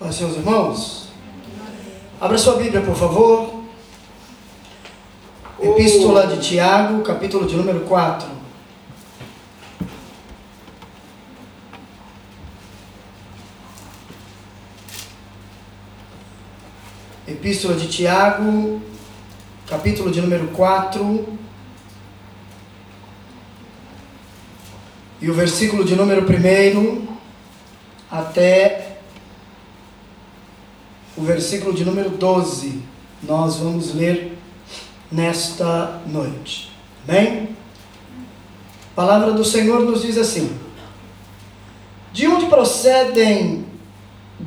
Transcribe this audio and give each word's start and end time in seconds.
Paz, 0.00 0.14
seus 0.14 0.34
irmãos. 0.34 1.08
Abra 2.18 2.38
sua 2.38 2.56
Bíblia, 2.56 2.80
por 2.80 2.96
favor. 2.96 3.62
Epístola 5.60 6.26
de 6.26 6.38
Tiago, 6.38 7.02
capítulo 7.02 7.46
de 7.46 7.54
número 7.54 7.80
4. 7.80 8.26
Epístola 17.28 17.74
de 17.74 17.86
Tiago, 17.86 18.80
capítulo 19.68 20.10
de 20.10 20.22
número 20.22 20.48
4. 20.48 21.28
E 25.20 25.30
o 25.30 25.34
versículo 25.34 25.84
de 25.84 25.94
número 25.94 26.22
1 26.22 27.06
até 28.10 28.79
o 31.20 31.22
versículo 31.22 31.74
de 31.74 31.84
número 31.84 32.08
12, 32.08 32.80
nós 33.22 33.56
vamos 33.56 33.94
ler 33.94 34.38
nesta 35.12 36.00
noite. 36.06 36.72
Bem? 37.04 37.50
A 38.92 38.96
palavra 38.96 39.32
do 39.32 39.44
Senhor 39.44 39.80
nos 39.80 40.00
diz 40.00 40.16
assim: 40.16 40.50
De 42.10 42.26
onde 42.26 42.46
procedem 42.46 43.66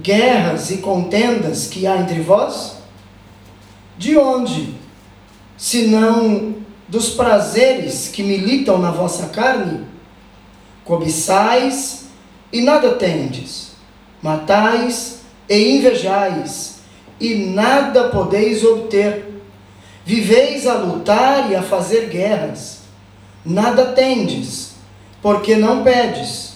guerras 0.01 0.71
e 0.71 0.77
contendas 0.77 1.67
que 1.67 1.85
há 1.85 1.97
entre 1.97 2.21
vós? 2.21 2.77
De 3.95 4.17
onde? 4.17 4.73
Senão 5.55 6.55
dos 6.87 7.11
prazeres 7.11 8.07
que 8.07 8.23
militam 8.23 8.79
na 8.79 8.89
vossa 8.89 9.27
carne? 9.27 9.85
Cobiçais 10.83 12.05
e 12.51 12.61
nada 12.61 12.95
tendes, 12.95 13.73
matais 14.23 15.22
e 15.49 15.77
invejais, 15.77 16.75
e 17.19 17.35
nada 17.35 18.09
podeis 18.09 18.63
obter. 18.63 19.25
Viveis 20.05 20.67
a 20.67 20.73
lutar 20.73 21.49
e 21.49 21.55
a 21.55 21.61
fazer 21.61 22.09
guerras, 22.09 22.79
nada 23.45 23.87
tendes, 23.87 24.73
porque 25.21 25.55
não 25.55 25.83
pedes. 25.83 26.53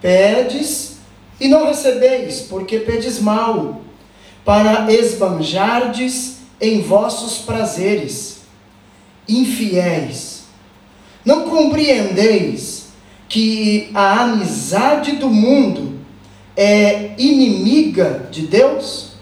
Pedes 0.00 0.96
e 1.38 1.46
não 1.46 1.66
recebeis, 1.66 2.40
porque 2.40 2.78
pedes 2.78 3.20
mal, 3.20 3.82
para 4.44 4.90
esbanjardes 4.90 6.38
em 6.60 6.80
vossos 6.80 7.38
prazeres. 7.38 8.40
Infiéis, 9.28 10.44
não 11.24 11.48
compreendeis 11.48 12.88
que 13.28 13.90
a 13.94 14.22
amizade 14.22 15.12
do 15.12 15.28
mundo 15.28 15.99
é 16.62 17.14
inimiga 17.16 18.28
de 18.30 18.42
Deus? 18.42 19.12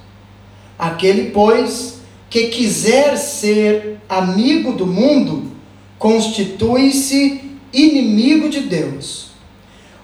Aquele, 0.76 1.30
pois, 1.30 2.00
que 2.28 2.48
quiser 2.48 3.16
ser 3.16 4.00
amigo 4.08 4.72
do 4.72 4.84
mundo, 4.84 5.52
constitui-se 6.00 7.40
inimigo 7.72 8.48
de 8.48 8.62
Deus. 8.62 9.28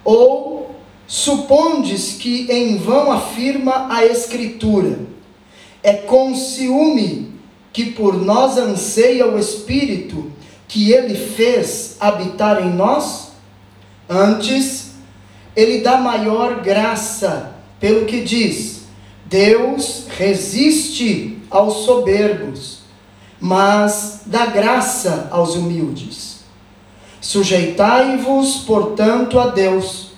Ou 0.04 0.76
supondes 1.08 2.12
que 2.12 2.46
em 2.52 2.76
vão 2.76 3.10
afirma 3.10 3.92
a 3.92 4.06
Escritura: 4.06 5.00
é 5.82 5.94
com 5.94 6.36
ciúme 6.36 7.32
que 7.72 7.86
por 7.86 8.14
nós 8.16 8.56
anseia 8.56 9.26
o 9.26 9.36
Espírito 9.36 10.30
que 10.68 10.92
ele 10.92 11.16
fez 11.16 11.96
habitar 11.98 12.64
em 12.64 12.72
nós? 12.72 13.32
Antes, 14.08 14.83
ele 15.56 15.80
dá 15.80 15.98
maior 15.98 16.60
graça, 16.60 17.54
pelo 17.78 18.06
que 18.06 18.22
diz: 18.22 18.82
Deus 19.26 20.06
resiste 20.16 21.38
aos 21.50 21.84
soberbos, 21.84 22.80
mas 23.40 24.22
dá 24.26 24.46
graça 24.46 25.28
aos 25.30 25.54
humildes. 25.54 26.40
Sujeitai-vos, 27.20 28.58
portanto, 28.66 29.38
a 29.38 29.46
Deus, 29.46 30.12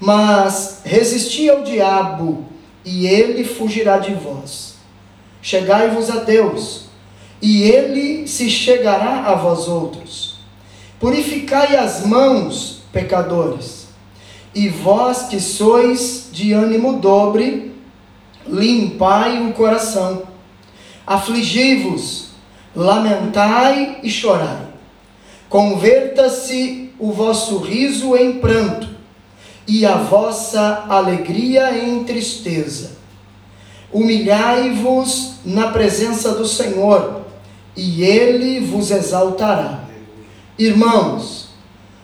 mas 0.00 0.80
resisti 0.84 1.48
ao 1.48 1.62
diabo, 1.62 2.46
e 2.84 3.06
ele 3.06 3.44
fugirá 3.44 3.98
de 3.98 4.14
vós. 4.14 4.74
Chegai-vos 5.42 6.10
a 6.10 6.16
Deus, 6.20 6.86
e 7.40 7.62
ele 7.62 8.26
se 8.26 8.50
chegará 8.50 9.26
a 9.26 9.34
vós 9.34 9.68
outros. 9.68 10.38
Purificai 10.98 11.76
as 11.76 12.04
mãos, 12.04 12.82
pecadores 12.92 13.79
e 14.54 14.68
vós 14.68 15.24
que 15.24 15.40
sois 15.40 16.28
de 16.32 16.52
ânimo 16.52 16.94
dobre, 16.94 17.74
limpai 18.46 19.46
o 19.46 19.52
coração. 19.52 20.22
Afligi-vos, 21.06 22.28
lamentai 22.74 23.98
e 24.02 24.10
chorai. 24.10 24.68
Converta-se 25.48 26.90
o 26.98 27.12
vosso 27.12 27.58
riso 27.58 28.16
em 28.16 28.38
pranto, 28.38 28.88
e 29.66 29.86
a 29.86 29.96
vossa 29.96 30.84
alegria 30.88 31.78
em 31.78 32.02
tristeza. 32.02 32.98
Humilhai-vos 33.92 35.34
na 35.44 35.68
presença 35.68 36.34
do 36.34 36.46
Senhor, 36.46 37.22
e 37.76 38.02
ele 38.02 38.60
vos 38.60 38.90
exaltará. 38.90 39.84
Irmãos, 40.58 41.49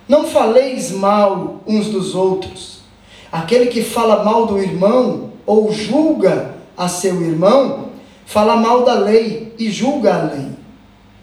não 0.09 0.25
faleis 0.25 0.91
mal 0.91 1.61
uns 1.67 1.87
dos 1.87 2.15
outros. 2.15 2.81
Aquele 3.31 3.67
que 3.67 3.83
fala 3.83 4.25
mal 4.25 4.47
do 4.47 4.59
irmão 4.59 5.33
ou 5.45 5.73
julga 5.73 6.55
a 6.77 6.89
seu 6.89 7.21
irmão, 7.23 7.91
fala 8.25 8.57
mal 8.57 8.85
da 8.85 8.95
lei 8.95 9.55
e 9.59 9.71
julga 9.71 10.15
a 10.15 10.23
lei. 10.23 10.49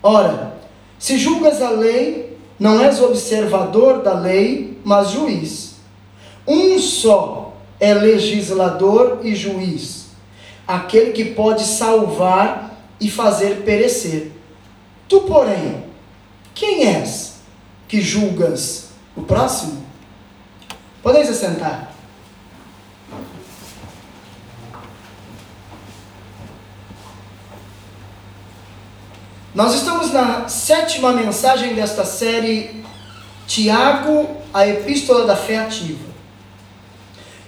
Ora, 0.02 0.58
se 1.00 1.18
julgas 1.18 1.62
a 1.62 1.70
lei, 1.70 2.38
não 2.60 2.82
és 2.82 3.02
observador 3.02 4.02
da 4.02 4.14
lei, 4.14 4.80
mas 4.84 5.12
juiz. 5.12 5.76
Um 6.48 6.78
só 6.80 7.54
é 7.80 7.94
legislador 7.94 9.20
e 9.24 9.36
juiz, 9.36 10.08
aquele 10.68 11.12
que 11.12 11.26
pode 11.26 11.64
salvar 11.64 12.86
e 13.00 13.10
fazer 13.10 13.64
perecer. 13.64 14.32
Tu, 15.08 15.22
porém, 15.22 15.84
quem 16.54 16.86
és? 16.86 17.33
Que 17.94 18.02
julgas 18.02 18.86
o 19.16 19.22
próximo? 19.22 19.86
Podeis 21.04 21.30
assentar. 21.30 21.94
Nós 29.54 29.76
estamos 29.76 30.12
na 30.12 30.50
sétima 30.50 31.12
mensagem 31.12 31.76
desta 31.76 32.04
série 32.04 32.84
Tiago, 33.46 34.38
a 34.52 34.68
Epístola 34.68 35.28
da 35.28 35.36
Fé 35.36 35.60
Ativa. 35.60 36.10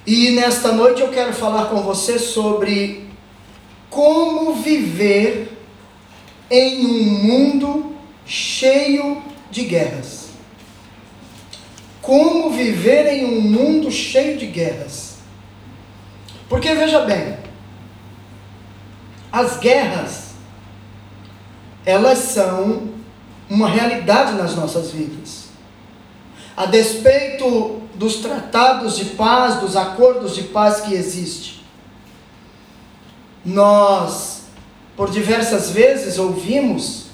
E 0.06 0.30
nesta 0.30 0.72
noite 0.72 1.02
eu 1.02 1.10
quero 1.10 1.34
falar 1.34 1.70
com 1.72 1.82
você 1.82 2.20
sobre 2.20 3.10
como 3.90 4.54
viver 4.54 5.58
em 6.52 6.86
um 6.86 7.04
mundo 7.04 7.96
cheio 8.28 9.24
de 9.50 9.64
guerras. 9.64 10.25
Como 12.06 12.52
viver 12.52 13.08
em 13.08 13.26
um 13.26 13.42
mundo 13.42 13.92
cheio 13.92 14.38
de 14.38 14.46
guerras? 14.46 15.16
Porque 16.48 16.76
veja 16.76 17.00
bem, 17.00 17.36
as 19.32 19.58
guerras, 19.58 20.36
elas 21.84 22.20
são 22.20 22.90
uma 23.50 23.68
realidade 23.68 24.34
nas 24.34 24.56
nossas 24.56 24.92
vidas. 24.92 25.46
A 26.56 26.68
despeito 26.68 27.82
dos 27.96 28.18
tratados 28.18 28.96
de 28.96 29.06
paz, 29.06 29.56
dos 29.56 29.76
acordos 29.76 30.36
de 30.36 30.44
paz 30.44 30.82
que 30.82 30.94
existem, 30.94 31.56
nós, 33.44 34.44
por 34.96 35.10
diversas 35.10 35.72
vezes, 35.72 36.20
ouvimos, 36.20 37.08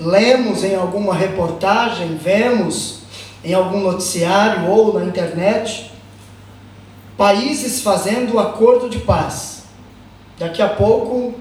lemos 0.00 0.64
em 0.64 0.74
alguma 0.74 1.14
reportagem, 1.14 2.16
vemos 2.16 2.95
em 3.46 3.54
algum 3.54 3.78
noticiário 3.78 4.68
ou 4.68 4.92
na 4.98 5.04
internet, 5.04 5.92
países 7.16 7.80
fazendo 7.80 8.40
acordo 8.40 8.90
de 8.90 8.98
paz. 8.98 9.62
Daqui 10.36 10.60
a 10.60 10.68
pouco, 10.68 11.32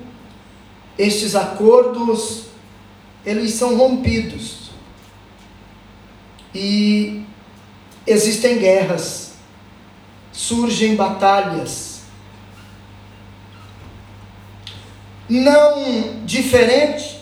estes 0.99 1.35
acordos 1.35 2.43
eles 3.25 3.55
são 3.55 3.75
rompidos. 3.75 4.69
E 6.53 7.25
existem 8.05 8.59
guerras, 8.59 9.33
surgem 10.31 10.95
batalhas. 10.95 12.01
Não 15.27 16.23
diferente, 16.23 17.19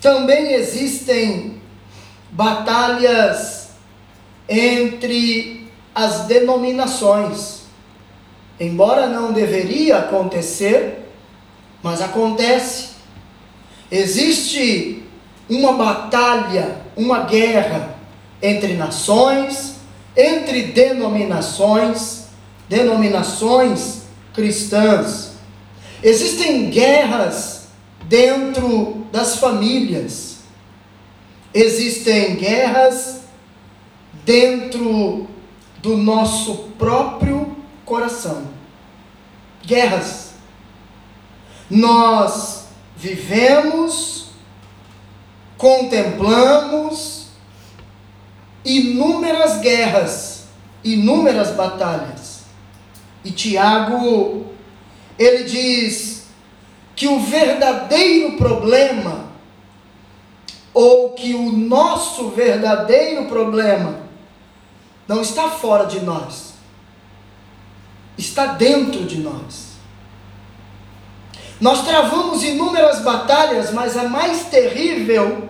também 0.00 0.54
existem 0.54 1.53
batalhas 2.34 3.68
entre 4.48 5.70
as 5.94 6.24
denominações. 6.26 7.62
embora 8.58 9.08
não 9.08 9.32
deveria 9.32 9.98
acontecer, 9.98 11.08
mas 11.82 12.00
acontece. 12.00 12.90
Existe 13.90 15.02
uma 15.50 15.72
batalha, 15.72 16.80
uma 16.96 17.24
guerra 17.24 17.96
entre 18.40 18.74
nações, 18.74 19.74
entre 20.16 20.62
denominações, 20.66 22.26
denominações 22.68 24.02
cristãs. 24.32 25.32
Existem 26.02 26.70
guerras 26.70 27.68
dentro 28.04 29.04
das 29.10 29.36
famílias. 29.36 30.33
Existem 31.54 32.34
guerras 32.34 33.20
dentro 34.24 35.28
do 35.78 35.96
nosso 35.96 36.70
próprio 36.76 37.56
coração. 37.84 38.48
Guerras. 39.64 40.32
Nós 41.70 42.64
vivemos, 42.96 44.30
contemplamos 45.56 47.28
inúmeras 48.64 49.60
guerras, 49.60 50.44
inúmeras 50.82 51.50
batalhas. 51.50 52.44
E 53.24 53.30
Tiago, 53.30 54.46
ele 55.18 55.44
diz 55.44 56.24
que 56.96 57.08
o 57.08 57.20
verdadeiro 57.20 58.36
problema, 58.36 59.23
ou 60.74 61.12
que 61.12 61.34
o 61.34 61.52
nosso 61.52 62.30
verdadeiro 62.30 63.26
problema, 63.26 64.00
não 65.06 65.22
está 65.22 65.48
fora 65.48 65.86
de 65.86 66.00
nós, 66.00 66.54
está 68.18 68.46
dentro 68.46 69.04
de 69.04 69.18
nós. 69.18 69.74
Nós 71.60 71.84
travamos 71.84 72.42
inúmeras 72.42 73.00
batalhas, 73.00 73.72
mas 73.72 73.96
a 73.96 74.08
mais 74.08 74.46
terrível, 74.46 75.48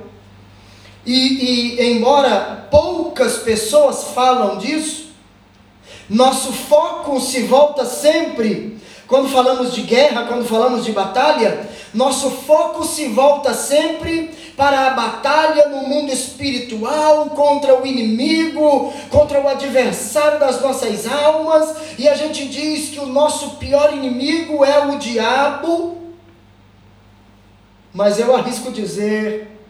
e, 1.06 1.76
e 1.76 1.92
embora 1.92 2.68
poucas 2.70 3.38
pessoas 3.38 4.04
falam 4.14 4.58
disso, 4.58 5.04
nosso 6.08 6.52
foco 6.52 7.18
se 7.18 7.44
volta 7.44 7.86
sempre, 7.86 8.78
quando 9.14 9.28
falamos 9.28 9.72
de 9.72 9.82
guerra, 9.82 10.24
quando 10.26 10.44
falamos 10.44 10.84
de 10.84 10.90
batalha, 10.90 11.70
nosso 11.94 12.32
foco 12.32 12.82
se 12.82 13.06
volta 13.06 13.54
sempre 13.54 14.28
para 14.56 14.88
a 14.88 14.90
batalha 14.90 15.68
no 15.68 15.86
mundo 15.86 16.10
espiritual 16.10 17.26
contra 17.26 17.80
o 17.80 17.86
inimigo, 17.86 18.92
contra 19.10 19.40
o 19.40 19.46
adversário 19.46 20.40
das 20.40 20.60
nossas 20.60 21.06
almas, 21.06 21.76
e 21.96 22.08
a 22.08 22.16
gente 22.16 22.48
diz 22.48 22.88
que 22.88 22.98
o 22.98 23.06
nosso 23.06 23.50
pior 23.50 23.94
inimigo 23.94 24.64
é 24.64 24.84
o 24.84 24.98
diabo. 24.98 25.96
Mas 27.92 28.18
eu 28.18 28.34
arrisco 28.34 28.72
dizer 28.72 29.64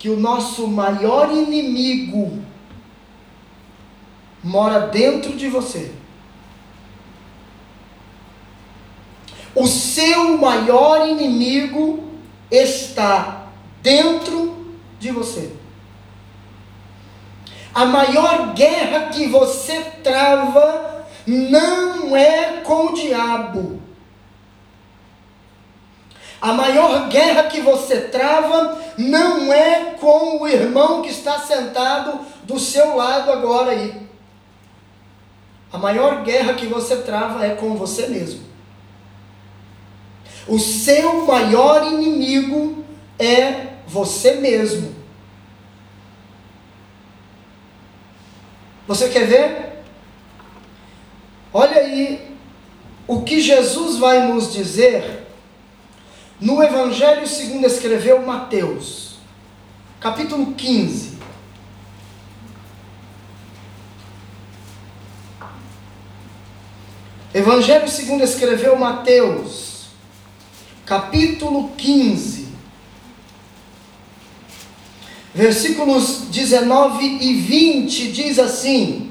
que 0.00 0.08
o 0.08 0.16
nosso 0.16 0.66
maior 0.66 1.30
inimigo 1.30 2.42
mora 4.42 4.80
dentro 4.80 5.36
de 5.36 5.48
você. 5.48 5.92
O 9.56 9.66
seu 9.66 10.36
maior 10.36 11.08
inimigo 11.08 12.04
está 12.50 13.46
dentro 13.80 14.76
de 14.98 15.10
você. 15.10 15.50
A 17.74 17.86
maior 17.86 18.52
guerra 18.52 19.08
que 19.08 19.26
você 19.28 19.80
trava 20.04 21.06
não 21.26 22.14
é 22.14 22.60
com 22.62 22.88
o 22.88 22.94
diabo. 22.94 23.80
A 26.38 26.52
maior 26.52 27.08
guerra 27.08 27.44
que 27.44 27.62
você 27.62 28.02
trava 28.02 28.78
não 28.98 29.50
é 29.50 29.94
com 29.98 30.42
o 30.42 30.46
irmão 30.46 31.00
que 31.00 31.08
está 31.08 31.38
sentado 31.38 32.20
do 32.44 32.60
seu 32.60 32.94
lado 32.94 33.32
agora 33.32 33.70
aí. 33.70 34.06
A 35.72 35.78
maior 35.78 36.22
guerra 36.22 36.52
que 36.52 36.66
você 36.66 36.98
trava 36.98 37.44
é 37.44 37.54
com 37.54 37.74
você 37.74 38.06
mesmo. 38.08 38.45
O 40.46 40.58
seu 40.58 41.26
maior 41.26 41.86
inimigo 41.86 42.84
é 43.18 43.74
você 43.86 44.34
mesmo. 44.34 44.94
Você 48.86 49.08
quer 49.08 49.26
ver? 49.26 49.82
Olha 51.52 51.78
aí 51.78 52.36
o 53.06 53.22
que 53.22 53.40
Jesus 53.40 53.96
vai 53.98 54.26
nos 54.26 54.52
dizer 54.52 55.26
no 56.40 56.62
Evangelho 56.62 57.26
segundo 57.26 57.66
escreveu 57.66 58.20
Mateus, 58.22 59.16
capítulo 59.98 60.52
15. 60.54 61.16
Evangelho 67.32 67.88
segundo 67.88 68.22
escreveu 68.22 68.76
Mateus, 68.76 69.75
capítulo 70.86 71.72
15 71.76 72.46
versículos 75.34 76.28
19 76.30 77.04
e 77.04 77.34
20 77.34 78.12
diz 78.12 78.38
assim: 78.38 79.10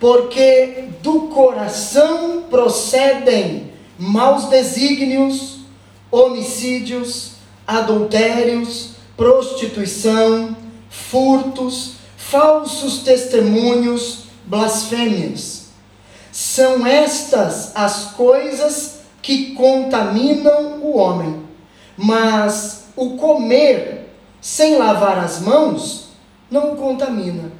Porque 0.00 0.88
do 1.02 1.22
coração 1.22 2.44
procedem 2.48 3.70
maus 3.98 4.46
desígnios, 4.46 5.58
homicídios, 6.10 7.32
adultérios, 7.66 8.92
prostituição, 9.14 10.56
furtos, 10.88 11.96
falsos 12.16 13.00
testemunhos, 13.00 14.24
blasfêmias. 14.46 15.64
São 16.32 16.86
estas 16.86 17.76
as 17.76 18.12
coisas 18.12 19.01
que 19.22 19.54
contaminam 19.54 20.80
o 20.82 20.96
homem, 20.96 21.42
mas 21.96 22.86
o 22.96 23.10
comer 23.16 24.10
sem 24.40 24.76
lavar 24.76 25.18
as 25.18 25.40
mãos, 25.40 26.08
não 26.50 26.72
o 26.72 26.76
contamina. 26.76 27.52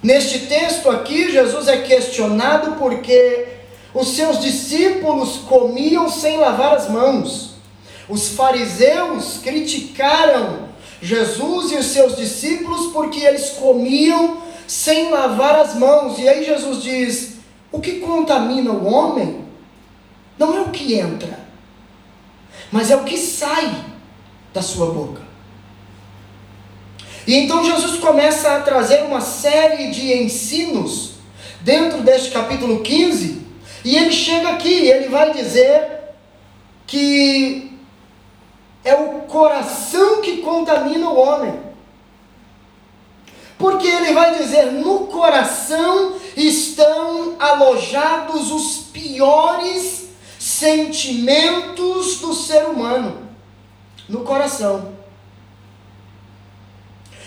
Neste 0.00 0.40
texto 0.46 0.88
aqui, 0.88 1.32
Jesus 1.32 1.66
é 1.66 1.78
questionado 1.78 2.76
porque 2.78 3.48
os 3.92 4.14
seus 4.14 4.40
discípulos 4.40 5.38
comiam 5.48 6.08
sem 6.08 6.36
lavar 6.36 6.74
as 6.74 6.88
mãos. 6.88 7.54
Os 8.08 8.28
fariseus 8.28 9.38
criticaram 9.42 10.68
Jesus 11.00 11.72
e 11.72 11.76
os 11.76 11.86
seus 11.86 12.16
discípulos 12.16 12.92
porque 12.92 13.20
eles 13.20 13.50
comiam 13.50 14.38
sem 14.66 15.10
lavar 15.10 15.56
as 15.56 15.74
mãos. 15.74 16.18
E 16.18 16.28
aí 16.28 16.44
Jesus 16.44 16.82
diz: 16.82 17.34
o 17.72 17.80
que 17.80 18.00
contamina 18.00 18.70
o 18.70 18.86
homem 18.86 19.43
não 20.38 20.56
é 20.56 20.60
o 20.60 20.70
que 20.70 20.94
entra, 20.94 21.38
mas 22.70 22.90
é 22.90 22.96
o 22.96 23.04
que 23.04 23.16
sai 23.16 23.84
da 24.52 24.62
sua 24.62 24.86
boca. 24.86 25.22
E 27.26 27.34
então 27.36 27.64
Jesus 27.64 27.98
começa 27.98 28.54
a 28.54 28.60
trazer 28.60 29.04
uma 29.04 29.20
série 29.20 29.90
de 29.90 30.12
ensinos 30.12 31.12
dentro 31.60 32.02
deste 32.02 32.30
capítulo 32.30 32.80
15, 32.82 33.42
e 33.84 33.96
ele 33.96 34.12
chega 34.12 34.50
aqui, 34.50 34.68
e 34.68 34.90
ele 34.90 35.08
vai 35.08 35.32
dizer 35.32 35.82
que 36.86 37.78
é 38.84 38.94
o 38.94 39.22
coração 39.22 40.20
que 40.20 40.38
contamina 40.38 41.08
o 41.08 41.18
homem. 41.18 41.54
Porque 43.56 43.86
ele 43.86 44.12
vai 44.12 44.36
dizer: 44.36 44.72
no 44.72 45.06
coração 45.06 46.16
estão 46.36 47.36
alojados 47.38 48.50
os 48.50 48.76
piores 48.92 50.03
sentimentos 50.54 52.18
do 52.20 52.32
ser 52.32 52.64
humano. 52.66 53.28
No 54.08 54.20
coração. 54.20 54.94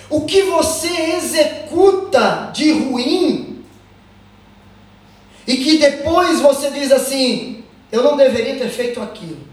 O 0.10 0.26
que 0.26 0.44
você 0.44 1.16
executa 1.16 2.52
de 2.54 2.72
ruim 2.72 3.66
e 5.46 5.58
que 5.58 5.78
depois 5.78 6.40
você 6.40 6.70
diz 6.72 6.92
assim: 6.92 7.64
eu 7.92 8.04
não 8.04 8.16
deveria 8.16 8.58
ter 8.58 8.70
feito 8.70 9.02
aquilo. 9.02 9.46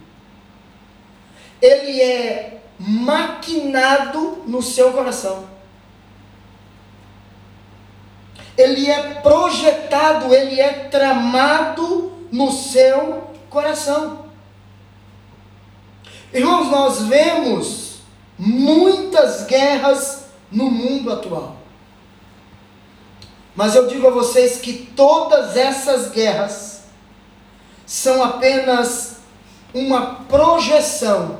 Ele 1.60 2.00
é 2.00 2.60
maquinado 2.78 4.42
no 4.46 4.62
seu 4.62 4.92
coração. 4.92 5.48
Ele 8.56 8.88
é 8.88 9.14
projetado, 9.14 10.32
ele 10.32 10.60
é 10.60 10.88
tramado 10.88 12.12
no 12.30 12.52
seu 12.52 13.33
coração. 13.54 14.24
Irmãos, 16.32 16.68
nós 16.68 17.02
vemos 17.02 17.98
muitas 18.36 19.46
guerras 19.46 20.24
no 20.50 20.68
mundo 20.68 21.12
atual. 21.12 21.56
Mas 23.54 23.76
eu 23.76 23.86
digo 23.86 24.08
a 24.08 24.10
vocês 24.10 24.60
que 24.60 24.72
todas 24.96 25.56
essas 25.56 26.10
guerras 26.10 26.82
são 27.86 28.24
apenas 28.24 29.18
uma 29.72 30.24
projeção 30.24 31.38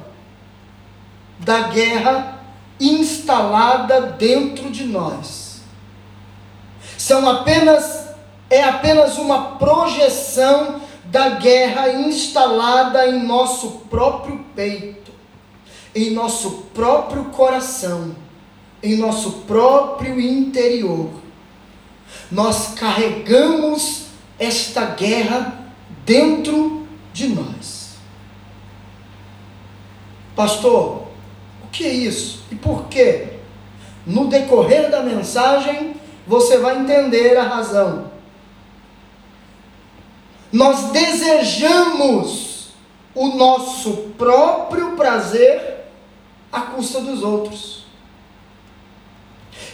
da 1.41 1.63
guerra 1.63 2.41
instalada 2.79 4.01
dentro 4.03 4.71
de 4.71 4.85
nós. 4.85 5.63
São 6.97 7.29
apenas 7.29 8.05
é 8.49 8.63
apenas 8.63 9.19
uma 9.19 9.57
projeção 9.57 10.81
da 11.15 11.29
guerra 11.29 11.91
instalada 11.91 13.07
em 13.07 13.23
nosso 13.23 13.83
próprio 13.89 14.45
peito, 14.53 15.13
em 15.95 16.11
nosso 16.11 16.65
próprio 16.75 17.27
coração, 17.27 18.17
em 18.83 18.97
nosso 18.97 19.31
próprio 19.47 20.21
interior. 20.21 21.11
Nós 22.33 22.75
carregamos 22.75 24.07
esta 24.41 24.87
guerra 24.87 25.71
dentro 26.05 26.85
de 27.13 27.29
nós. 27.29 27.91
Pastor, 30.35 31.07
o 31.63 31.69
que 31.71 31.87
é 31.87 31.93
isso? 31.93 32.43
E 32.51 32.57
por 32.57 32.87
quê? 32.87 33.35
No 34.05 34.27
decorrer 34.27 34.91
da 34.91 35.01
mensagem, 35.01 35.95
você 36.27 36.59
vai 36.59 36.77
entender 36.81 37.37
a 37.37 37.45
razão. 37.45 38.14
Nós 40.55 40.93
desejamos 40.93 42.69
o 43.13 43.27
nosso 43.31 44.13
próprio 44.17 44.93
prazer 44.93 45.81
à 46.53 46.61
custa 46.61 47.01
dos 47.01 47.25
outros. 47.25 47.87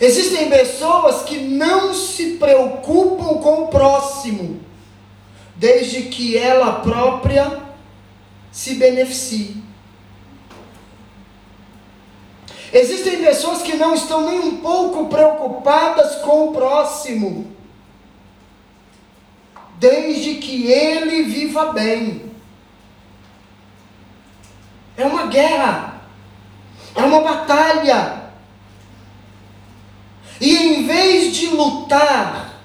Existem 0.01 0.49
pessoas 0.49 1.25
que 1.25 1.37
não 1.37 1.93
se 1.93 2.37
preocupam 2.37 3.43
com 3.43 3.65
o 3.65 3.69
próximo, 3.69 4.59
desde 5.55 6.05
que 6.05 6.39
ela 6.39 6.81
própria 6.81 7.61
se 8.51 8.77
beneficie. 8.77 9.63
Existem 12.73 13.23
pessoas 13.23 13.61
que 13.61 13.77
não 13.77 13.93
estão 13.93 14.31
nem 14.31 14.39
um 14.39 14.57
pouco 14.63 15.09
preocupadas 15.09 16.23
com 16.23 16.49
o 16.49 16.53
próximo, 16.55 17.55
desde 19.81 20.37
que 20.37 20.71
ele 20.71 21.25
viva 21.25 21.73
bem. 21.73 22.31
É 24.97 25.05
uma 25.05 25.27
guerra, 25.27 26.03
é 26.95 27.03
uma 27.03 27.21
batalha. 27.23 28.31
E 30.41 30.57
em 30.57 30.87
vez 30.87 31.35
de 31.35 31.49
lutar, 31.49 32.61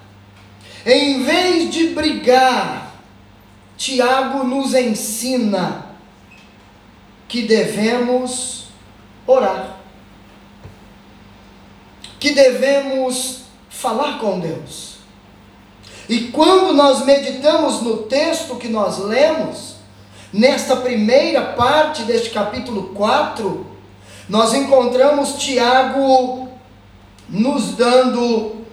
em 0.85 1.23
vez 1.23 1.73
de 1.73 1.87
brigar, 1.87 2.93
Tiago 3.75 4.43
nos 4.43 4.75
ensina 4.75 5.95
que 7.27 7.41
devemos 7.41 8.67
orar 9.25 9.75
que 12.25 12.33
devemos 12.33 13.41
falar 13.69 14.17
com 14.17 14.39
Deus. 14.39 14.94
E 16.07 16.27
quando 16.27 16.73
nós 16.73 17.03
meditamos 17.05 17.81
no 17.81 18.03
texto 18.03 18.55
que 18.57 18.67
nós 18.67 18.99
lemos, 18.99 19.75
nesta 20.31 20.75
primeira 20.75 21.41
parte 21.53 22.03
deste 22.03 22.29
capítulo 22.29 22.91
4, 22.93 23.65
nós 24.29 24.53
encontramos 24.53 25.33
Tiago 25.33 26.49
nos 27.27 27.75
dando, 27.75 28.65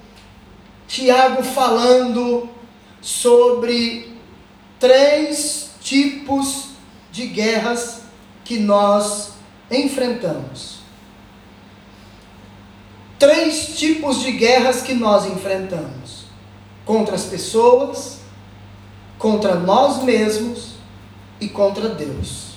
Tiago 0.87 1.43
falando 1.43 2.49
sobre 3.01 4.17
três 4.79 5.71
tipos 5.81 6.69
de 7.11 7.27
guerras 7.27 8.03
que 8.45 8.59
nós 8.59 9.33
enfrentamos. 9.71 10.81
Três 13.19 13.79
tipos 13.79 14.21
de 14.21 14.33
guerras 14.33 14.83
que 14.83 14.95
nós 14.95 15.27
enfrentamos: 15.27 16.22
contra 16.93 17.15
as 17.15 17.25
pessoas, 17.25 18.19
contra 19.19 19.55
nós 19.55 20.03
mesmos 20.03 20.73
e 21.41 21.49
contra 21.49 21.89
Deus. 21.89 22.49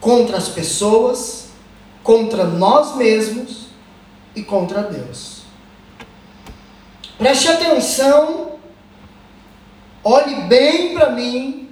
Contra 0.00 0.36
as 0.36 0.48
pessoas, 0.48 1.50
contra 2.02 2.42
nós 2.42 2.96
mesmos 2.96 3.68
e 4.34 4.42
contra 4.42 4.82
Deus. 4.82 5.42
Preste 7.16 7.46
atenção, 7.46 8.54
olhe 10.02 10.34
bem 10.48 10.92
para 10.92 11.10
mim, 11.10 11.70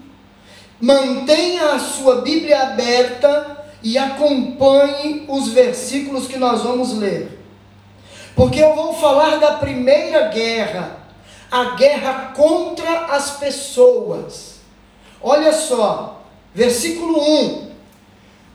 mantenha 0.80 1.72
a 1.72 1.80
sua 1.80 2.20
Bíblia 2.20 2.70
aberta 2.70 3.66
e 3.82 3.98
acompanhe 3.98 5.24
os 5.26 5.48
versículos 5.48 6.28
que 6.28 6.36
nós 6.36 6.62
vamos 6.62 6.92
ler. 6.92 7.44
Porque 8.36 8.62
eu 8.62 8.76
vou 8.76 8.94
falar 8.94 9.40
da 9.40 9.54
primeira 9.54 10.28
guerra, 10.28 11.05
a 11.56 11.74
guerra 11.74 12.32
contra 12.34 13.06
as 13.06 13.30
pessoas. 13.38 14.56
Olha 15.22 15.54
só, 15.54 16.20
versículo 16.54 17.18
1: 17.18 17.70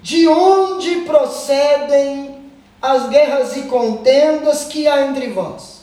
De 0.04 0.28
onde 0.28 1.02
procedem 1.02 2.52
as 2.80 3.10
guerras 3.10 3.58
e 3.58 3.64
contendas 3.64 4.66
que 4.66 4.88
há 4.88 5.08
entre 5.08 5.32
vós? 5.32 5.82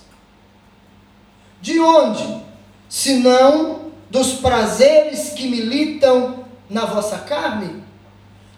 De 1.60 1.80
onde? 1.80 2.40
Senão 2.88 3.90
dos 4.08 4.34
prazeres 4.34 5.30
que 5.30 5.48
militam 5.48 6.44
na 6.70 6.84
vossa 6.84 7.18
carne? 7.18 7.82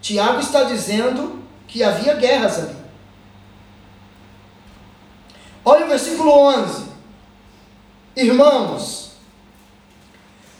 Tiago 0.01 0.39
está 0.39 0.65
dizendo 0.65 1.41
que 1.67 1.83
havia 1.83 2.13
guerras 2.13 2.59
ali. 2.59 2.75
Olha 5.65 5.85
o 5.85 5.89
versículo 5.89 6.31
11. 6.31 6.90
Irmãos, 8.15 9.11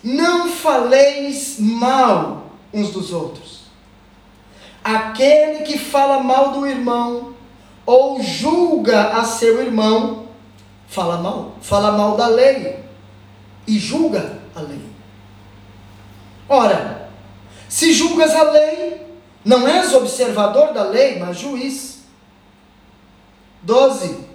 não 0.04 0.50
faleis 0.50 1.58
mal 1.60 2.52
uns 2.74 2.92
dos 2.92 3.12
outros. 3.12 3.62
Aquele 4.84 5.64
que 5.64 5.78
fala 5.78 6.24
mal 6.24 6.54
do 6.54 6.66
irmão 6.66 7.36
ou 7.86 8.22
julga 8.22 9.10
a 9.10 9.24
seu 9.24 9.62
irmão, 9.62 10.28
fala 10.88 11.18
mal, 11.18 11.56
fala 11.62 11.92
mal 11.92 12.16
da 12.16 12.28
lei 12.28 12.84
e 13.68 13.78
julga 13.78 14.40
a 14.56 14.62
lei. 14.62 14.82
Ora, 16.48 17.10
se 17.68 17.94
julgas 17.94 18.34
a 18.36 18.44
lei, 18.44 19.08
não 19.44 19.68
és 19.68 19.94
observador 19.94 20.74
da 20.74 20.84
lei, 20.84 21.20
mas 21.20 21.38
juiz. 21.38 22.02
12. 23.64 24.26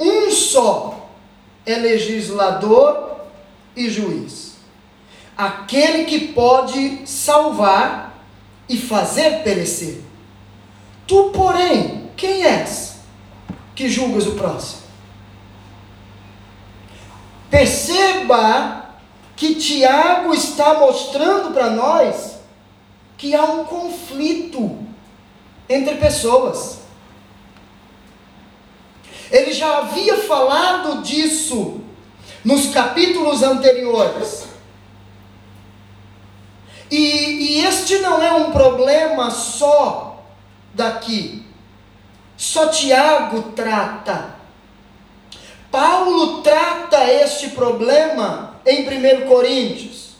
Um 0.00 0.30
só 0.30 0.95
é 1.66 1.76
legislador 1.76 3.16
e 3.74 3.90
juiz. 3.90 4.54
Aquele 5.36 6.04
que 6.04 6.28
pode 6.28 7.06
salvar 7.06 8.14
e 8.68 8.78
fazer 8.78 9.42
perecer. 9.42 10.00
Tu, 11.06 11.30
porém, 11.34 12.10
quem 12.16 12.44
és 12.44 12.96
que 13.74 13.88
julgas 13.88 14.26
o 14.26 14.32
próximo? 14.32 14.82
Perceba 17.50 18.86
que 19.36 19.56
Tiago 19.56 20.32
está 20.32 20.74
mostrando 20.74 21.52
para 21.52 21.70
nós 21.70 22.36
que 23.18 23.34
há 23.34 23.44
um 23.44 23.64
conflito 23.64 24.78
entre 25.68 25.96
pessoas. 25.96 26.85
Ele 29.30 29.52
já 29.52 29.78
havia 29.78 30.18
falado 30.18 31.02
disso 31.02 31.80
nos 32.44 32.66
capítulos 32.66 33.42
anteriores. 33.42 34.46
E, 36.90 36.96
e 36.96 37.64
este 37.64 37.98
não 37.98 38.22
é 38.22 38.32
um 38.32 38.52
problema 38.52 39.30
só 39.30 40.24
daqui. 40.72 41.44
Só 42.36 42.68
Tiago 42.68 43.52
trata. 43.54 44.36
Paulo 45.70 46.42
trata 46.42 47.04
este 47.12 47.48
problema 47.50 48.54
em 48.64 48.86
1 48.86 49.26
Coríntios. 49.26 50.10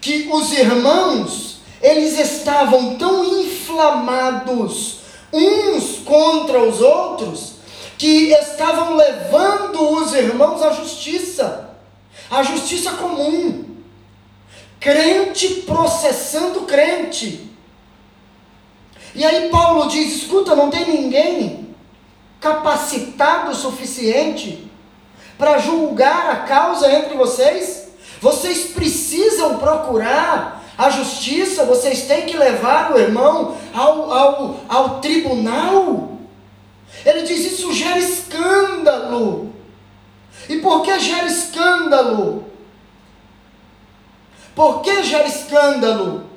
Que 0.00 0.28
os 0.30 0.52
irmãos, 0.52 1.58
eles 1.82 2.18
estavam 2.18 2.96
tão 2.96 3.24
inflamados 3.42 4.98
uns 5.32 5.98
contra 6.04 6.62
os 6.62 6.80
outros, 6.80 7.54
que 7.98 8.30
estavam 8.32 8.94
levando 8.94 9.82
os 9.96 10.14
irmãos 10.14 10.62
à 10.62 10.70
justiça, 10.70 11.70
à 12.30 12.42
justiça 12.44 12.92
comum. 12.92 13.64
Crente 14.78 15.62
processando 15.62 16.60
crente. 16.60 17.50
E 19.14 19.24
aí 19.24 19.48
Paulo 19.48 19.88
diz: 19.88 20.22
escuta, 20.22 20.54
não 20.54 20.70
tem 20.70 20.86
ninguém 20.86 21.74
capacitado 22.40 23.50
o 23.50 23.54
suficiente 23.54 24.70
para 25.36 25.58
julgar 25.58 26.30
a 26.30 26.36
causa 26.36 26.90
entre 26.92 27.16
vocês? 27.16 27.88
Vocês 28.20 28.68
precisam 28.68 29.58
procurar 29.58 30.62
a 30.76 30.90
justiça, 30.90 31.64
vocês 31.64 32.02
têm 32.02 32.26
que 32.26 32.36
levar 32.36 32.92
o 32.92 32.98
irmão 32.98 33.56
ao, 33.74 34.12
ao, 34.12 34.60
ao 34.68 35.00
tribunal. 35.00 36.17
Ele 37.04 37.22
diz: 37.22 37.52
Isso 37.52 37.72
gera 37.72 37.98
escândalo. 37.98 39.54
E 40.48 40.56
por 40.58 40.82
que 40.82 40.98
gera 40.98 41.26
escândalo? 41.26 42.46
Por 44.54 44.82
que 44.82 45.02
gera 45.02 45.26
escândalo? 45.28 46.28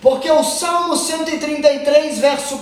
Porque 0.00 0.30
o 0.30 0.44
Salmo 0.44 0.96
133, 0.96 2.18
verso 2.18 2.56
1, 2.56 2.60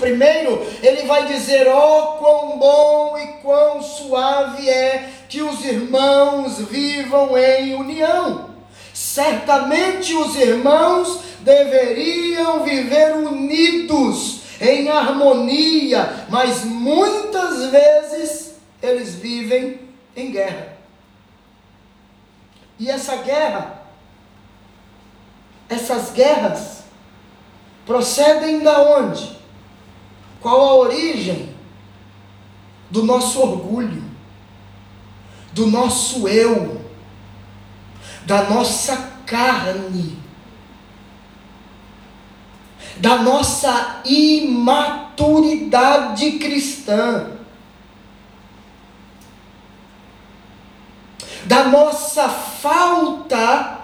ele 0.82 1.02
vai 1.06 1.26
dizer: 1.26 1.68
oh, 1.68 2.16
quão 2.18 2.58
bom 2.58 3.18
e 3.18 3.26
quão 3.42 3.82
suave 3.82 4.68
é 4.68 5.10
que 5.28 5.42
os 5.42 5.64
irmãos 5.64 6.58
vivam 6.60 7.36
em 7.36 7.74
união. 7.74 8.50
Certamente 8.94 10.14
os 10.14 10.36
irmãos 10.36 11.20
deveriam 11.40 12.62
viver 12.62 13.16
unidos, 13.16 14.40
em 14.60 14.88
harmonia, 14.88 16.26
mas 16.28 16.64
muitas 16.64 17.70
vezes 17.70 18.54
eles 18.82 19.14
vivem 19.14 19.80
em 20.16 20.30
guerra. 20.30 20.76
E 22.78 22.90
essa 22.90 23.16
guerra, 23.16 23.82
essas 25.68 26.10
guerras, 26.10 26.84
procedem 27.86 28.60
da 28.60 28.80
onde? 28.80 29.38
Qual 30.40 30.60
a 30.60 30.74
origem? 30.74 31.54
Do 32.90 33.02
nosso 33.02 33.40
orgulho, 33.40 34.04
do 35.52 35.66
nosso 35.66 36.28
eu, 36.28 36.84
da 38.24 38.44
nossa 38.44 38.96
carne, 39.26 40.23
da 42.96 43.16
nossa 43.16 44.00
imaturidade 44.04 46.38
cristã, 46.38 47.26
da 51.44 51.64
nossa 51.64 52.28
falta 52.28 53.80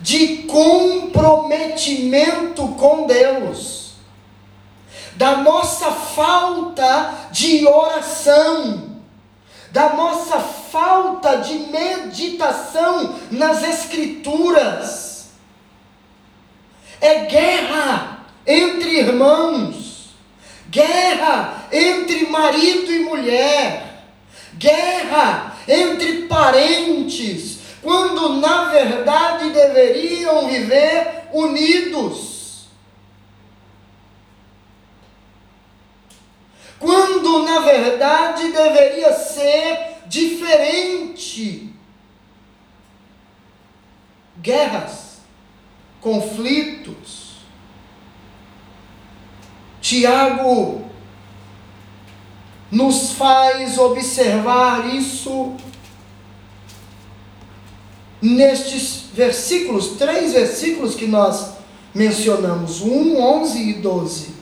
de 0.00 0.44
comprometimento 0.44 2.68
com 2.68 3.06
Deus, 3.06 3.96
da 5.16 5.36
nossa 5.36 5.90
falta 5.92 7.28
de 7.30 7.66
oração, 7.66 8.94
da 9.70 9.92
nossa 9.94 10.40
falta 10.40 11.36
de 11.36 11.54
meditação 11.54 13.14
nas 13.30 13.62
Escrituras. 13.62 15.28
É 17.00 17.26
guerra 17.26 18.13
entre 18.46 18.98
irmãos, 18.98 20.14
guerra 20.68 21.66
entre 21.72 22.26
marido 22.26 22.92
e 22.92 22.98
mulher, 23.00 24.04
guerra 24.54 25.56
entre 25.66 26.22
parentes, 26.22 27.58
quando 27.82 28.40
na 28.40 28.64
verdade 28.66 29.50
deveriam 29.50 30.46
viver 30.48 31.28
unidos. 31.32 32.34
Quando 36.78 37.44
na 37.44 37.60
verdade 37.60 38.52
deveria 38.52 39.12
ser 39.12 40.02
diferente. 40.06 41.72
Guerras, 44.38 45.18
conflitos. 46.00 47.23
Tiago 49.84 50.82
nos 52.70 53.12
faz 53.12 53.76
observar 53.76 54.94
isso 54.94 55.54
nestes 58.18 59.08
versículos, 59.12 59.88
três 59.98 60.32
versículos 60.32 60.94
que 60.94 61.06
nós 61.06 61.56
mencionamos, 61.94 62.80
1, 62.80 63.22
11 63.22 63.58
e 63.58 63.72
12. 63.74 64.34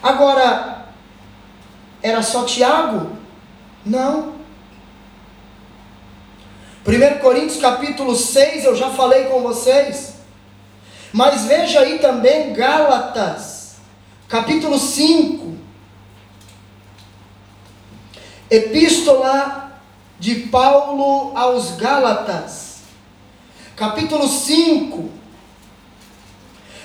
Agora, 0.00 0.86
era 2.00 2.22
só 2.22 2.44
Tiago? 2.44 3.10
Não. 3.84 4.34
1 6.86 7.18
Coríntios 7.18 7.60
capítulo 7.60 8.14
6, 8.14 8.66
eu 8.66 8.76
já 8.76 8.90
falei 8.90 9.24
com 9.24 9.40
vocês. 9.40 10.14
Mas 11.12 11.44
veja 11.44 11.80
aí 11.80 11.98
também 11.98 12.52
Gálatas, 12.52 13.53
capítulo 14.34 14.76
5. 14.76 15.54
Epístola 18.50 19.80
de 20.18 20.34
Paulo 20.48 21.30
aos 21.36 21.76
Gálatas 21.76 22.80
capítulo 23.76 24.26
5, 24.26 25.08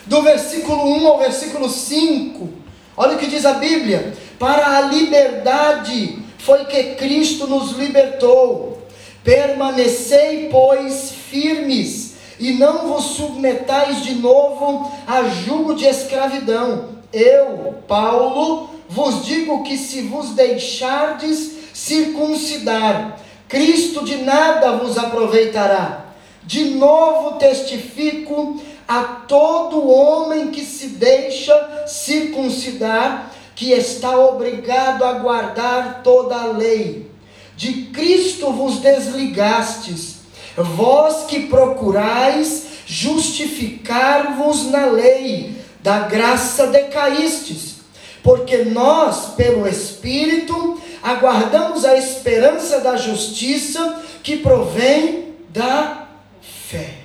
do 0.06 0.22
versículo 0.22 0.96
1 0.96 1.08
ao 1.08 1.18
versículo 1.18 1.68
5. 1.68 2.50
Olha 2.96 3.16
o 3.16 3.18
que 3.18 3.26
diz 3.26 3.44
a 3.48 3.54
Bíblia: 3.54 4.16
Para 4.38 4.78
a 4.78 4.82
liberdade 4.82 6.20
foi 6.38 6.66
que 6.66 6.96
Cristo 6.98 7.48
nos 7.48 7.72
libertou. 7.72 8.88
Permanecei, 9.24 10.50
pois, 10.52 11.10
firmes, 11.10 12.14
e 12.40 12.52
não 12.52 12.90
vos 12.90 13.06
submetais 13.06 14.04
de 14.04 14.14
novo 14.14 14.92
a 15.08 15.24
jugo 15.24 15.74
de 15.74 15.86
escravidão. 15.86 16.99
Eu, 17.12 17.84
Paulo, 17.88 18.70
vos 18.88 19.26
digo 19.26 19.64
que 19.64 19.78
se 19.78 20.02
vos 20.02 20.32
deixardes 20.32 21.58
circuncidar, 21.74 23.20
Cristo 23.48 24.06
de 24.06 24.18
nada 24.18 24.74
vos 24.74 24.98
aproveitará. 24.98 26.06
De 26.44 26.72
novo 26.72 27.38
testifico 27.38 28.62
a 28.88 29.04
todo 29.28 29.88
homem 29.88 30.52
que 30.52 30.64
se 30.64 30.88
deixa 30.90 31.86
circuncidar, 31.88 33.32
que 33.56 33.72
está 33.72 34.18
obrigado 34.18 35.04
a 35.04 35.14
guardar 35.14 36.02
toda 36.04 36.36
a 36.36 36.46
lei. 36.48 37.10
De 37.56 37.88
Cristo 37.88 38.52
vos 38.52 38.78
desligastes, 38.80 40.20
vós 40.56 41.26
que 41.26 41.48
procurais 41.48 42.68
justificar-vos 42.86 44.72
na 44.72 44.86
lei, 44.86 45.59
da 45.80 46.00
graça 46.00 46.68
decaístes, 46.68 47.78
porque 48.24 48.66
nós, 48.66 49.34
pelo 49.36 49.68
Espírito, 49.68 50.82
aguardamos 51.02 51.86
a 51.86 51.98
esperança 51.98 52.80
da 52.82 52.98
justiça 52.98 54.04
que 54.22 54.38
provém 54.38 55.36
da 55.50 56.08
fé. 56.42 56.96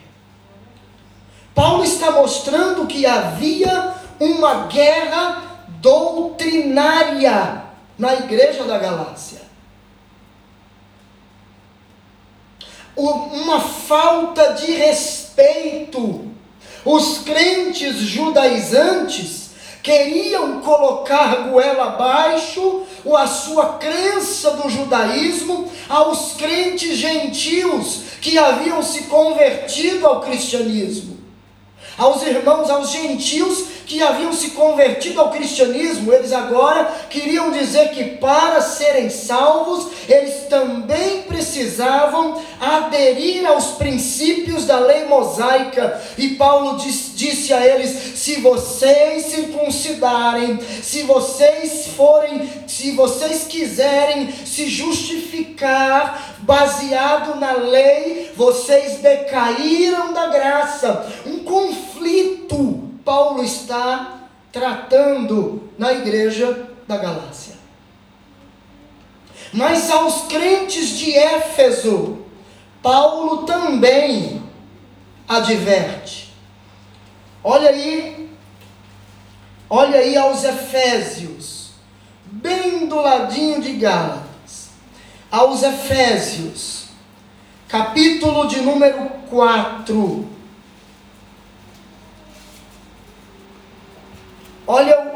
Paulo 1.55 1.85
está 1.85 2.11
mostrando 2.11 2.87
que 2.87 3.07
havia 3.07 3.95
uma 4.19 4.67
guerra 4.67 5.43
doutrinária 5.81 7.63
na 7.97 8.15
igreja 8.15 8.65
da 8.65 8.79
Galácia. 8.79 9.43
Uma 12.97 13.61
falta 13.61 14.55
de 14.55 14.73
respeito. 14.73 16.34
Os 16.85 17.19
crentes 17.19 17.97
judaizantes 17.97 19.51
queriam 19.83 20.61
colocar 20.61 21.49
goela 21.49 21.89
abaixo 21.89 22.83
a 23.17 23.27
sua 23.27 23.75
crença 23.75 24.53
do 24.53 24.69
judaísmo 24.69 25.71
aos 25.89 26.33
crentes 26.33 26.97
gentios 26.97 28.01
que 28.21 28.39
haviam 28.39 28.83
se 28.83 29.05
convertido 29.05 30.07
ao 30.07 30.21
cristianismo. 30.21 31.14
Aos 31.97 32.23
irmãos, 32.23 32.69
aos 32.71 32.91
gentios 32.91 33.75
que 33.87 34.03
haviam 34.03 34.33
se 34.33 34.51
convertido 34.51 35.21
ao 35.21 35.31
cristianismo, 35.31 36.13
eles 36.13 36.33
agora 36.33 36.91
queriam 37.09 37.53
dizer 37.53 37.91
que 37.91 38.17
para 38.17 38.61
serem 38.61 39.11
salvos, 39.11 39.89
eles 40.09 40.47
também 40.49 41.23
precisavam 41.23 42.43
aderir 42.61 43.47
aos 43.47 43.73
princípios 43.73 44.65
da 44.65 44.79
lei 44.79 45.05
mosaica. 45.05 46.01
E 46.19 46.31
Paulo 46.31 46.79
diz, 46.79 47.13
disse 47.15 47.53
a 47.53 47.65
eles: 47.65 48.19
se 48.19 48.41
vocês 48.41 49.27
circuncidarem, 49.27 50.59
se 50.83 51.03
vocês 51.03 51.89
forem, 51.97 52.51
se 52.67 52.93
vocês 52.93 53.45
quiserem 53.45 54.33
se 54.45 54.67
justificar 54.67 56.39
baseado 56.41 57.39
na 57.39 57.53
lei, 57.53 58.33
vocês 58.37 58.99
decaíram 58.99 60.13
da 60.13 60.27
graça. 60.27 61.07
Um 61.27 61.39
conflito 61.41 61.84
Paulo 63.05 63.45
está 63.45 64.29
tratando 64.51 65.71
na 65.79 65.93
igreja 65.93 66.69
da 66.89 66.97
Galácia. 66.97 67.55
Mas 69.53 69.91
aos 69.91 70.23
crentes 70.23 70.99
de 70.99 71.17
Éfeso, 71.17 72.19
Paulo 72.83 73.45
também 73.45 74.43
adverte. 75.29 76.33
Olha 77.43 77.71
aí, 77.71 78.31
olha 79.69 79.99
aí 79.99 80.17
aos 80.17 80.45
Efésios, 80.45 81.73
bem 82.25 82.87
do 82.87 82.97
ladinho 82.97 83.61
de 83.61 83.75
Gálatas, 83.75 84.71
aos 85.31 85.63
Efésios, 85.63 86.87
capítulo 87.69 88.49
de 88.49 88.61
número 88.63 89.11
4. 89.29 90.34
Olha 94.67 95.13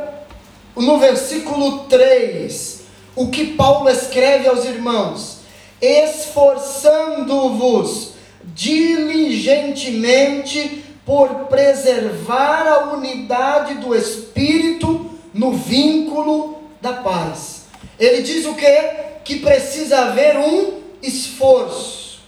no 0.76 0.98
versículo 0.98 1.84
3, 1.84 2.82
o 3.16 3.28
que 3.28 3.54
Paulo 3.54 3.88
escreve 3.88 4.46
aos 4.46 4.62
irmãos: 4.64 5.38
esforçando-vos 5.80 8.12
diligentemente 8.44 10.84
por 11.04 11.46
preservar 11.46 12.66
a 12.66 12.92
unidade 12.92 13.74
do 13.74 13.94
espírito 13.94 15.11
no 15.32 15.52
vínculo 15.52 16.58
da 16.80 16.94
paz. 16.94 17.66
Ele 17.98 18.22
diz 18.22 18.46
o 18.46 18.54
que? 18.54 18.80
Que 19.24 19.40
precisa 19.40 19.98
haver 20.00 20.37
um 20.37 20.80
esforço. 21.02 22.20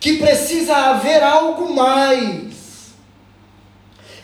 Que 0.00 0.18
precisa 0.18 0.74
haver 0.74 1.22
algo 1.22 1.72
mais. 1.72 2.53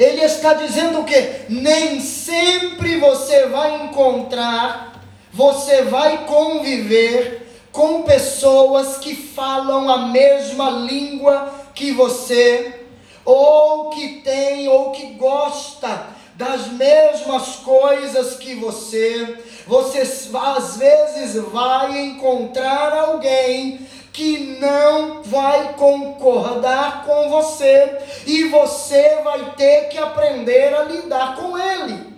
Ele 0.00 0.22
está 0.22 0.54
dizendo 0.54 1.04
que 1.04 1.44
nem 1.50 2.00
sempre 2.00 2.96
você 2.96 3.44
vai 3.48 3.84
encontrar, 3.84 4.98
você 5.30 5.82
vai 5.82 6.24
conviver 6.24 7.46
com 7.70 8.00
pessoas 8.04 8.96
que 8.96 9.14
falam 9.14 9.90
a 9.90 10.06
mesma 10.06 10.70
língua 10.70 11.52
que 11.74 11.92
você, 11.92 12.80
ou 13.26 13.90
que 13.90 14.22
tem, 14.22 14.66
ou 14.68 14.90
que 14.90 15.04
gosta 15.18 16.06
das 16.34 16.68
mesmas 16.68 17.56
coisas 17.56 18.36
que 18.36 18.54
você. 18.54 19.36
Você 19.66 20.00
às 20.00 20.76
vezes 20.78 21.44
vai 21.44 22.00
encontrar 22.06 22.94
alguém 22.94 23.86
que 24.12 24.58
não 24.60 25.22
vai 25.22 25.74
concordar 25.74 27.04
com 27.04 27.30
você 27.30 27.98
e 28.26 28.44
você 28.48 29.20
vai 29.22 29.52
ter 29.52 29.88
que 29.88 29.98
aprender 29.98 30.74
a 30.74 30.84
lidar 30.84 31.36
com 31.36 31.56
ele. 31.56 32.10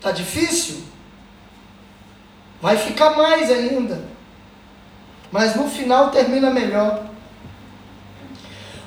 Tá 0.00 0.12
difícil? 0.12 0.82
Vai 2.60 2.76
ficar 2.76 3.16
mais 3.16 3.50
ainda. 3.50 4.02
Mas 5.30 5.54
no 5.54 5.68
final 5.68 6.10
termina 6.10 6.50
melhor. 6.50 7.04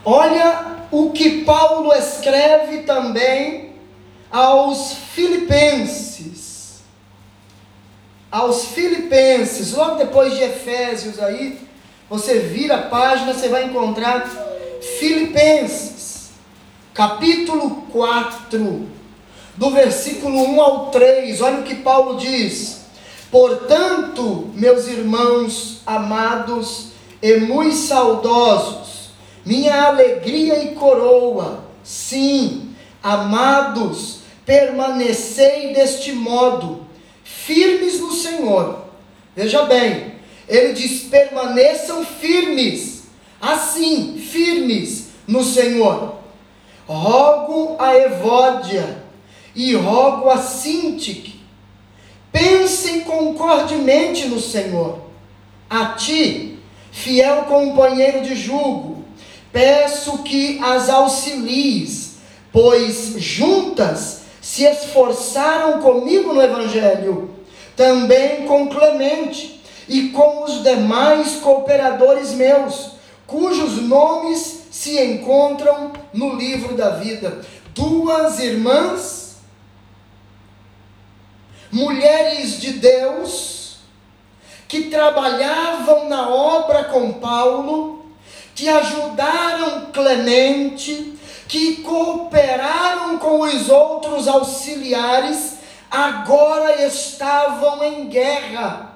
Olha 0.04 0.78
o 0.90 1.12
que 1.12 1.44
Paulo 1.44 1.94
escreve 1.94 2.80
também 2.80 3.74
aos 4.32 4.94
Filipenses. 4.94 6.31
Aos 8.32 8.68
Filipenses, 8.68 9.74
logo 9.74 9.96
depois 9.96 10.34
de 10.34 10.42
Efésios 10.42 11.20
aí, 11.20 11.60
você 12.10 12.40
vira 12.40 12.76
a 12.76 12.82
página, 12.84 13.34
você 13.34 13.50
vai 13.50 13.66
encontrar 13.66 14.26
Filipenses, 15.00 16.30
capítulo 16.94 17.84
4 17.92 18.88
do 19.58 19.70
versículo 19.72 20.46
1 20.46 20.62
ao 20.62 20.86
3, 20.92 21.42
olha 21.42 21.60
o 21.60 21.64
que 21.64 21.76
Paulo 21.76 22.18
diz: 22.18 22.84
Portanto, 23.30 24.50
meus 24.54 24.88
irmãos 24.88 25.82
amados 25.86 26.92
e 27.22 27.36
muito 27.36 27.76
saudosos, 27.76 29.10
minha 29.46 29.88
alegria 29.88 30.64
e 30.64 30.74
coroa, 30.74 31.66
sim, 31.84 32.74
amados, 33.04 34.20
permanecei 34.46 35.74
deste 35.74 36.14
modo, 36.14 36.81
firmes 37.46 38.00
no 38.00 38.12
Senhor. 38.12 38.86
Veja 39.36 39.64
bem, 39.64 40.16
ele 40.48 40.74
diz: 40.74 41.04
permaneçam 41.04 42.06
firmes, 42.06 43.04
assim, 43.42 44.18
firmes 44.18 45.08
no 45.28 45.44
Senhor. 45.44 46.20
Rogo 46.88 47.78
a 47.80 47.96
Evódia, 47.96 49.04
e 49.56 49.74
rogo 49.76 50.30
a 50.30 50.38
Sintique, 50.38 51.40
pensem 52.32 53.02
concordemente 53.02 54.28
no 54.28 54.40
Senhor. 54.40 55.00
A 55.70 55.94
ti, 55.94 56.60
fiel 56.92 57.44
companheiro 57.44 58.22
de 58.22 58.36
julgo, 58.36 59.06
peço 59.52 60.20
que 60.24 60.60
as 60.62 60.90
auxilies, 60.90 62.16
pois 62.52 63.14
juntas 63.18 64.21
se 64.52 64.66
esforçaram 64.66 65.82
comigo 65.82 66.34
no 66.34 66.42
Evangelho, 66.42 67.34
também 67.74 68.46
com 68.46 68.68
Clemente 68.68 69.64
e 69.88 70.10
com 70.10 70.44
os 70.44 70.62
demais 70.62 71.38
cooperadores 71.38 72.34
meus, 72.34 72.92
cujos 73.26 73.82
nomes 73.82 74.64
se 74.70 75.02
encontram 75.02 75.94
no 76.14 76.36
livro 76.36 76.76
da 76.76 76.90
vida. 76.90 77.40
Duas 77.74 78.42
irmãs 78.42 79.38
mulheres 81.72 82.60
de 82.60 82.74
Deus 82.74 83.78
que 84.68 84.90
trabalhavam 84.90 86.10
na 86.10 86.30
obra 86.30 86.84
com 86.84 87.14
Paulo, 87.14 88.06
que 88.54 88.68
ajudaram 88.68 89.92
Clemente, 89.94 91.18
que 91.52 91.82
cooperaram 91.82 93.18
com 93.18 93.42
os 93.42 93.68
outros 93.68 94.26
auxiliares, 94.26 95.56
agora 95.92 96.82
estavam 96.88 97.84
em 97.84 98.08
guerra, 98.08 98.96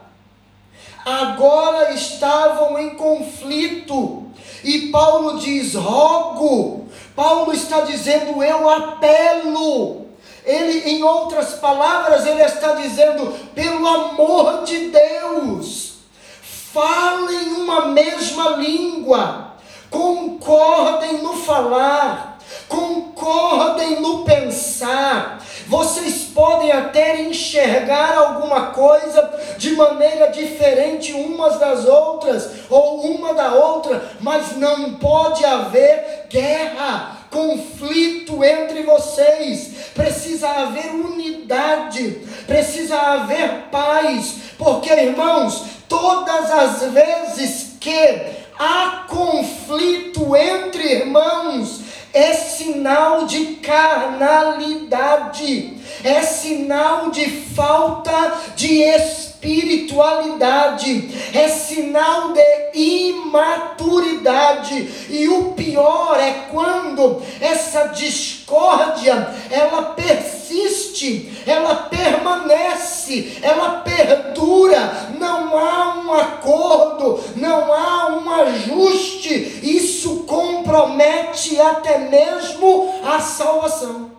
agora 1.04 1.92
estavam 1.92 2.80
em 2.80 2.92
conflito. 2.92 4.28
E 4.64 4.88
Paulo 4.88 5.38
diz: 5.38 5.76
rogo. 5.76 6.88
Paulo 7.14 7.52
está 7.52 7.82
dizendo: 7.82 8.42
eu 8.42 8.70
apelo 8.70 10.06
ele, 10.46 10.92
em 10.92 11.04
outras 11.04 11.56
palavras, 11.56 12.26
ele 12.26 12.42
está 12.42 12.72
dizendo: 12.76 13.34
pelo 13.54 13.86
amor 13.86 14.64
de 14.64 14.92
Deus, 14.92 15.96
falem 16.42 17.50
uma 17.50 17.88
mesma 17.88 18.52
língua, 18.52 19.56
concordem 19.90 21.22
no 21.22 21.34
falar, 21.34 22.35
concordem 22.68 24.02
no 24.02 24.24
pensar. 24.24 25.44
Vocês 25.68 26.26
podem 26.34 26.72
até 26.72 27.22
enxergar 27.22 28.18
alguma 28.18 28.68
coisa 28.68 29.56
de 29.58 29.72
maneira 29.72 30.28
diferente 30.28 31.14
umas 31.14 31.58
das 31.60 31.86
outras, 31.86 32.50
ou 32.70 33.02
uma 33.02 33.34
da 33.34 33.54
outra, 33.54 34.04
mas 34.20 34.58
não 34.58 34.96
pode 34.96 35.44
haver 35.44 36.28
guerra 36.30 37.16
conflito 37.36 38.42
entre 38.44 38.84
vocês, 38.84 39.92
precisa 39.94 40.48
haver 40.48 40.92
unidade, 40.92 42.22
precisa 42.48 42.98
haver 42.98 43.64
paz, 43.70 44.36
porque 44.58 44.90
irmãos, 44.90 45.66
todas 45.90 46.50
as 46.50 46.92
vezes 46.92 47.76
que 47.80 48.22
há 48.58 49.06
conflito 49.10 50.34
entre 50.34 50.94
irmãos, 50.94 51.82
é 52.16 52.34
sinal 52.34 53.26
de 53.26 53.58
carnalidade, 53.58 55.74
é 56.04 56.22
sinal 56.22 57.12
de 57.12 57.46
falta 57.56 58.34
de 58.56 58.82
espiritualidade, 58.82 61.10
é 61.34 61.48
sinal 61.48 62.34
de 62.34 62.42
imaturidade. 62.74 64.90
E 65.10 65.30
o 65.30 65.54
pior 65.54 66.20
é 66.20 66.48
quando 66.52 67.24
essa 67.40 67.86
discórdia 67.88 69.34
ela 69.50 69.94
persiste, 69.94 71.32
ela 71.46 71.76
permanece, 71.76 73.38
ela 73.42 73.82
perdura, 73.82 75.14
não 75.18 75.58
há 75.58 76.00
um 76.00 76.14
acordo, 76.14 77.24
não 77.36 77.74
há 77.74 78.18
um 78.18 78.30
ajuste. 78.42 79.62
Isso 79.64 80.24
compromete 80.24 81.60
até 81.60 81.98
mesmo 81.98 82.94
a 83.04 83.20
salvação. 83.20 84.15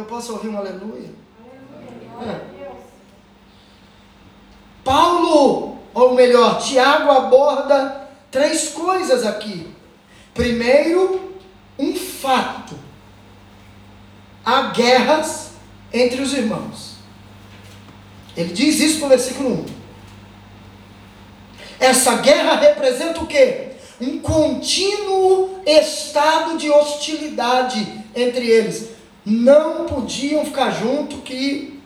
Eu 0.00 0.06
posso 0.06 0.32
ouvir 0.32 0.48
um 0.48 0.56
aleluia? 0.56 1.10
É. 2.22 2.40
Paulo, 4.82 5.76
ou 5.92 6.14
melhor, 6.14 6.58
Tiago 6.58 7.10
aborda 7.10 8.08
três 8.30 8.70
coisas 8.70 9.26
aqui. 9.26 9.74
Primeiro, 10.32 11.34
fato, 12.20 12.74
há 14.42 14.62
guerras 14.68 15.50
entre 15.92 16.22
os 16.22 16.32
irmãos. 16.32 16.94
Ele 18.34 18.54
diz 18.54 18.80
isso 18.80 19.00
no 19.00 19.08
versículo 19.08 19.50
1. 19.50 19.66
Essa 21.78 22.16
guerra 22.16 22.56
representa 22.56 23.20
o 23.20 23.26
quê? 23.26 23.72
Um 24.00 24.18
contínuo 24.20 25.60
estado 25.66 26.56
de 26.56 26.70
hostilidade 26.70 28.02
entre 28.14 28.46
eles. 28.46 28.99
Não 29.24 29.86
podiam 29.86 30.44
ficar 30.44 30.70
junto 30.70 31.18
que 31.18 31.80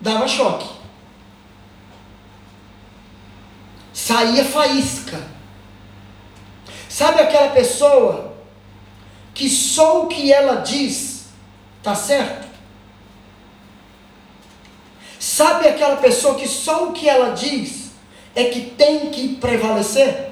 dava 0.00 0.26
choque. 0.28 0.68
Saía 3.92 4.44
faísca. 4.44 5.20
Sabe 6.88 7.20
aquela 7.20 7.50
pessoa 7.50 8.34
que 9.34 9.48
só 9.48 10.02
o 10.02 10.06
que 10.08 10.32
ela 10.32 10.56
diz 10.56 11.26
está 11.78 11.94
certo? 11.94 12.48
Sabe 15.18 15.68
aquela 15.68 15.96
pessoa 15.96 16.34
que 16.34 16.48
só 16.48 16.88
o 16.88 16.92
que 16.92 17.08
ela 17.08 17.30
diz 17.30 17.92
é 18.34 18.44
que 18.44 18.70
tem 18.70 19.10
que 19.10 19.36
prevalecer? 19.36 20.31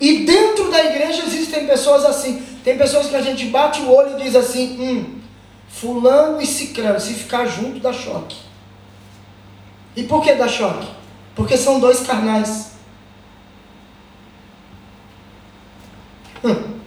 E 0.00 0.24
dentro 0.24 0.70
da 0.70 0.84
igreja 0.84 1.24
existem 1.24 1.66
pessoas 1.66 2.04
assim. 2.04 2.42
Tem 2.62 2.78
pessoas 2.78 3.08
que 3.08 3.16
a 3.16 3.22
gente 3.22 3.46
bate 3.46 3.80
o 3.82 3.92
olho 3.92 4.18
e 4.18 4.22
diz 4.22 4.36
assim: 4.36 4.76
hum, 4.80 5.20
Fulano 5.68 6.40
e 6.40 6.46
Cicrano, 6.46 7.00
se 7.00 7.14
ficar 7.14 7.46
junto 7.46 7.80
dá 7.80 7.92
choque. 7.92 8.36
E 9.96 10.04
por 10.04 10.22
que 10.22 10.34
dá 10.34 10.46
choque? 10.46 10.86
Porque 11.34 11.56
são 11.56 11.80
dois 11.80 12.00
carnais. 12.00 12.72
Hum. 16.44 16.78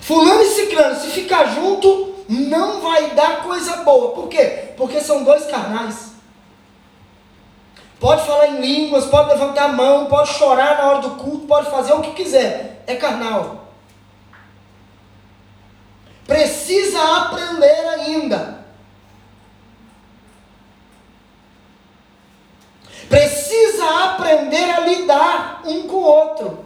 Fulano 0.00 0.42
e 0.42 0.46
Cicrano, 0.46 1.00
se 1.00 1.08
ficar 1.08 1.54
junto, 1.54 2.14
não 2.28 2.80
vai 2.80 3.10
dar 3.10 3.42
coisa 3.42 3.76
boa. 3.78 4.12
Por 4.12 4.28
quê? 4.28 4.72
Porque 4.76 5.00
são 5.00 5.22
dois 5.22 5.46
carnais. 5.46 6.15
Pode 7.98 8.26
falar 8.26 8.48
em 8.48 8.60
línguas, 8.60 9.06
pode 9.06 9.30
levantar 9.30 9.64
a 9.64 9.72
mão, 9.72 10.06
pode 10.06 10.28
chorar 10.30 10.78
na 10.78 10.86
hora 10.88 11.00
do 11.00 11.10
culto, 11.16 11.46
pode 11.46 11.70
fazer 11.70 11.92
o 11.94 12.02
que 12.02 12.12
quiser. 12.12 12.82
É 12.86 12.94
carnal. 12.96 13.66
Precisa 16.26 17.00
aprender 17.18 17.88
ainda. 17.88 18.64
Precisa 23.08 24.04
aprender 24.04 24.70
a 24.70 24.80
lidar 24.80 25.62
um 25.64 25.86
com 25.86 25.96
o 25.96 26.02
outro. 26.02 26.65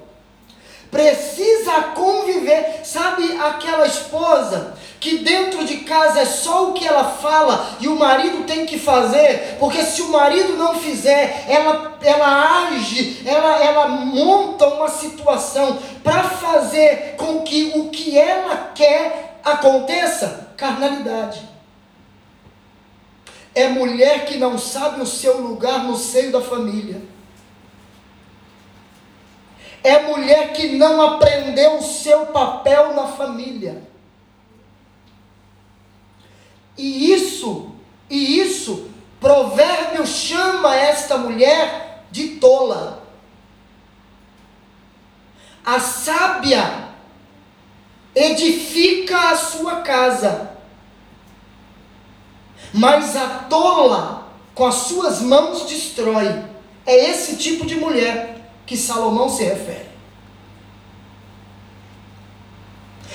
Precisa 0.91 1.83
conviver. 1.95 2.81
Sabe 2.85 3.37
aquela 3.39 3.87
esposa 3.87 4.75
que 4.99 5.19
dentro 5.19 5.65
de 5.65 5.79
casa 5.79 6.21
é 6.21 6.25
só 6.27 6.69
o 6.69 6.73
que 6.75 6.87
ela 6.87 7.05
fala 7.05 7.77
e 7.81 7.89
o 7.89 7.97
marido 7.97 8.45
tem 8.45 8.67
que 8.67 8.79
fazer, 8.79 9.57
porque 9.59 9.83
se 9.83 10.03
o 10.03 10.09
marido 10.09 10.57
não 10.59 10.75
fizer, 10.75 11.47
ela, 11.49 11.97
ela 12.03 12.67
age, 12.67 13.23
ela, 13.25 13.65
ela 13.65 13.89
monta 13.89 14.67
uma 14.67 14.89
situação 14.89 15.79
para 16.05 16.23
fazer 16.25 17.15
com 17.17 17.41
que 17.43 17.73
o 17.77 17.89
que 17.89 18.19
ela 18.19 18.73
quer 18.75 19.39
aconteça 19.43 20.53
carnalidade. 20.57 21.49
É 23.55 23.69
mulher 23.69 24.27
que 24.27 24.37
não 24.37 24.59
sabe 24.59 25.01
o 25.01 25.07
seu 25.07 25.41
lugar 25.41 25.83
no 25.85 25.97
seio 25.97 26.31
da 26.31 26.41
família. 26.41 27.03
É 29.83 30.03
mulher 30.03 30.53
que 30.53 30.77
não 30.77 31.01
aprendeu 31.01 31.79
o 31.79 31.83
seu 31.83 32.27
papel 32.27 32.95
na 32.95 33.07
família. 33.07 33.83
E 36.77 37.13
isso, 37.13 37.73
e 38.09 38.41
isso, 38.41 38.91
Provérbio 39.21 40.07
chama 40.07 40.75
esta 40.75 41.19
mulher 41.19 42.05
de 42.11 42.37
tola. 42.37 43.07
A 45.65 45.79
sábia 45.79 46.89
edifica 48.15 49.31
a 49.31 49.37
sua 49.37 49.83
casa, 49.83 50.57
mas 52.73 53.15
a 53.15 53.29
tola 53.51 54.27
com 54.55 54.67
as 54.67 54.75
suas 54.77 55.21
mãos 55.21 55.67
destrói. 55.67 56.45
É 56.87 57.11
esse 57.11 57.37
tipo 57.37 57.67
de 57.67 57.77
mulher 57.77 58.40
que 58.71 58.77
Salomão 58.77 59.29
se 59.29 59.43
refere. 59.43 59.91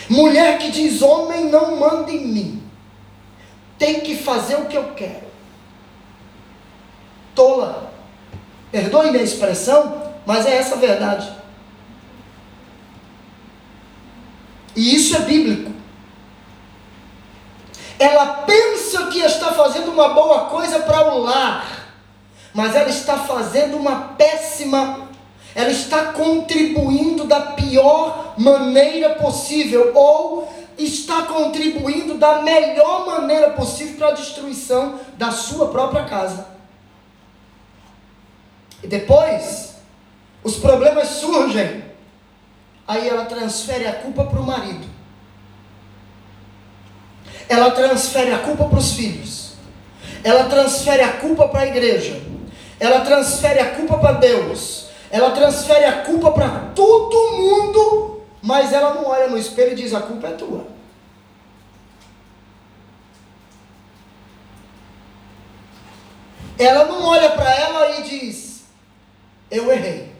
Mulher 0.10 0.58
que 0.58 0.70
diz: 0.70 1.02
Homem 1.02 1.46
não 1.46 1.78
manda 1.78 2.12
em 2.12 2.28
mim 2.28 2.62
tem 3.78 4.02
que 4.02 4.18
fazer 4.18 4.56
o 4.56 4.66
que 4.66 4.76
eu 4.76 4.94
quero. 4.96 5.28
Tola. 7.34 7.94
Perdoe 8.70 9.12
minha 9.12 9.24
expressão, 9.24 10.14
mas 10.26 10.46
é 10.46 10.58
essa 10.58 10.76
a 10.76 10.78
verdade. 10.78 11.34
E 14.76 14.94
isso 14.94 15.16
é 15.16 15.20
bíblico. 15.20 15.72
Ela 17.98 18.44
pensa 18.44 19.08
que 19.08 19.20
está 19.20 19.54
fazendo 19.54 19.90
uma 19.90 20.10
boa 20.10 20.48
coisa 20.48 20.80
para 20.80 21.14
o 21.14 21.20
lar, 21.20 21.86
mas 22.54 22.76
ela 22.76 22.90
está 22.90 23.20
fazendo 23.20 23.78
uma 23.78 24.10
péssima, 24.18 25.05
ela 25.56 25.72
está 25.72 26.12
contribuindo 26.12 27.24
da 27.24 27.40
pior 27.40 28.36
maneira 28.38 29.16
possível, 29.16 29.94
ou 29.96 30.54
está 30.78 31.22
contribuindo 31.22 32.16
da 32.16 32.42
melhor 32.42 33.06
maneira 33.06 33.52
possível 33.52 33.96
para 33.96 34.10
a 34.10 34.12
destruição 34.12 35.00
da 35.18 35.32
sua 35.32 35.70
própria 35.70 36.04
casa. 36.04 36.46
E 38.84 38.88
depois, 38.88 39.76
os 40.44 40.58
problemas 40.58 41.08
surgem. 41.08 41.86
Aí 42.86 43.08
ela 43.08 43.26
transfere 43.26 43.88
a 43.88 43.94
culpa 43.94 44.26
para 44.26 44.40
o 44.40 44.46
marido. 44.46 44.86
Ela 47.48 47.72
transfere 47.72 48.34
a 48.34 48.40
culpa 48.40 48.66
para 48.66 48.78
os 48.78 48.92
filhos. 48.94 49.54
Ela 50.22 50.44
transfere 50.50 51.02
a 51.02 51.14
culpa 51.14 51.48
para 51.48 51.62
a 51.62 51.68
igreja. 51.68 52.22
Ela 52.78 53.00
transfere 53.02 53.60
a 53.60 53.72
culpa 53.72 53.98
para 53.98 54.12
Deus. 54.14 54.85
Ela 55.10 55.32
transfere 55.32 55.86
a 55.86 56.04
culpa 56.04 56.32
para 56.32 56.72
todo 56.76 57.32
mundo 57.38 58.16
mas 58.46 58.72
ela 58.72 58.94
não 58.94 59.08
olha 59.08 59.28
no 59.28 59.40
espelho 59.40 59.72
e 59.72 59.76
diz: 59.76 59.92
a 59.92 60.02
culpa 60.02 60.28
é 60.28 60.34
tua. 60.34 60.68
Ela 66.56 66.86
não 66.86 67.04
olha 67.06 67.32
para 67.32 67.52
ela 67.56 68.00
e 68.00 68.04
diz: 68.04 68.66
eu 69.50 69.72
errei. 69.72 70.14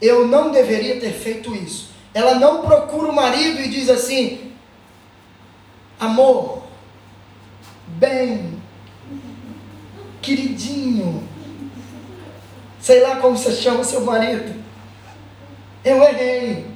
Eu 0.00 0.26
não 0.26 0.50
deveria 0.50 0.98
ter 0.98 1.12
feito 1.12 1.54
isso. 1.54 1.90
Ela 2.14 2.36
não 2.36 2.62
procura 2.62 3.10
o 3.10 3.14
marido 3.14 3.60
e 3.60 3.68
diz 3.68 3.90
assim: 3.90 4.50
amor, 6.00 6.62
bem, 7.86 8.62
queridinho, 10.22 11.28
sei 12.86 13.00
lá 13.00 13.16
como 13.16 13.36
você 13.36 13.50
chama 13.50 13.82
seu 13.82 14.02
marido. 14.02 14.62
Eu 15.84 16.00
errei. 16.04 16.70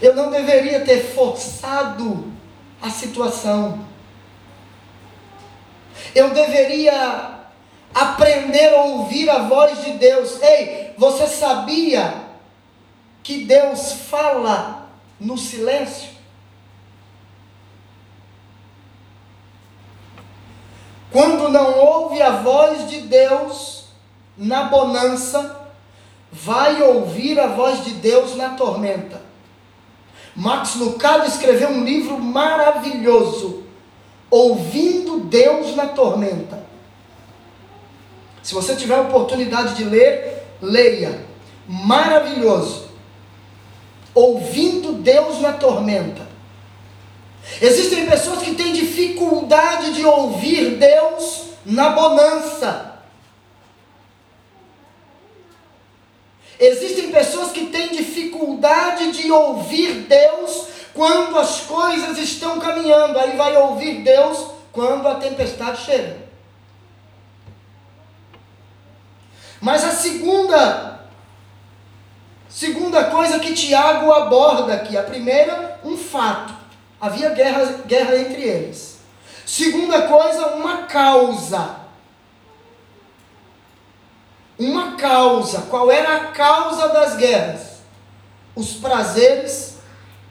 Eu 0.00 0.14
não 0.14 0.30
deveria 0.30 0.84
ter 0.84 1.00
forçado 1.12 2.32
a 2.80 2.88
situação. 2.88 3.84
Eu 6.14 6.30
deveria 6.30 7.40
aprender 7.92 8.72
a 8.72 8.82
ouvir 8.82 9.28
a 9.28 9.38
voz 9.38 9.82
de 9.84 9.94
Deus. 9.94 10.40
Ei, 10.40 10.94
você 10.96 11.26
sabia 11.26 12.14
que 13.24 13.44
Deus 13.44 13.90
fala 14.08 14.88
no 15.18 15.36
silêncio? 15.36 16.10
Quando 21.10 21.48
não 21.48 21.76
ouve 21.76 22.22
a 22.22 22.36
voz 22.36 22.88
de 22.88 23.00
Deus 23.00 23.81
na 24.36 24.64
bonança, 24.64 25.68
vai 26.30 26.82
ouvir 26.82 27.38
a 27.38 27.48
voz 27.48 27.84
de 27.84 27.90
Deus 27.92 28.36
na 28.36 28.50
tormenta. 28.50 29.20
Max 30.34 30.76
Lucado 30.76 31.26
escreveu 31.26 31.68
um 31.68 31.84
livro 31.84 32.18
maravilhoso, 32.18 33.62
Ouvindo 34.30 35.20
Deus 35.24 35.76
na 35.76 35.88
Tormenta. 35.88 36.64
Se 38.42 38.54
você 38.54 38.74
tiver 38.74 38.94
a 38.94 39.02
oportunidade 39.02 39.74
de 39.74 39.84
ler, 39.84 40.42
leia. 40.62 41.26
Maravilhoso. 41.68 42.88
Ouvindo 44.14 44.94
Deus 44.94 45.38
na 45.42 45.52
tormenta. 45.52 46.26
Existem 47.60 48.06
pessoas 48.06 48.40
que 48.40 48.54
têm 48.54 48.72
dificuldade 48.72 49.92
de 49.92 50.06
ouvir 50.06 50.78
Deus 50.78 51.50
na 51.66 51.90
bonança. 51.90 52.91
Existem 56.62 57.10
pessoas 57.10 57.50
que 57.50 57.66
têm 57.66 57.88
dificuldade 57.88 59.10
de 59.10 59.32
ouvir 59.32 60.06
Deus 60.06 60.68
quando 60.94 61.36
as 61.36 61.62
coisas 61.62 62.16
estão 62.18 62.60
caminhando, 62.60 63.18
aí 63.18 63.36
vai 63.36 63.56
ouvir 63.56 64.04
Deus 64.04 64.46
quando 64.70 65.08
a 65.08 65.16
tempestade 65.16 65.84
chega. 65.84 66.18
Mas 69.60 69.82
a 69.82 69.90
segunda 69.90 71.00
segunda 72.48 73.06
coisa 73.06 73.40
que 73.40 73.54
Tiago 73.54 74.12
aborda 74.12 74.74
aqui, 74.74 74.96
a 74.96 75.02
primeira, 75.02 75.80
um 75.82 75.96
fato. 75.96 76.54
Havia 77.00 77.30
guerra, 77.30 77.64
guerra 77.86 78.16
entre 78.18 78.40
eles. 78.40 78.98
Segunda 79.44 80.02
coisa, 80.02 80.54
uma 80.54 80.82
causa 80.84 81.81
uma 84.58 84.96
causa. 84.96 85.62
Qual 85.62 85.90
era 85.90 86.16
a 86.16 86.26
causa 86.26 86.88
das 86.88 87.16
guerras? 87.16 87.80
Os 88.54 88.74
prazeres 88.74 89.78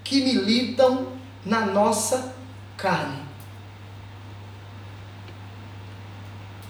que 0.03 0.21
militam 0.21 1.07
na 1.45 1.65
nossa 1.65 2.33
carne. 2.77 3.21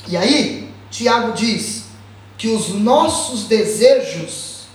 E 0.08 0.18
aí, 0.18 0.72
Tiago 0.90 1.34
diz 1.34 1.86
que 2.38 2.48
os 2.48 2.70
nossos 2.70 3.46
desejos 3.46 4.66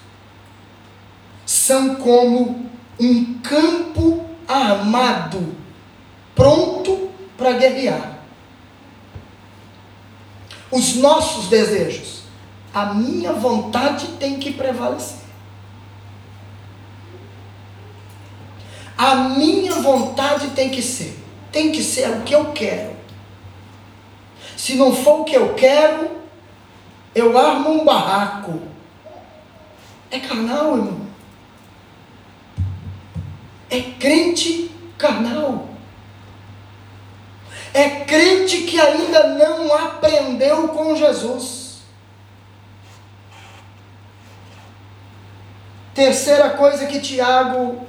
são 1.45 1.97
como 1.97 2.71
um 2.99 3.39
campo 3.41 4.25
armado, 4.47 5.55
pronto 6.35 7.11
para 7.37 7.53
guerrear. 7.53 8.19
Os 10.71 10.95
nossos 10.97 11.49
desejos 11.49 12.16
a 12.77 12.93
minha 12.93 13.33
vontade 13.33 14.07
tem 14.19 14.39
que 14.39 14.53
prevalecer. 14.53 15.25
A 18.99 19.15
minha 19.15 19.77
vontade 19.77 20.51
tem 20.51 20.69
que 20.69 20.83
ser, 20.83 21.19
tem 21.51 21.73
que 21.73 21.83
ser 21.83 22.11
o 22.11 22.21
que 22.21 22.35
eu 22.35 22.53
quero. 22.53 22.95
Se 24.59 24.75
não 24.75 24.95
for 24.95 25.21
o 25.21 25.25
que 25.25 25.35
eu 25.35 25.55
quero, 25.55 26.21
eu 27.15 27.39
armo 27.39 27.81
um 27.81 27.83
barraco. 27.83 28.61
É 30.11 30.21
carnal, 30.21 30.77
irmão. 30.77 31.07
É 33.71 33.81
crente 33.99 34.71
carnal. 34.99 35.71
É 37.73 37.89
crente 38.05 38.65
que 38.65 38.79
ainda 38.79 39.29
não 39.29 39.75
aprendeu 39.75 40.69
com 40.69 40.95
Jesus. 40.95 41.66
Terceira 45.97 46.51
coisa 46.51 46.85
que 46.85 47.01
Tiago 47.01 47.87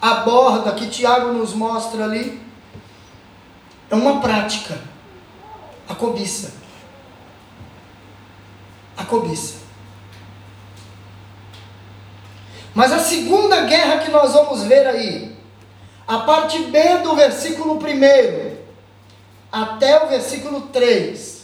aborda, 0.00 0.72
que 0.72 0.86
Tiago 0.86 1.32
nos 1.32 1.52
mostra 1.52 2.04
ali, 2.04 2.40
é 3.90 3.94
uma 3.96 4.20
prática. 4.20 4.78
A 5.88 5.96
cobiça. 5.96 6.54
A 8.96 9.04
cobiça. 9.04 9.56
Mas 12.72 12.92
a 12.92 13.00
segunda 13.00 13.62
guerra 13.62 13.98
que 14.04 14.12
nós 14.12 14.32
vamos 14.32 14.62
ver 14.62 14.86
aí, 14.86 15.36
a 16.06 16.18
parte 16.18 16.60
B 16.66 16.98
do 16.98 17.16
versículo 17.16 17.74
1 17.74 18.56
até 19.50 20.04
o 20.04 20.08
versículo 20.08 20.68
3, 20.68 21.35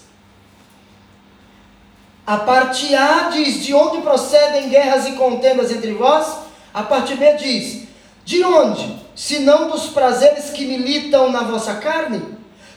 a 2.27 2.37
parte 2.37 2.95
A 2.95 3.31
diz: 3.33 3.65
De 3.65 3.75
onde 3.75 4.01
procedem 4.01 4.69
guerras 4.69 5.07
e 5.07 5.13
contendas 5.13 5.71
entre 5.73 5.93
vós? 5.93 6.37
A 6.73 6.83
parte 6.83 7.15
B 7.15 7.33
diz: 7.35 7.89
De 8.25 8.45
onde? 8.45 9.03
Se 9.15 9.41
não 9.41 9.69
dos 9.69 9.87
prazeres 9.87 10.51
que 10.51 10.65
militam 10.65 11.31
na 11.31 11.43
vossa 11.43 11.75
carne? 11.75 12.23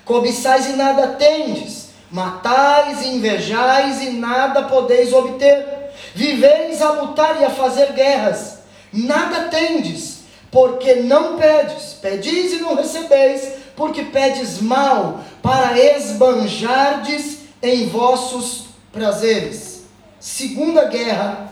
Cobiçais 0.03 0.67
e 0.67 0.73
nada 0.73 1.07
tendes, 1.09 1.89
matais 2.11 3.03
e 3.03 3.09
invejais 3.09 4.01
e 4.01 4.09
nada 4.11 4.63
podeis 4.63 5.13
obter. 5.13 5.65
Viveis 6.13 6.81
a 6.81 6.91
lutar 6.91 7.41
e 7.41 7.45
a 7.45 7.49
fazer 7.49 7.93
guerras, 7.93 8.59
nada 8.91 9.49
tendes, 9.49 10.23
porque 10.51 10.95
não 10.95 11.37
pedes. 11.37 11.93
Pedis 12.01 12.53
e 12.53 12.57
não 12.57 12.75
recebeis, 12.75 13.53
porque 13.75 14.03
pedes 14.03 14.61
mal, 14.61 15.21
para 15.41 15.77
esbanjardes 15.79 17.39
em 17.61 17.87
vossos 17.87 18.64
prazeres. 18.95 19.83
Segunda 20.19 20.85
guerra 20.85 21.51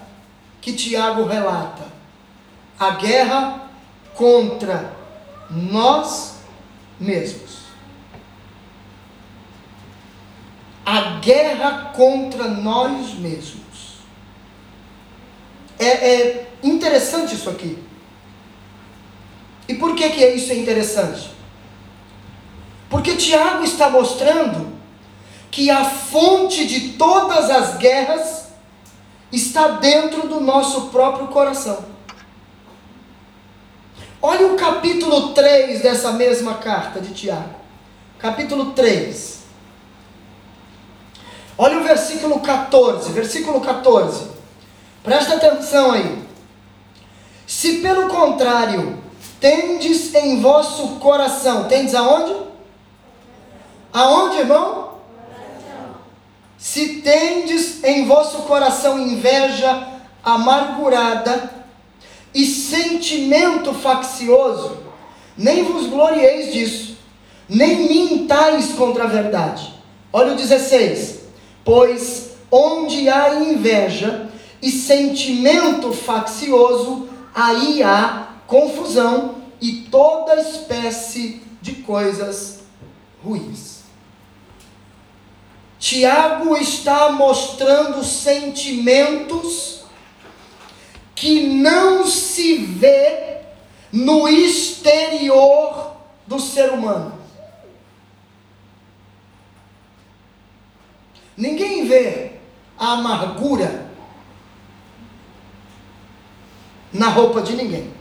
que 0.62 0.72
Tiago 0.72 1.26
relata: 1.26 1.84
a 2.80 2.92
guerra 2.92 3.70
contra 4.16 4.94
nós 5.52 6.38
mesmos. 6.98 7.64
A 10.86 11.20
guerra 11.20 11.92
contra 11.94 12.48
nós 12.48 13.14
mesmos. 13.16 13.64
É, 15.78 15.88
é 15.88 16.52
interessante 16.64 17.36
isso 17.36 17.50
aqui. 17.50 17.78
E 19.68 19.76
por 19.76 19.96
que, 19.96 20.10
que 20.10 20.26
isso 20.28 20.52
é 20.52 20.56
interessante? 20.56 21.32
Porque 22.90 23.16
Tiago 23.16 23.64
está 23.64 23.90
mostrando 23.90 24.74
que 25.54 25.70
a 25.70 25.86
fonte 25.86 26.66
de 26.66 26.94
todas 26.94 27.48
as 27.48 27.78
guerras 27.78 28.46
está 29.32 29.68
dentro 29.68 30.28
do 30.28 30.40
nosso 30.40 30.88
próprio 30.88 31.28
coração. 31.28 31.86
Olha 34.20 34.48
o 34.48 34.56
capítulo 34.56 35.32
3 35.34 35.84
dessa 35.84 36.12
mesma 36.12 36.56
carta 36.56 37.00
de 37.00 37.14
Tiago. 37.14 37.54
Capítulo 38.18 38.72
3. 38.72 39.44
Olha 41.56 41.78
o 41.78 41.84
versículo 41.84 42.40
14. 42.40 43.12
Versículo 43.12 43.62
14. 43.62 44.30
Presta 45.04 45.36
atenção 45.36 45.92
aí. 45.92 46.28
Se 47.46 47.78
pelo 47.78 48.10
contrário 48.10 48.98
tendes 49.40 50.16
em 50.16 50.42
vosso 50.42 50.96
coração, 50.96 51.66
tendes 51.68 51.94
aonde? 51.94 52.34
Aonde, 53.94 54.38
irmão? 54.40 54.93
Se 56.64 57.02
tendes 57.02 57.84
em 57.84 58.06
vosso 58.06 58.44
coração 58.44 58.98
inveja 58.98 59.86
amargurada 60.24 61.54
e 62.34 62.46
sentimento 62.46 63.74
faccioso, 63.74 64.78
nem 65.38 65.66
vos 65.66 65.88
glorieis 65.88 66.54
disso, 66.54 66.98
nem 67.50 67.90
mintais 67.90 68.72
contra 68.76 69.04
a 69.04 69.08
verdade. 69.08 69.74
Olha 70.14 70.32
o 70.32 70.38
16: 70.38 71.24
Pois 71.66 72.30
onde 72.50 73.10
há 73.10 73.42
inveja 73.44 74.30
e 74.62 74.72
sentimento 74.72 75.92
faccioso, 75.92 77.10
aí 77.36 77.84
há 77.84 78.38
confusão 78.48 79.36
e 79.60 79.86
toda 79.92 80.40
espécie 80.40 81.42
de 81.62 81.74
coisas 81.74 82.60
ruins. 83.22 83.73
Tiago 85.84 86.56
está 86.56 87.12
mostrando 87.12 88.06
sentimentos 88.06 89.84
que 91.14 91.46
não 91.46 92.06
se 92.06 92.56
vê 92.56 93.42
no 93.92 94.26
exterior 94.30 95.98
do 96.26 96.40
ser 96.40 96.72
humano. 96.72 97.20
Ninguém 101.36 101.86
vê 101.86 102.32
a 102.80 102.94
amargura 102.94 103.92
na 106.94 107.10
roupa 107.10 107.42
de 107.42 107.58
ninguém. 107.58 107.94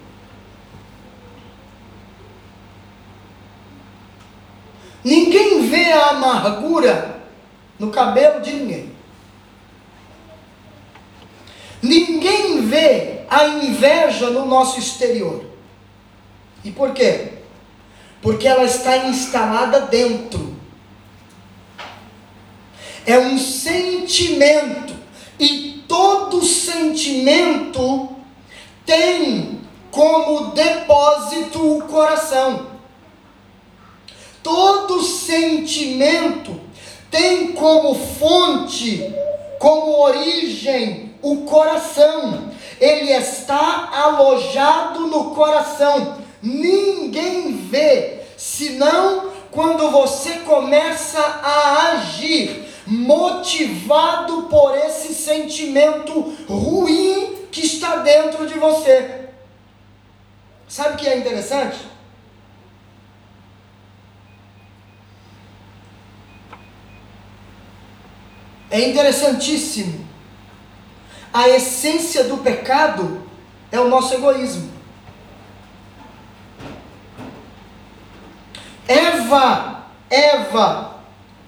Ninguém 5.02 5.68
vê 5.68 5.92
a 5.92 6.10
amargura 6.10 7.21
no 7.82 7.90
cabelo 7.90 8.40
de 8.40 8.52
ninguém. 8.52 8.92
Ninguém 11.82 12.64
vê 12.64 13.22
a 13.28 13.44
inveja 13.48 14.30
no 14.30 14.46
nosso 14.46 14.78
exterior. 14.78 15.44
E 16.62 16.70
por 16.70 16.92
quê? 16.92 17.38
Porque 18.22 18.46
ela 18.46 18.62
está 18.62 18.98
instalada 19.08 19.80
dentro. 19.80 20.54
É 23.04 23.18
um 23.18 23.36
sentimento. 23.36 24.94
E 25.40 25.82
todo 25.88 26.40
sentimento 26.44 28.10
tem 28.86 29.60
como 29.90 30.52
depósito 30.52 31.78
o 31.78 31.82
coração. 31.82 32.70
Todo 34.40 35.02
sentimento 35.02 36.60
tem 37.12 37.52
como 37.52 37.94
fonte, 37.94 39.14
como 39.58 40.00
origem 40.00 41.14
o 41.20 41.42
coração. 41.42 42.50
Ele 42.80 43.12
está 43.12 43.90
alojado 43.92 45.06
no 45.06 45.34
coração. 45.34 46.16
Ninguém 46.42 47.52
vê, 47.52 48.22
senão 48.36 49.30
quando 49.52 49.90
você 49.90 50.38
começa 50.38 51.20
a 51.20 51.92
agir 51.92 52.64
motivado 52.86 54.44
por 54.44 54.76
esse 54.76 55.14
sentimento 55.14 56.34
ruim 56.48 57.46
que 57.52 57.60
está 57.60 57.96
dentro 57.96 58.46
de 58.46 58.54
você. 58.54 59.28
Sabe 60.66 60.94
o 60.94 60.96
que 60.96 61.06
é 61.06 61.18
interessante? 61.18 61.91
É 68.72 68.88
interessantíssimo. 68.88 70.08
A 71.30 71.46
essência 71.50 72.24
do 72.24 72.38
pecado 72.38 73.22
é 73.70 73.78
o 73.78 73.86
nosso 73.86 74.14
egoísmo. 74.14 74.72
Eva, 78.88 79.84
Eva 80.08 80.96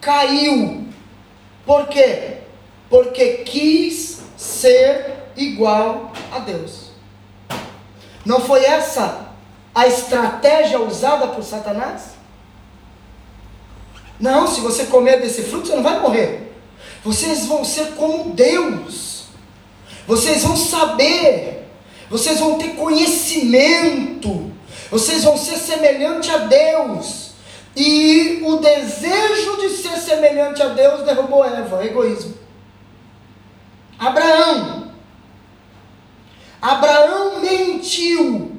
caiu. 0.02 0.86
Por 1.64 1.88
quê? 1.88 2.40
Porque 2.90 3.38
quis 3.38 4.20
ser 4.36 5.30
igual 5.34 6.12
a 6.30 6.40
Deus. 6.40 6.90
Não 8.22 8.38
foi 8.38 8.66
essa 8.66 9.30
a 9.74 9.86
estratégia 9.86 10.78
usada 10.78 11.28
por 11.28 11.42
Satanás? 11.42 12.16
Não, 14.20 14.46
se 14.46 14.60
você 14.60 14.84
comer 14.86 15.22
desse 15.22 15.44
fruto, 15.44 15.68
você 15.68 15.74
não 15.74 15.82
vai 15.82 15.98
morrer. 16.00 16.43
Vocês 17.04 17.44
vão 17.44 17.62
ser 17.62 17.92
como 17.92 18.30
Deus. 18.30 19.24
Vocês 20.06 20.42
vão 20.42 20.56
saber. 20.56 21.68
Vocês 22.08 22.40
vão 22.40 22.56
ter 22.56 22.70
conhecimento. 22.76 24.50
Vocês 24.90 25.22
vão 25.22 25.36
ser 25.36 25.58
semelhante 25.58 26.30
a 26.30 26.38
Deus. 26.38 27.32
E 27.76 28.40
o 28.44 28.56
desejo 28.56 29.56
de 29.60 29.68
ser 29.70 29.98
semelhante 29.98 30.62
a 30.62 30.68
Deus 30.68 31.02
derrubou 31.02 31.44
Eva, 31.44 31.84
egoísmo. 31.84 32.34
Abraão. 33.98 34.92
Abraão 36.62 37.40
mentiu. 37.40 38.52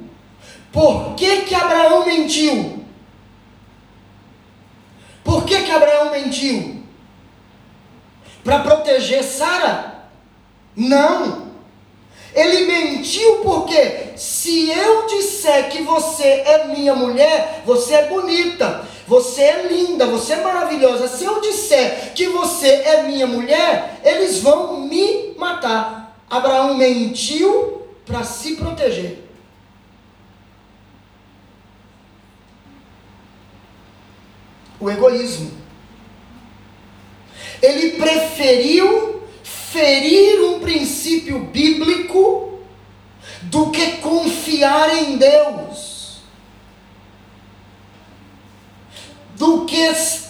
Por 0.70 1.14
que 1.14 1.42
que 1.42 1.54
Abraão 1.54 2.04
mentiu? 2.04 2.84
Por 5.24 5.44
que 5.44 5.62
que 5.62 5.70
Abraão 5.72 6.12
mentiu? 6.12 6.75
Para 8.46 8.60
proteger 8.60 9.24
Sara? 9.24 10.04
Não. 10.76 11.46
Ele 12.32 12.66
mentiu 12.66 13.38
porque 13.38 14.12
se 14.14 14.70
eu 14.70 15.08
disser 15.08 15.68
que 15.68 15.82
você 15.82 16.22
é 16.22 16.68
minha 16.68 16.94
mulher, 16.94 17.64
você 17.66 17.94
é 17.94 18.06
bonita. 18.06 18.86
Você 19.08 19.42
é 19.42 19.66
linda, 19.66 20.06
você 20.06 20.34
é 20.34 20.42
maravilhosa. 20.44 21.08
Se 21.08 21.24
eu 21.24 21.40
disser 21.40 22.12
que 22.14 22.28
você 22.28 22.68
é 22.68 23.02
minha 23.02 23.26
mulher, 23.26 24.00
eles 24.04 24.38
vão 24.38 24.82
me 24.82 25.34
matar. 25.36 26.16
Abraão 26.30 26.74
mentiu 26.74 27.82
para 28.04 28.22
se 28.22 28.54
proteger. 28.54 29.24
O 34.78 34.88
egoísmo. 34.88 35.65
Ele 37.66 37.90
preferiu 37.92 39.22
ferir 39.42 40.40
um 40.42 40.60
princípio 40.60 41.40
bíblico 41.40 42.60
do 43.42 43.70
que 43.70 43.98
confiar 43.98 44.96
em 44.96 45.16
Deus. 45.16 45.96
do 49.36 49.66
que 49.66 49.76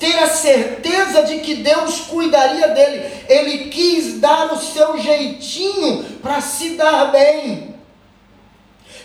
ter 0.01 0.19
a 0.19 0.27
certeza 0.27 1.23
de 1.23 1.39
que 1.39 1.55
Deus 1.55 2.01
cuidaria 2.01 2.67
dele. 2.69 3.09
Ele 3.29 3.71
quis 3.71 4.19
dar 4.19 4.53
o 4.53 4.59
seu 4.59 4.99
jeitinho 4.99 6.03
para 6.21 6.41
se 6.41 6.71
dar 6.71 7.13
bem. 7.13 7.77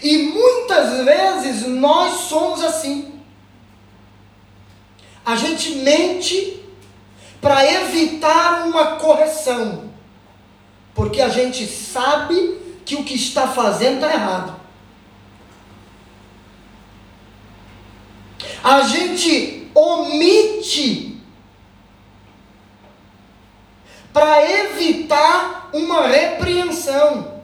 E 0.02 0.18
muitas 0.18 1.06
vezes 1.06 1.68
nós 1.68 2.22
somos 2.22 2.64
assim. 2.64 3.14
A 5.24 5.36
gente 5.36 5.76
mente 5.76 6.61
para 7.42 7.66
evitar 7.66 8.68
uma 8.68 8.98
correção, 8.98 9.89
porque 10.94 11.20
a 11.20 11.28
gente 11.28 11.66
sabe 11.66 12.60
que 12.86 12.96
o 12.96 13.04
que 13.04 13.16
está 13.16 13.48
fazendo 13.48 13.96
está 13.96 14.14
errado. 14.14 14.62
A 18.64 18.82
gente 18.84 19.72
omite 19.74 21.20
para 24.14 24.48
evitar 24.50 25.70
uma 25.74 26.08
repreensão. 26.08 27.42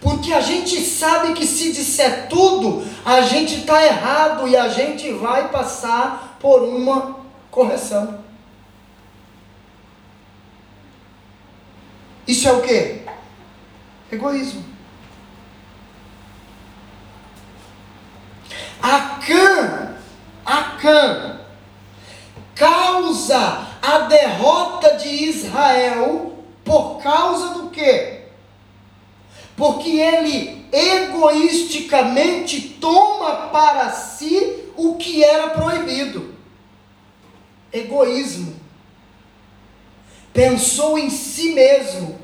Porque 0.00 0.32
a 0.32 0.40
gente 0.40 0.80
sabe 0.80 1.34
que 1.34 1.46
se 1.46 1.72
disser 1.72 2.26
tudo, 2.28 2.82
a 3.04 3.20
gente 3.20 3.56
está 3.56 3.84
errado 3.84 4.48
e 4.48 4.56
a 4.56 4.68
gente 4.68 5.12
vai 5.12 5.48
passar 5.48 6.38
por 6.40 6.62
uma 6.62 7.19
correção. 7.50 8.24
Isso 12.26 12.48
é 12.48 12.52
o 12.52 12.62
que? 12.62 13.02
Egoísmo. 14.12 14.64
Acã, 18.80 19.96
Acã, 20.44 21.40
causa 22.54 23.66
a 23.82 23.98
derrota 24.00 24.96
de 24.96 25.08
Israel 25.08 26.44
por 26.64 27.02
causa 27.02 27.54
do 27.54 27.70
quê? 27.70 28.26
Porque 29.56 29.90
ele 29.90 30.68
egoisticamente 30.72 32.76
toma 32.80 33.48
para 33.48 33.90
si 33.90 34.70
o 34.76 34.94
que 34.96 35.24
era 35.24 35.50
proibido. 35.50 36.39
Egoísmo. 37.72 38.54
Pensou 40.32 40.98
em 40.98 41.10
si 41.10 41.52
mesmo. 41.52 42.18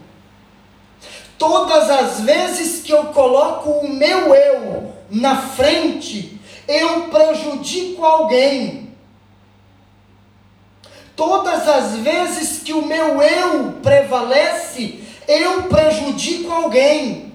Todas 1.39 1.91
as 1.91 2.21
vezes 2.21 2.83
que 2.83 2.93
eu 2.93 3.07
coloco 3.07 3.71
o 3.71 3.89
meu 3.89 4.35
eu 4.35 4.95
na 5.11 5.37
frente, 5.37 6.41
eu 6.67 7.09
prejudico 7.09 8.05
alguém. 8.05 8.95
Todas 11.15 11.67
as 11.69 11.97
vezes 11.97 12.63
que 12.63 12.73
o 12.73 12.87
meu 12.87 13.23
eu 13.23 13.73
prevalece, 13.83 15.03
eu 15.27 15.65
prejudico 15.65 16.53
alguém. 16.53 17.33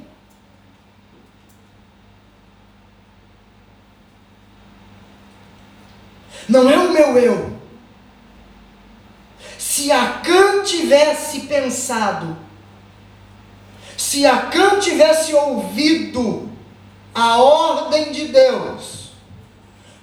Não 6.48 6.70
é 6.70 6.78
o 6.78 6.92
meu 6.92 7.18
eu. 7.18 7.51
Se 9.82 9.92
Acã 9.92 10.62
tivesse 10.62 11.40
pensado, 11.40 12.38
se 13.98 14.28
Acã 14.28 14.80
tivesse 14.80 15.34
ouvido 15.34 16.52
a 17.16 17.42
ordem 17.42 18.12
de 18.12 18.28
Deus, 18.28 19.10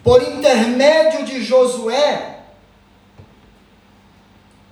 por 0.02 0.20
intermédio 0.20 1.24
de 1.24 1.44
Josué, 1.44 2.40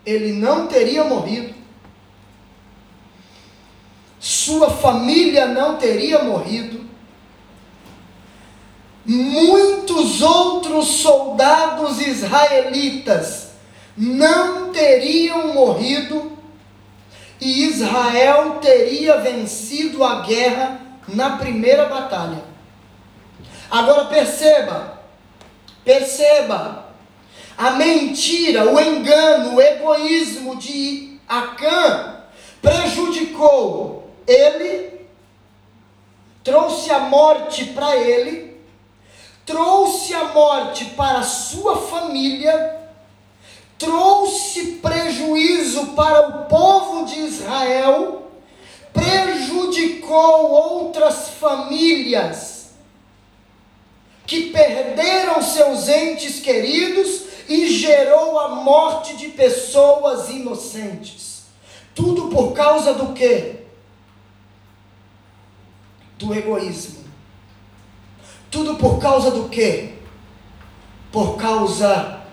ele 0.04 0.32
não 0.32 0.66
teria 0.66 1.04
morrido, 1.04 1.54
sua 4.18 4.70
família 4.70 5.46
não 5.46 5.76
teria 5.76 6.24
morrido, 6.24 6.84
muitos 9.04 10.20
outros 10.20 10.88
soldados 10.96 12.00
israelitas 12.00 13.45
não 13.96 14.72
teriam 14.72 15.54
morrido 15.54 16.32
e 17.40 17.64
Israel 17.64 18.58
teria 18.60 19.18
vencido 19.18 20.04
a 20.04 20.20
guerra 20.22 20.80
na 21.08 21.36
primeira 21.36 21.86
batalha. 21.86 22.42
Agora 23.70 24.06
perceba, 24.06 24.96
Perceba, 25.86 26.84
a 27.56 27.70
mentira, 27.70 28.68
o 28.68 28.80
engano, 28.80 29.54
o 29.54 29.62
egoísmo 29.62 30.56
de 30.56 31.20
Acã 31.28 32.24
prejudicou 32.60 34.10
ele, 34.26 35.06
trouxe 36.42 36.90
a 36.90 36.98
morte 36.98 37.66
para 37.66 37.94
ele, 37.94 38.60
trouxe 39.46 40.12
a 40.12 40.24
morte 40.24 40.86
para 40.86 41.20
a 41.20 41.22
sua 41.22 41.76
família, 41.76 42.85
trouxe 43.78 44.72
prejuízo 44.82 45.88
para 45.88 46.28
o 46.28 46.44
povo 46.46 47.04
de 47.04 47.20
Israel, 47.20 48.30
prejudicou 48.92 50.50
outras 50.50 51.30
famílias 51.30 52.70
que 54.26 54.50
perderam 54.50 55.40
seus 55.40 55.88
entes 55.88 56.40
queridos 56.40 57.22
e 57.48 57.68
gerou 57.68 58.40
a 58.40 58.48
morte 58.48 59.16
de 59.16 59.28
pessoas 59.28 60.28
inocentes. 60.30 61.44
Tudo 61.94 62.28
por 62.28 62.52
causa 62.52 62.92
do 62.92 63.12
quê? 63.12 63.62
Do 66.18 66.34
egoísmo. 66.34 67.04
Tudo 68.50 68.76
por 68.76 68.98
causa 68.98 69.30
do 69.30 69.48
quê? 69.48 69.94
Por 71.12 71.36
causa 71.36 72.25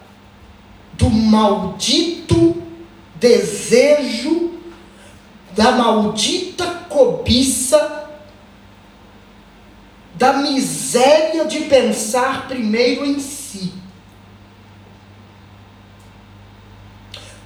do 0.93 1.09
maldito 1.09 2.61
desejo, 3.15 4.59
da 5.53 5.71
maldita 5.71 6.65
cobiça, 6.89 8.09
da 10.15 10.33
miséria 10.33 11.45
de 11.45 11.61
pensar 11.61 12.47
primeiro 12.47 13.05
em 13.05 13.19
si. 13.19 13.73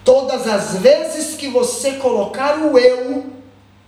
Todas 0.04 0.48
as 0.48 0.78
vezes 0.78 1.36
que 1.36 1.48
você 1.48 1.94
colocar 1.94 2.60
o 2.60 2.78
eu 2.78 3.34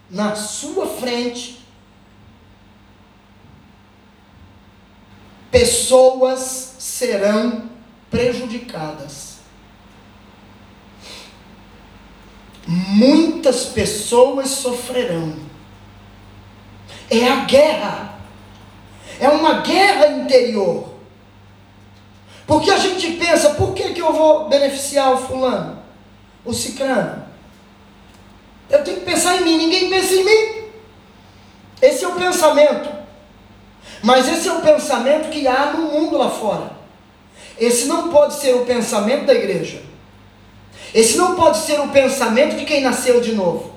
na 0.10 0.36
sua 0.36 0.88
frente, 0.88 1.66
pessoas 5.49 6.76
serão 6.78 7.70
prejudicadas. 8.10 9.28
Muitas 12.72 13.65
pessoas 13.65 14.49
sofrerão. 14.49 15.34
É 17.09 17.28
a 17.28 17.38
guerra. 17.38 18.20
É 19.20 19.28
uma 19.28 19.61
guerra 19.61 20.09
interior. 20.09 20.93
Porque 22.45 22.70
a 22.70 22.78
gente 22.78 23.13
pensa, 23.13 23.55
por 23.55 23.74
que, 23.74 23.91
que 23.91 23.99
eu 23.99 24.13
vou 24.13 24.47
beneficiar 24.49 25.11
o 25.13 25.17
fulano? 25.17 25.80
O 26.45 26.53
ciclano? 26.53 27.26
Eu 28.70 28.84
tenho 28.84 28.99
que 28.99 29.05
pensar 29.05 29.38
em 29.38 29.45
mim, 29.45 29.57
ninguém 29.57 29.89
pensa 29.89 30.13
em 30.13 30.24
mim. 30.24 30.63
Esse 31.82 32.05
é 32.05 32.07
o 32.07 32.13
pensamento. 32.13 32.88
Mas 34.03 34.28
esse 34.28 34.47
é 34.47 34.53
o 34.53 34.61
pensamento 34.61 35.32
que 35.32 35.47
há 35.47 35.74
no 35.74 35.91
mundo 35.91 36.20
lá 36.20 36.30
fora. 36.30 36.72
Esse 37.57 37.88
não 37.88 38.09
pode 38.09 38.36
ser 38.36 38.53
o 38.53 38.65
pensamento 38.65 39.26
da 39.26 39.34
igreja. 39.34 39.88
Esse 40.93 41.17
não 41.17 41.35
pode 41.35 41.57
ser 41.57 41.79
o 41.79 41.89
pensamento 41.89 42.55
de 42.57 42.65
quem 42.65 42.81
nasceu 42.81 43.21
de 43.21 43.33
novo. 43.33 43.73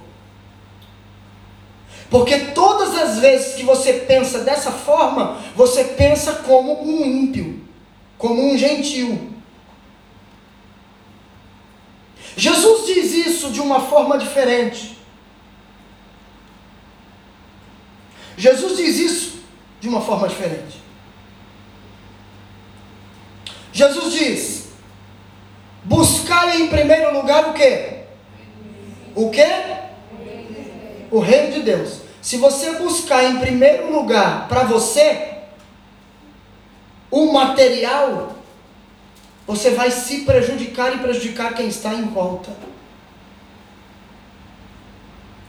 Porque 2.10 2.38
todas 2.52 2.94
as 2.94 3.18
vezes 3.18 3.54
que 3.54 3.62
você 3.62 3.94
pensa 3.94 4.40
dessa 4.40 4.70
forma, 4.70 5.38
você 5.56 5.84
pensa 5.84 6.34
como 6.34 6.82
um 6.82 7.04
ímpio, 7.04 7.66
como 8.18 8.52
um 8.52 8.56
gentil. 8.56 9.32
Jesus 12.36 12.86
diz 12.86 13.12
isso 13.14 13.50
de 13.50 13.60
uma 13.60 13.80
forma 13.80 14.18
diferente. 14.18 14.98
Jesus 18.36 18.76
diz 18.76 18.98
isso 18.98 19.42
de 19.80 19.88
uma 19.88 20.00
forma 20.00 20.28
diferente. 20.28 20.82
Jesus 23.72 24.12
diz: 24.12 24.61
buscar 25.84 26.58
em 26.58 26.68
primeiro 26.68 27.12
lugar 27.12 27.50
o 27.50 27.52
quê? 27.52 28.00
O 29.14 29.30
quê? 29.30 29.46
O 31.10 31.18
reino 31.18 31.52
de 31.52 31.60
Deus. 31.60 32.00
Se 32.20 32.36
você 32.36 32.72
buscar 32.74 33.24
em 33.24 33.38
primeiro 33.38 33.92
lugar 33.92 34.48
para 34.48 34.64
você 34.64 35.30
o 37.10 37.32
material, 37.32 38.36
você 39.46 39.70
vai 39.70 39.90
se 39.90 40.20
prejudicar 40.20 40.94
e 40.94 40.98
prejudicar 40.98 41.54
quem 41.54 41.68
está 41.68 41.92
em 41.92 42.04
volta. 42.04 42.50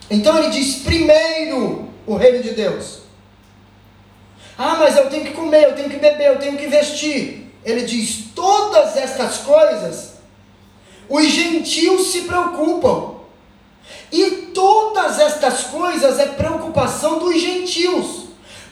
Então 0.09 0.37
ele 0.37 0.49
diz: 0.49 0.77
primeiro 0.77 1.89
o 2.05 2.15
reino 2.15 2.43
de 2.43 2.51
Deus. 2.51 3.03
Ah, 4.57 4.75
mas 4.79 4.97
eu 4.97 5.09
tenho 5.09 5.25
que 5.25 5.33
comer, 5.33 5.63
eu 5.63 5.75
tenho 5.75 5.89
que 5.89 5.97
beber, 5.97 6.27
eu 6.27 6.39
tenho 6.39 6.57
que 6.57 6.67
vestir 6.67 7.43
ele 7.65 7.85
diz: 7.85 8.25
todas 8.35 8.95
estas 8.97 9.37
coisas, 9.37 10.12
os 11.09 11.25
gentios 11.27 12.07
se 12.07 12.21
preocupam. 12.21 13.13
E 14.11 14.51
todas 14.53 15.19
estas 15.19 15.63
coisas 15.63 16.19
é 16.19 16.27
preocupação 16.27 17.19
dos 17.19 17.39
gentios. 17.41 18.23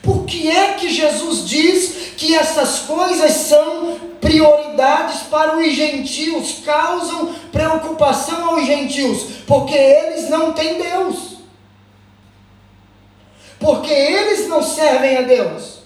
Por 0.02 0.24
que 0.24 0.50
é 0.50 0.74
que 0.74 0.88
Jesus 0.88 1.48
diz 1.48 2.12
que 2.16 2.34
essas 2.34 2.80
coisas 2.80 3.30
são 3.32 3.96
prioridades 4.20 5.22
para 5.22 5.56
os 5.58 5.72
gentios, 5.72 6.60
causam 6.64 7.34
preocupação 7.52 8.50
aos 8.50 8.66
gentios? 8.66 9.22
Porque 9.46 9.74
eles 9.74 10.28
não 10.28 10.52
têm 10.52 10.80
Deus. 10.80 11.36
Porque 13.60 13.92
eles 13.92 14.48
não 14.48 14.60
servem 14.60 15.18
a 15.18 15.22
Deus. 15.22 15.82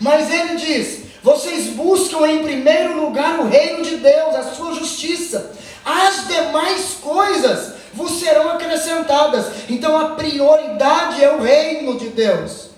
Mas 0.00 0.30
ele 0.30 0.56
diz: 0.56 1.05
vocês 1.26 1.70
buscam 1.70 2.24
em 2.28 2.44
primeiro 2.44 3.00
lugar 3.00 3.40
o 3.40 3.48
reino 3.48 3.82
de 3.82 3.96
Deus, 3.96 4.36
a 4.36 4.44
sua 4.44 4.72
justiça. 4.74 5.50
As 5.84 6.28
demais 6.28 6.98
coisas 7.02 7.74
vos 7.92 8.20
serão 8.20 8.50
acrescentadas. 8.50 9.46
Então 9.68 9.98
a 9.98 10.10
prioridade 10.10 11.24
é 11.24 11.34
o 11.34 11.42
reino 11.42 11.98
de 11.98 12.10
Deus. 12.10 12.68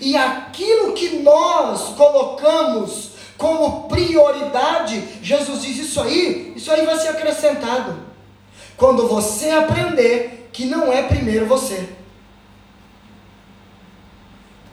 E 0.00 0.16
aquilo 0.16 0.94
que 0.94 1.18
nós 1.18 1.90
colocamos 1.94 3.10
como 3.36 3.88
prioridade, 3.88 5.06
Jesus 5.20 5.60
diz 5.60 5.76
isso 5.76 6.00
aí, 6.00 6.54
isso 6.56 6.72
aí 6.72 6.86
vai 6.86 6.96
ser 6.96 7.08
acrescentado. 7.08 7.94
Quando 8.74 9.06
você 9.06 9.50
aprender 9.50 10.48
que 10.50 10.64
não 10.64 10.90
é 10.90 11.02
primeiro 11.02 11.44
você. 11.44 11.90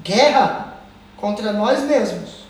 Guerra 0.02 0.78
contra 1.18 1.52
nós 1.52 1.82
mesmos. 1.82 2.41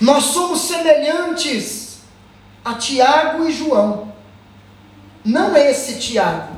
Nós 0.00 0.24
somos 0.24 0.62
semelhantes 0.62 1.98
a 2.64 2.74
Tiago 2.74 3.46
e 3.46 3.52
João. 3.52 4.12
Não 5.24 5.54
esse 5.54 5.98
Tiago. 5.98 6.56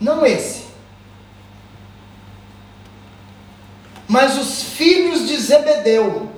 Não 0.00 0.24
esse. 0.24 0.64
Mas 4.06 4.38
os 4.38 4.62
filhos 4.62 5.26
de 5.26 5.36
Zebedeu. 5.36 6.30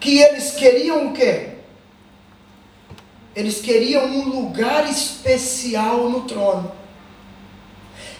Que 0.00 0.20
eles 0.20 0.52
queriam 0.52 1.08
o 1.08 1.12
quê? 1.12 1.56
Eles 3.34 3.60
queriam 3.60 4.06
um 4.06 4.28
lugar 4.28 4.88
especial 4.88 6.08
no 6.08 6.22
trono. 6.22 6.72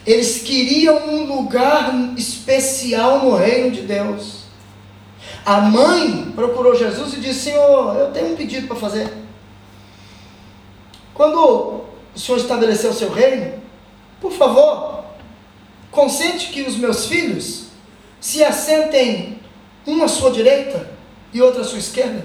Eles 0.07 0.41
queriam 0.41 1.09
um 1.09 1.25
lugar 1.25 1.93
especial 2.15 3.25
no 3.25 3.35
reino 3.35 3.71
de 3.71 3.81
Deus. 3.81 4.43
A 5.45 5.59
mãe 5.59 6.31
procurou 6.33 6.73
Jesus 6.73 7.13
e 7.13 7.19
disse: 7.19 7.51
Senhor, 7.51 7.93
eu 7.97 8.11
tenho 8.13 8.31
um 8.31 8.35
pedido 8.37 8.67
para 8.67 8.77
fazer. 8.77 9.11
Quando 11.13 11.37
o 11.37 11.85
Senhor 12.15 12.37
estabeleceu 12.37 12.91
o 12.91 12.93
seu 12.93 13.11
reino, 13.11 13.61
por 14.21 14.31
favor, 14.31 15.03
consente 15.91 16.53
que 16.53 16.61
os 16.61 16.77
meus 16.77 17.07
filhos 17.07 17.65
se 18.21 18.41
assentem 18.41 19.41
um 19.85 20.01
à 20.03 20.07
sua 20.07 20.31
direita 20.31 20.89
e 21.33 21.41
outro 21.41 21.59
à 21.59 21.63
sua 21.65 21.79
esquerda. 21.79 22.23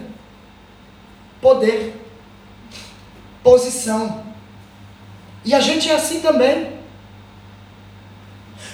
Poder, 1.41 2.01
posição. 3.43 4.25
E 5.45 5.53
a 5.53 5.59
gente 5.59 5.91
é 5.91 5.97
assim 5.97 6.21
também. 6.21 6.82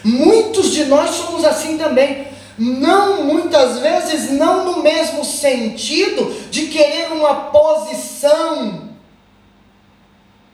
Muitos 0.05 0.71
de 0.71 0.85
nós 0.85 1.11
somos 1.11 1.45
assim 1.45 1.77
também. 1.77 2.27
Não, 2.59 3.25
muitas 3.25 3.79
vezes, 3.79 4.31
não 4.33 4.65
no 4.65 4.83
mesmo 4.83 5.25
sentido 5.25 6.35
de 6.51 6.67
querer 6.67 7.13
uma 7.13 7.35
posição 7.53 8.89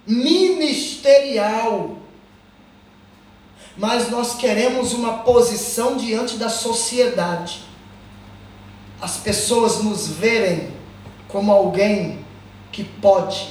ministerial, 0.07 1.97
mas 3.77 4.11
nós 4.11 4.35
queremos 4.35 4.93
uma 4.93 5.19
posição 5.19 5.97
diante 5.97 6.37
da 6.37 6.51
sociedade. 6.51 7.63
As 9.01 9.17
pessoas 9.17 9.83
nos 9.83 10.07
verem 10.07 10.73
como 11.27 11.51
alguém 11.51 12.23
que 12.71 12.85
pode, 12.85 13.49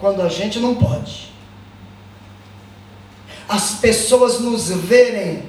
quando 0.00 0.20
a 0.20 0.28
gente 0.28 0.58
não 0.58 0.74
pode 0.74 1.29
as 3.50 3.72
pessoas 3.80 4.38
nos 4.38 4.68
verem 4.68 5.42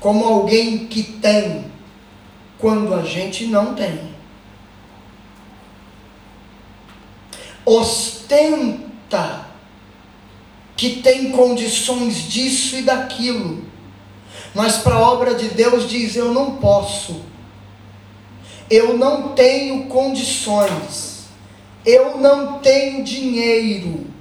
como 0.00 0.24
alguém 0.24 0.88
que 0.88 1.04
tem 1.04 1.64
quando 2.58 2.92
a 2.92 3.02
gente 3.04 3.46
não 3.46 3.72
tem. 3.72 4.16
Ostenta 7.64 9.46
que 10.76 10.96
tem 10.96 11.30
condições 11.30 12.28
disso 12.28 12.74
e 12.74 12.82
daquilo, 12.82 13.64
mas 14.52 14.78
para 14.78 14.96
a 14.96 15.12
obra 15.12 15.36
de 15.36 15.46
Deus 15.50 15.88
diz: 15.88 16.16
Eu 16.16 16.34
não 16.34 16.56
posso, 16.56 17.22
eu 18.68 18.98
não 18.98 19.34
tenho 19.34 19.84
condições, 19.84 21.26
eu 21.84 22.18
não 22.18 22.58
tenho 22.58 23.04
dinheiro 23.04 24.15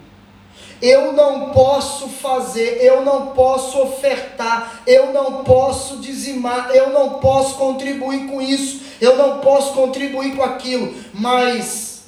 eu 0.81 1.13
não 1.13 1.51
posso 1.51 2.07
fazer, 2.09 2.79
eu 2.81 3.03
não 3.03 3.27
posso 3.27 3.81
ofertar, 3.81 4.81
eu 4.85 5.13
não 5.13 5.43
posso 5.43 5.97
dizimar, 5.97 6.71
eu 6.71 6.89
não 6.89 7.19
posso 7.19 7.55
contribuir 7.55 8.27
com 8.27 8.41
isso, 8.41 8.81
eu 8.99 9.17
não 9.17 9.39
posso 9.39 9.73
contribuir 9.73 10.35
com 10.35 10.43
aquilo, 10.43 10.93
mas 11.13 12.05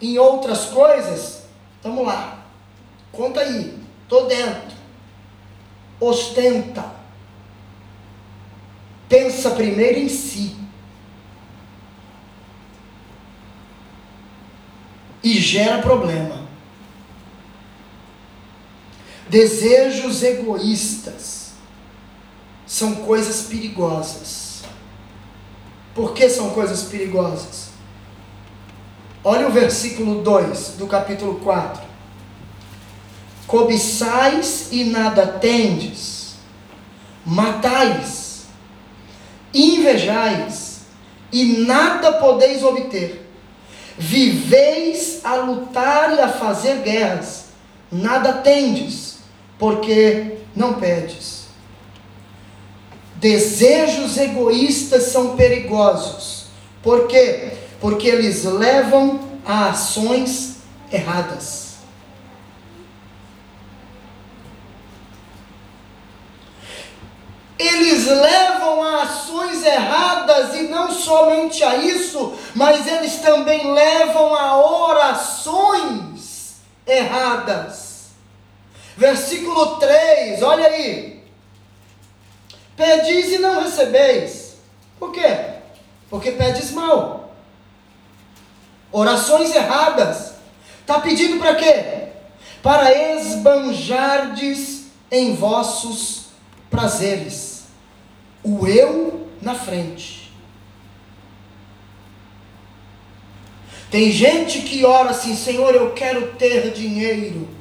em 0.00 0.18
outras 0.18 0.66
coisas, 0.66 1.42
vamos 1.82 2.06
lá, 2.06 2.38
conta 3.12 3.40
aí, 3.40 3.78
estou 4.02 4.26
dentro, 4.26 4.76
ostenta, 6.00 6.84
pensa 9.08 9.50
primeiro 9.50 9.98
em 9.98 10.08
si. 10.08 10.56
E 15.22 15.40
gera 15.40 15.82
problema. 15.82 16.37
Desejos 19.28 20.22
egoístas 20.22 21.50
são 22.66 22.94
coisas 22.94 23.42
perigosas. 23.42 24.62
Por 25.94 26.14
que 26.14 26.30
são 26.30 26.50
coisas 26.50 26.84
perigosas? 26.84 27.68
Olha 29.22 29.46
o 29.46 29.50
versículo 29.50 30.22
2 30.22 30.76
do 30.78 30.86
capítulo 30.86 31.40
4. 31.40 31.82
Cobiçais 33.46 34.68
e 34.70 34.84
nada 34.84 35.26
tendes, 35.26 36.36
matais, 37.24 38.46
invejais 39.52 40.82
e 41.30 41.64
nada 41.66 42.12
podeis 42.12 42.62
obter. 42.62 43.26
Viveis 43.98 45.20
a 45.24 45.34
lutar 45.34 46.14
e 46.14 46.20
a 46.20 46.28
fazer 46.28 46.78
guerras, 46.82 47.46
nada 47.90 48.34
tendes 48.34 49.07
porque 49.58 50.38
não 50.54 50.74
pedes. 50.74 51.48
Desejos 53.16 54.16
egoístas 54.16 55.04
são 55.04 55.36
perigosos. 55.36 56.46
Por 56.82 57.08
quê? 57.08 57.52
Porque 57.80 58.06
eles 58.08 58.44
levam 58.44 59.20
a 59.44 59.70
ações 59.70 60.58
erradas. 60.92 61.68
Eles 67.58 68.06
levam 68.06 68.84
a 68.84 69.02
ações 69.02 69.64
erradas 69.64 70.54
e 70.54 70.68
não 70.68 70.92
somente 70.92 71.64
a 71.64 71.76
isso, 71.76 72.34
mas 72.54 72.86
eles 72.86 73.16
também 73.16 73.72
levam 73.72 74.32
a 74.32 74.56
orações 74.86 76.58
erradas. 76.86 77.87
Versículo 78.98 79.76
3, 79.76 80.42
olha 80.42 80.66
aí. 80.66 81.22
Pedis 82.76 83.30
e 83.30 83.38
não 83.38 83.62
recebeis. 83.62 84.56
Por 84.98 85.12
quê? 85.12 85.60
Porque 86.10 86.32
pedes 86.32 86.72
mal. 86.72 87.32
Orações 88.90 89.54
erradas. 89.54 90.32
Está 90.80 90.98
pedindo 90.98 91.38
para 91.38 91.54
quê? 91.54 92.08
Para 92.60 92.92
esbanjardes 93.14 94.86
em 95.12 95.32
vossos 95.36 96.30
prazeres. 96.68 97.66
O 98.42 98.66
eu 98.66 99.28
na 99.40 99.54
frente. 99.54 100.32
Tem 103.92 104.10
gente 104.10 104.62
que 104.62 104.84
ora 104.84 105.10
assim, 105.10 105.36
Senhor, 105.36 105.72
eu 105.72 105.92
quero 105.92 106.32
ter 106.32 106.72
dinheiro. 106.72 107.57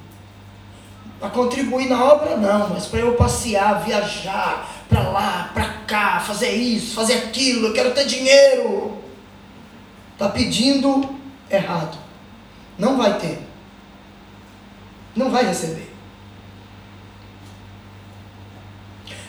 Para 1.20 1.30
contribuir 1.30 1.89
na 1.89 2.03
obra, 2.03 2.38
não, 2.38 2.70
mas 2.70 2.86
para 2.86 2.99
eu 2.99 3.15
passear, 3.15 3.84
viajar 3.84 4.70
para 4.88 5.09
lá, 5.09 5.49
para 5.53 5.65
cá, 5.88 6.20
fazer 6.20 6.51
isso, 6.51 6.93
fazer 6.95 7.15
aquilo, 7.15 7.68
eu 7.68 7.74
quero 7.74 7.93
ter 7.93 8.05
dinheiro. 8.05 9.01
Está 10.13 10.30
pedindo 10.30 11.18
errado. 11.49 11.97
Não 12.78 12.97
vai 12.97 13.18
ter. 13.18 13.39
Não 15.15 15.32
vai 15.32 15.43
receber. 15.45 15.91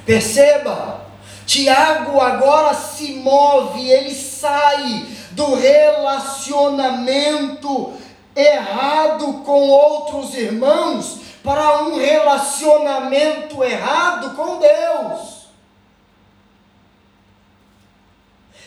Perceba, 0.05 1.07
Tiago 1.47 2.21
agora 2.21 2.75
se 2.75 3.15
move, 3.15 3.89
ele 3.91 4.15
sai 4.15 5.07
do 5.33 5.55
relacionamento 5.55 7.95
errado 8.35 9.43
com 9.45 9.69
outros 9.69 10.35
irmãos 10.35 11.28
para 11.43 11.83
um 11.85 11.97
relacionamento 11.97 13.63
errado 13.63 14.35
com 14.37 14.59
Deus. 14.59 15.39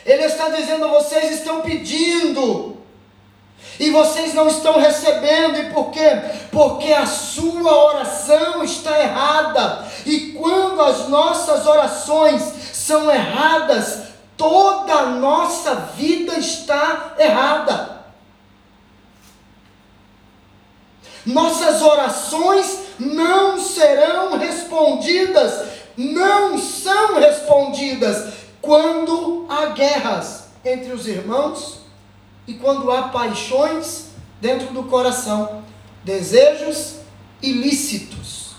Ele 0.06 0.24
está 0.24 0.50
dizendo: 0.50 0.90
vocês 0.90 1.32
estão 1.32 1.62
pedindo, 1.62 2.78
e 3.80 3.92
vocês 3.92 4.34
não 4.34 4.48
estão 4.48 4.80
recebendo, 4.80 5.58
e 5.58 5.74
por 5.74 5.92
quê? 5.92 6.10
Porque 6.52 6.92
a 6.92 7.06
sua 7.06 7.86
oração 7.86 8.64
está 8.64 9.00
errada, 9.00 9.86
e 10.06 10.34
quando 10.34 10.82
as 10.82 11.08
nossas 11.08 11.66
orações 11.68 12.42
são 12.74 13.12
erradas, 13.12 14.04
toda 14.36 14.94
a 14.94 15.06
nossa 15.06 15.76
vida 15.96 16.38
está 16.40 17.14
errada. 17.18 18.01
Nossas 21.26 21.82
orações 21.82 22.80
não 23.00 23.60
serão 23.60 24.38
respondidas, 24.38 25.70
não 25.96 26.58
são 26.58 27.20
respondidas 27.20 28.34
quando 28.62 29.46
há 29.50 29.68
guerras 29.68 30.46
entre 30.64 30.92
os 30.92 31.08
irmãos 31.08 31.82
e 32.48 32.56
quando 32.56 32.92
há 32.92 33.10
paixões 33.10 34.08
dentro 34.40 34.74
do 34.74 34.84
coração, 34.84 35.64
desejos 36.04 36.96
ilícitos. 37.42 38.56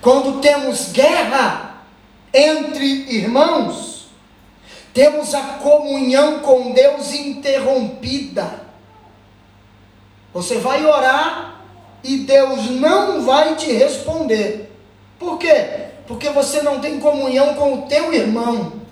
Quando 0.00 0.40
temos 0.40 0.92
guerra 0.92 1.82
entre 2.32 2.84
irmãos, 2.84 3.93
temos 4.94 5.34
a 5.34 5.42
comunhão 5.58 6.38
com 6.38 6.70
Deus 6.70 7.12
interrompida. 7.12 8.62
Você 10.32 10.58
vai 10.58 10.86
orar 10.86 11.60
e 12.02 12.18
Deus 12.18 12.70
não 12.70 13.22
vai 13.22 13.56
te 13.56 13.72
responder. 13.72 14.72
Por 15.18 15.38
quê? 15.38 15.88
Porque 16.06 16.30
você 16.30 16.62
não 16.62 16.80
tem 16.80 17.00
comunhão 17.00 17.54
com 17.54 17.74
o 17.74 17.82
teu 17.82 18.12
irmão. 18.14 18.84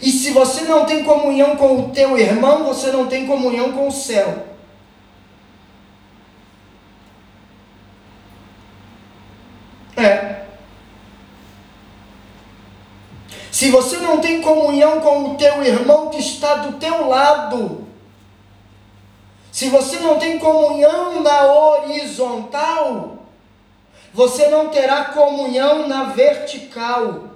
E 0.00 0.10
se 0.10 0.30
você 0.30 0.62
não 0.62 0.84
tem 0.84 1.04
comunhão 1.04 1.56
com 1.56 1.80
o 1.80 1.88
teu 1.90 2.18
irmão, 2.18 2.64
você 2.64 2.92
não 2.92 3.06
tem 3.06 3.26
comunhão 3.26 3.72
com 3.72 3.88
o 3.88 3.92
céu. 3.92 4.46
É. 9.96 10.45
Se 13.56 13.70
você 13.70 13.96
não 13.96 14.20
tem 14.20 14.42
comunhão 14.42 15.00
com 15.00 15.30
o 15.30 15.34
teu 15.36 15.64
irmão 15.64 16.10
que 16.10 16.18
está 16.18 16.56
do 16.56 16.72
teu 16.74 17.08
lado, 17.08 17.86
se 19.50 19.70
você 19.70 19.98
não 19.98 20.18
tem 20.18 20.38
comunhão 20.38 21.22
na 21.22 21.46
horizontal, 21.46 23.16
você 24.12 24.48
não 24.48 24.68
terá 24.68 25.06
comunhão 25.06 25.88
na 25.88 26.04
vertical. 26.04 27.30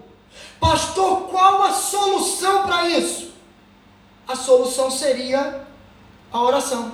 Pastor, 0.60 1.22
qual 1.30 1.62
a 1.62 1.72
solução 1.72 2.64
para 2.64 2.86
isso? 2.86 3.32
A 4.28 4.36
solução 4.36 4.90
seria 4.90 5.66
a 6.30 6.38
oração. 6.38 6.92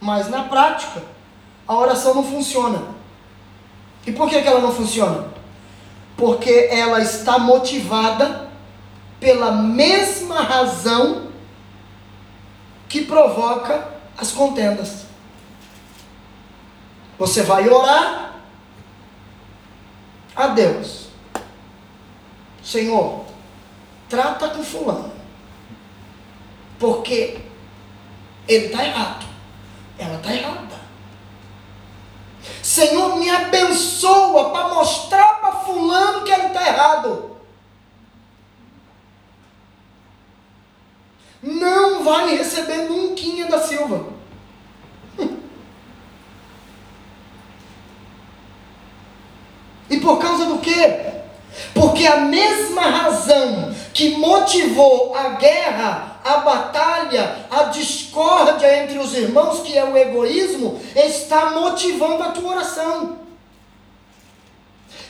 Mas 0.00 0.28
na 0.28 0.44
prática, 0.44 1.02
a 1.66 1.76
oração 1.76 2.14
não 2.14 2.22
funciona. 2.22 2.94
E 4.06 4.12
por 4.12 4.30
que, 4.30 4.40
que 4.40 4.46
ela 4.46 4.60
não 4.60 4.72
funciona? 4.72 5.37
Porque 6.18 6.68
ela 6.72 7.00
está 7.00 7.38
motivada 7.38 8.50
pela 9.20 9.52
mesma 9.52 10.42
razão 10.42 11.28
que 12.88 13.04
provoca 13.04 13.88
as 14.16 14.32
contendas. 14.32 15.06
Você 17.16 17.44
vai 17.44 17.68
orar 17.68 18.34
a 20.34 20.48
Deus: 20.48 21.06
Senhor, 22.64 23.24
trata 24.08 24.48
com 24.48 24.64
Fulano, 24.64 25.12
porque 26.80 27.38
ele 28.48 28.66
está 28.66 28.84
errado, 28.84 29.24
ela 29.96 30.16
está 30.16 30.34
errada. 30.34 30.67
Senhor, 32.62 33.16
me 33.16 33.30
abençoa 33.30 34.50
para 34.50 34.68
mostrar 34.68 35.40
para 35.40 35.52
Fulano 35.52 36.22
que 36.22 36.30
ele 36.30 36.46
está 36.46 36.66
errado. 36.66 37.36
Não 41.42 42.02
vai 42.02 42.36
receber 42.36 42.88
nunca 42.88 43.08
da 43.48 43.60
Silva. 43.60 44.06
E 49.90 49.98
por 50.00 50.18
causa 50.18 50.44
do 50.44 50.58
quê? 50.58 51.00
Porque 51.74 52.06
a 52.06 52.18
mesma 52.18 52.82
razão 52.82 53.74
que 53.94 54.16
motivou 54.18 55.16
a 55.16 55.30
guerra, 55.30 56.07
a 56.34 56.38
batalha, 56.38 57.46
a 57.50 57.64
discórdia 57.64 58.82
entre 58.82 58.98
os 58.98 59.14
irmãos, 59.14 59.60
que 59.60 59.76
é 59.76 59.84
o 59.84 59.96
egoísmo, 59.96 60.80
está 60.94 61.50
motivando 61.50 62.22
a 62.22 62.30
tua 62.30 62.50
oração. 62.50 63.18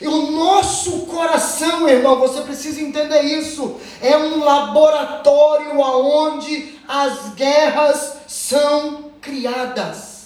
E 0.00 0.06
o 0.06 0.30
nosso 0.30 1.06
coração, 1.06 1.88
irmão, 1.88 2.20
você 2.20 2.42
precisa 2.42 2.80
entender 2.80 3.22
isso, 3.22 3.76
é 4.00 4.16
um 4.16 4.44
laboratório 4.44 5.82
aonde 5.82 6.78
as 6.86 7.34
guerras 7.34 8.18
são 8.26 9.10
criadas. 9.20 10.18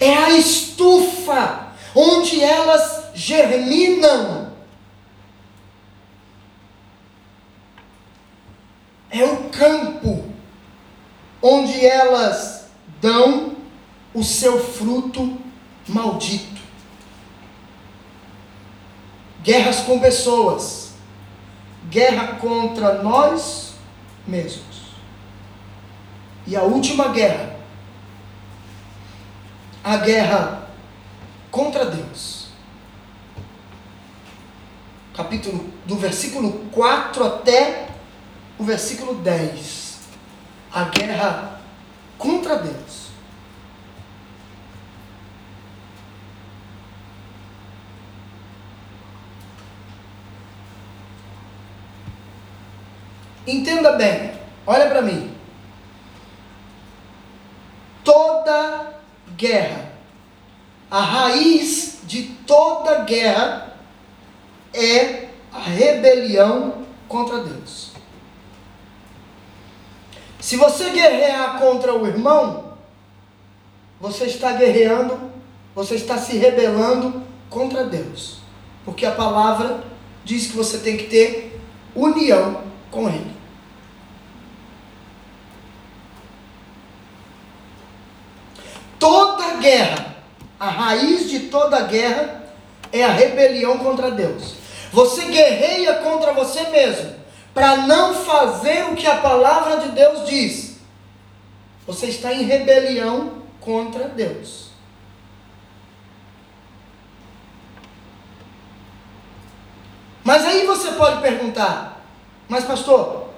é 0.00 0.14
a 0.14 0.30
estufa 0.30 1.68
onde 1.94 2.42
elas 2.42 3.04
germinam. 3.14 4.47
É 9.10 9.24
o 9.24 9.48
campo 9.50 10.24
onde 11.42 11.84
elas 11.84 12.68
dão 13.00 13.56
o 14.12 14.22
seu 14.22 14.62
fruto 14.62 15.38
maldito. 15.86 16.58
Guerras 19.42 19.80
com 19.80 19.98
pessoas, 19.98 20.92
guerra 21.88 22.34
contra 22.36 23.02
nós 23.02 23.74
mesmos. 24.26 24.88
E 26.46 26.56
a 26.56 26.62
última 26.62 27.08
guerra 27.08 27.58
a 29.88 29.96
guerra 29.96 30.68
contra 31.50 31.86
Deus. 31.86 32.48
Capítulo 35.14 35.64
do 35.86 35.96
versículo 35.96 36.66
4 36.70 37.24
até 37.24 37.87
o 38.58 38.64
versículo 38.64 39.14
10. 39.14 39.98
A 40.72 40.84
guerra 40.84 41.60
contra 42.18 42.56
Deus. 42.56 43.08
Entenda 53.46 53.92
bem, 53.92 54.34
olha 54.66 54.88
para 54.88 55.00
mim. 55.00 55.34
Toda 58.04 58.92
guerra. 59.36 59.92
A 60.90 61.00
raiz 61.00 62.00
de 62.04 62.24
toda 62.46 63.04
guerra 63.04 63.74
é 64.74 65.28
a 65.52 65.60
rebelião 65.60 66.84
contra 67.06 67.40
Deus. 67.40 67.97
Se 70.48 70.56
você 70.56 70.88
guerrear 70.88 71.58
contra 71.58 71.92
o 71.92 72.06
irmão, 72.06 72.72
você 74.00 74.24
está 74.24 74.52
guerreando, 74.52 75.30
você 75.74 75.96
está 75.96 76.16
se 76.16 76.38
rebelando 76.38 77.22
contra 77.50 77.84
Deus. 77.84 78.38
Porque 78.82 79.04
a 79.04 79.10
palavra 79.10 79.84
diz 80.24 80.46
que 80.46 80.56
você 80.56 80.78
tem 80.78 80.96
que 80.96 81.04
ter 81.04 81.60
união 81.94 82.62
com 82.90 83.10
Ele. 83.10 83.30
Toda 88.98 89.56
guerra, 89.56 90.16
a 90.58 90.70
raiz 90.70 91.28
de 91.28 91.40
toda 91.40 91.82
guerra 91.82 92.54
é 92.90 93.04
a 93.04 93.12
rebelião 93.12 93.76
contra 93.76 94.10
Deus. 94.10 94.54
Você 94.94 95.26
guerreia 95.26 95.96
contra 95.96 96.32
você 96.32 96.70
mesmo, 96.70 97.17
para 97.58 97.76
não 97.78 98.14
fazer 98.14 98.84
o 98.84 98.94
que 98.94 99.04
a 99.04 99.16
palavra 99.16 99.78
de 99.78 99.88
Deus 99.88 100.28
diz. 100.28 100.78
Você 101.88 102.06
está 102.06 102.32
em 102.32 102.44
rebelião 102.44 103.42
contra 103.60 104.08
Deus. 104.08 104.68
Mas 110.22 110.44
aí 110.44 110.64
você 110.66 110.92
pode 110.92 111.20
perguntar, 111.20 112.00
mas 112.48 112.64
pastor, 112.64 113.30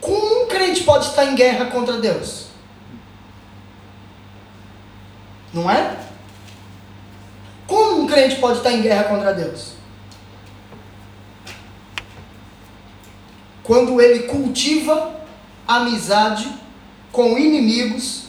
como 0.00 0.44
um 0.44 0.46
crente 0.48 0.82
pode 0.84 1.08
estar 1.08 1.26
em 1.26 1.34
guerra 1.34 1.66
contra 1.66 1.98
Deus? 1.98 2.46
Não 5.52 5.70
é? 5.70 5.94
Como 7.66 8.00
um 8.00 8.06
crente 8.06 8.36
pode 8.36 8.58
estar 8.58 8.72
em 8.72 8.80
guerra 8.80 9.04
contra 9.04 9.34
Deus? 9.34 9.79
Quando 13.70 14.00
ele 14.00 14.24
cultiva 14.24 15.14
amizade 15.64 16.52
com 17.12 17.38
inimigos 17.38 18.24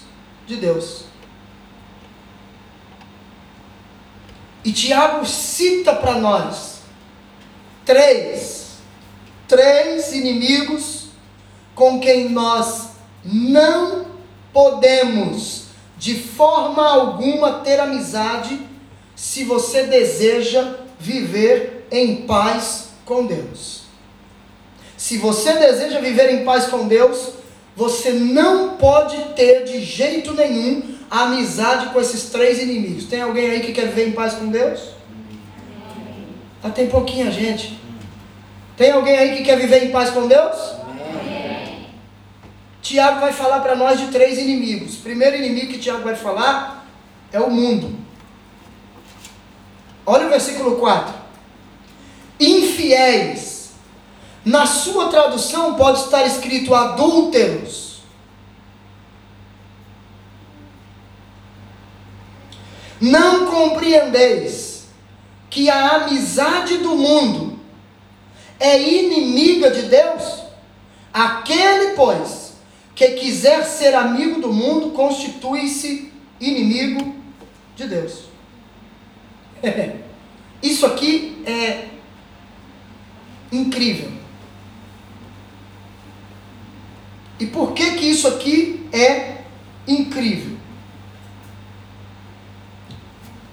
de 0.45 0.55
Deus. 0.55 1.05
E 4.63 4.71
Tiago 4.71 5.25
cita 5.25 5.95
para 5.95 6.19
nós 6.19 6.81
três, 7.83 8.73
três 9.47 10.13
inimigos 10.13 11.07
com 11.73 11.99
quem 11.99 12.29
nós 12.29 12.89
não 13.25 14.05
podemos 14.53 15.69
de 15.97 16.21
forma 16.21 16.87
alguma 16.87 17.61
ter 17.61 17.79
amizade 17.79 18.59
se 19.15 19.43
você 19.43 19.87
deseja 19.87 20.75
viver 20.99 21.87
em 21.89 22.27
paz 22.27 22.89
com 23.03 23.25
Deus. 23.25 23.80
Se 25.01 25.17
você 25.17 25.53
deseja 25.53 25.99
viver 25.99 26.29
em 26.29 26.45
paz 26.45 26.67
com 26.67 26.87
Deus, 26.87 27.29
você 27.75 28.11
não 28.11 28.77
pode 28.77 29.17
ter 29.35 29.63
de 29.63 29.83
jeito 29.83 30.31
nenhum 30.35 30.95
amizade 31.09 31.87
com 31.87 31.99
esses 31.99 32.29
três 32.29 32.61
inimigos. 32.61 33.05
Tem 33.05 33.19
alguém 33.19 33.49
aí 33.49 33.61
que 33.61 33.73
quer 33.73 33.87
viver 33.87 34.09
em 34.09 34.11
paz 34.11 34.35
com 34.35 34.49
Deus? 34.49 34.79
Ah, 36.61 36.69
tem 36.69 36.85
pouquinha 36.85 37.31
gente. 37.31 37.79
Tem 38.77 38.91
alguém 38.91 39.17
aí 39.17 39.37
que 39.37 39.43
quer 39.43 39.57
viver 39.57 39.85
em 39.85 39.91
paz 39.91 40.11
com 40.11 40.27
Deus? 40.27 40.75
Tiago 42.83 43.21
vai 43.21 43.33
falar 43.33 43.61
para 43.61 43.75
nós 43.75 43.99
de 43.99 44.11
três 44.11 44.37
inimigos. 44.37 44.97
Primeiro 44.97 45.35
inimigo 45.35 45.73
que 45.73 45.79
Tiago 45.79 46.03
vai 46.03 46.15
falar 46.15 46.87
é 47.33 47.39
o 47.39 47.49
mundo. 47.49 47.97
Olha 50.05 50.27
o 50.27 50.29
versículo 50.29 50.75
4. 50.75 51.11
Infiéis. 52.39 53.50
Na 54.43 54.65
sua 54.65 55.09
tradução 55.09 55.75
pode 55.75 55.99
estar 55.99 56.25
escrito 56.25 56.73
adúlteros. 56.73 58.01
Não 62.99 63.47
compreendeis 63.47 64.85
que 65.49 65.69
a 65.69 66.03
amizade 66.03 66.77
do 66.77 66.95
mundo 66.95 67.59
é 68.59 68.79
inimiga 68.79 69.71
de 69.71 69.83
Deus? 69.83 70.41
Aquele, 71.13 71.95
pois, 71.95 72.53
que 72.95 73.07
quiser 73.11 73.65
ser 73.65 73.95
amigo 73.95 74.39
do 74.39 74.53
mundo 74.53 74.91
constitui-se 74.91 76.11
inimigo 76.39 77.15
de 77.75 77.87
Deus. 77.87 78.25
Isso 80.61 80.85
aqui 80.85 81.43
é 81.45 81.89
incrível. 83.51 84.20
E 87.41 87.47
por 87.47 87.73
que 87.73 87.91
que 87.91 88.05
isso 88.05 88.27
aqui 88.27 88.87
é 88.93 89.37
incrível? 89.87 90.57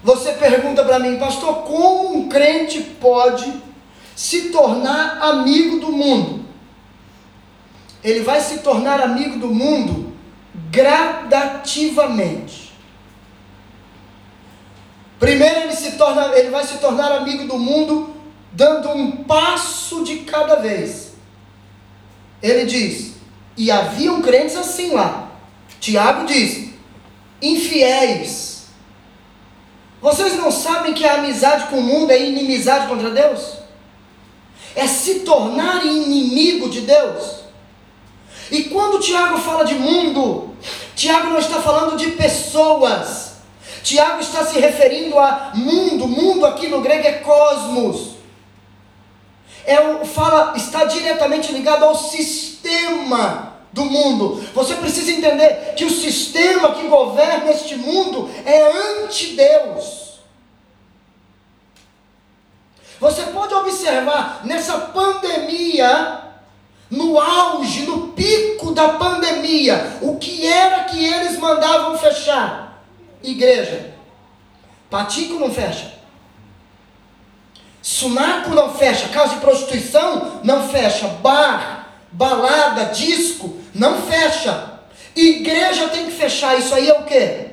Você 0.05 0.33
pergunta 0.33 0.85
para 0.85 0.99
mim, 0.99 1.17
pastor, 1.17 1.63
como 1.63 2.17
um 2.17 2.29
crente 2.29 2.81
pode 2.81 3.53
se 4.15 4.51
tornar 4.51 5.19
amigo 5.21 5.81
do 5.81 5.91
mundo? 5.91 6.49
ele 8.03 8.21
vai 8.21 8.41
se 8.41 8.59
tornar 8.59 9.01
amigo 9.01 9.39
do 9.39 9.49
mundo 9.49 10.13
gradativamente. 10.71 12.73
Primeiro 15.19 15.61
ele 15.61 15.75
se 15.75 15.93
torna, 15.93 16.37
ele 16.37 16.51
vai 16.51 16.65
se 16.65 16.77
tornar 16.79 17.13
amigo 17.13 17.47
do 17.47 17.59
mundo 17.59 18.15
dando 18.53 18.91
um 18.91 19.25
passo 19.25 20.05
de 20.05 20.19
cada 20.19 20.57
vez. 20.57 21.15
Ele 22.41 22.67
diz: 22.67 23.18
"E 23.59 23.71
haviam 23.71 24.23
crentes 24.23 24.57
assim 24.57 24.93
lá". 24.95 25.29
Tiago 25.79 26.25
diz: 26.25 26.71
"Infiéis". 27.43 28.49
Vocês 30.01 30.37
não 30.37 30.51
sabem 30.51 30.95
que 30.95 31.05
a 31.05 31.15
amizade 31.15 31.67
com 31.67 31.79
o 31.79 31.83
mundo 31.83 32.11
é 32.11 32.23
inimizade 32.23 32.87
contra 32.87 33.11
Deus? 33.11 33.59
É 34.75 34.87
se 34.87 35.21
tornar 35.21 35.85
inimigo 35.85 36.71
de 36.71 36.83
Deus. 36.83 37.39
E 38.51 38.65
quando 38.65 39.01
Tiago 39.01 39.39
fala 39.39 39.65
de 39.65 39.75
mundo, 39.75 40.55
Tiago 40.95 41.31
não 41.31 41.39
está 41.39 41.61
falando 41.61 41.97
de 41.97 42.13
pessoas. 42.13 43.33
Tiago 43.83 44.21
está 44.21 44.45
se 44.45 44.59
referindo 44.59 45.19
a 45.19 45.53
mundo. 45.55 46.07
Mundo 46.07 46.47
aqui 46.47 46.69
no 46.69 46.81
grego 46.81 47.07
é 47.07 47.13
cosmos. 47.15 48.18
É 49.69 49.79
o, 49.79 50.07
fala, 50.07 50.57
está 50.57 50.87
diretamente 50.87 51.53
ligado 51.53 51.85
ao 51.85 51.95
sistema 51.95 53.53
do 53.71 53.85
mundo. 53.85 54.43
Você 54.55 54.75
precisa 54.77 55.13
entender 55.13 55.75
que 55.77 55.85
o 55.85 55.91
sistema 55.91 56.75
que 56.75 56.89
governa 56.89 57.51
este 57.51 57.77
mundo 57.77 58.31
é 58.47 59.03
anti-Deus. 59.05 60.21
Você 62.99 63.25
pode 63.25 63.53
observar 63.53 64.41
nessa 64.47 64.79
pandemia 64.79 66.23
no 66.91 67.21
auge, 67.21 67.83
no 67.83 68.09
pico 68.09 68.73
da 68.73 68.95
pandemia, 68.95 69.99
o 70.01 70.17
que 70.17 70.47
era 70.47 70.85
que 70.85 71.05
eles 71.05 71.39
mandavam 71.39 71.99
fechar? 71.99 72.83
Igreja. 73.23 73.93
Patico 74.89 75.35
não 75.35 75.53
fecha. 75.53 75.98
Sunaco 77.99 78.51
não 78.51 78.73
fecha. 78.73 79.09
Casa 79.09 79.35
de 79.35 79.41
prostituição 79.41 80.41
não 80.45 80.69
fecha. 80.69 81.09
Bar, 81.21 81.89
balada, 82.13 82.87
disco 82.95 83.59
não 83.75 84.03
fecha. 84.03 84.79
Igreja 85.17 85.89
tem 85.89 86.07
que 86.07 86.13
fechar. 86.13 86.57
Isso 86.57 86.73
aí 86.75 86.89
é 86.89 86.97
o 86.97 87.05
quê? 87.05 87.47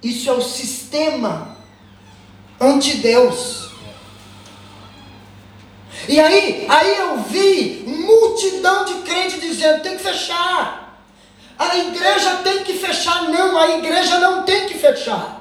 Isso 0.00 0.30
é 0.30 0.32
o 0.32 0.40
sistema 0.40 1.56
anti-Deus. 2.60 3.70
E 6.08 6.20
aí, 6.20 6.64
aí 6.68 6.96
eu 6.96 7.18
vi 7.22 7.82
multidão 7.88 8.84
de 8.84 8.94
crentes 9.00 9.40
dizendo: 9.40 9.82
tem 9.82 9.96
que 9.96 10.04
fechar. 10.04 11.02
A 11.58 11.76
igreja 11.76 12.36
tem 12.44 12.62
que 12.62 12.74
fechar. 12.74 13.24
Não, 13.24 13.58
a 13.58 13.68
igreja 13.78 14.20
não 14.20 14.44
tem 14.44 14.68
que 14.68 14.74
fechar. 14.74 15.37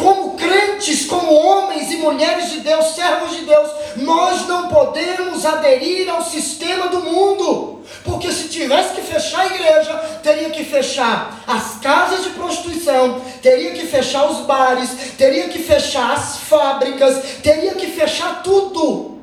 Como 0.00 0.34
crentes, 0.34 1.04
como 1.04 1.30
homens 1.30 1.92
e 1.92 1.98
mulheres 1.98 2.50
de 2.50 2.60
Deus, 2.60 2.94
servos 2.94 3.36
de 3.36 3.44
Deus, 3.44 3.70
nós 3.96 4.48
não 4.48 4.68
podemos 4.68 5.44
aderir 5.44 6.08
ao 6.08 6.24
sistema 6.24 6.88
do 6.88 7.00
mundo. 7.00 7.82
Porque 8.02 8.32
se 8.32 8.48
tivesse 8.48 8.94
que 8.94 9.02
fechar 9.02 9.42
a 9.42 9.54
igreja, 9.54 9.92
teria 10.22 10.48
que 10.48 10.64
fechar 10.64 11.44
as 11.46 11.78
casas 11.80 12.24
de 12.24 12.30
prostituição, 12.30 13.20
teria 13.42 13.72
que 13.72 13.86
fechar 13.86 14.30
os 14.30 14.46
bares, 14.46 14.88
teria 15.18 15.50
que 15.50 15.58
fechar 15.58 16.14
as 16.14 16.38
fábricas, 16.38 17.22
teria 17.42 17.74
que 17.74 17.88
fechar 17.88 18.42
tudo. 18.42 19.20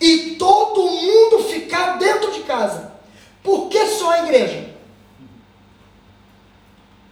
E 0.00 0.34
todo 0.36 0.90
mundo 0.90 1.44
ficar 1.44 1.98
dentro 1.98 2.32
de 2.32 2.40
casa. 2.40 2.94
Por 3.44 3.68
que 3.68 3.86
só 3.86 4.10
a 4.10 4.24
igreja? 4.24 4.70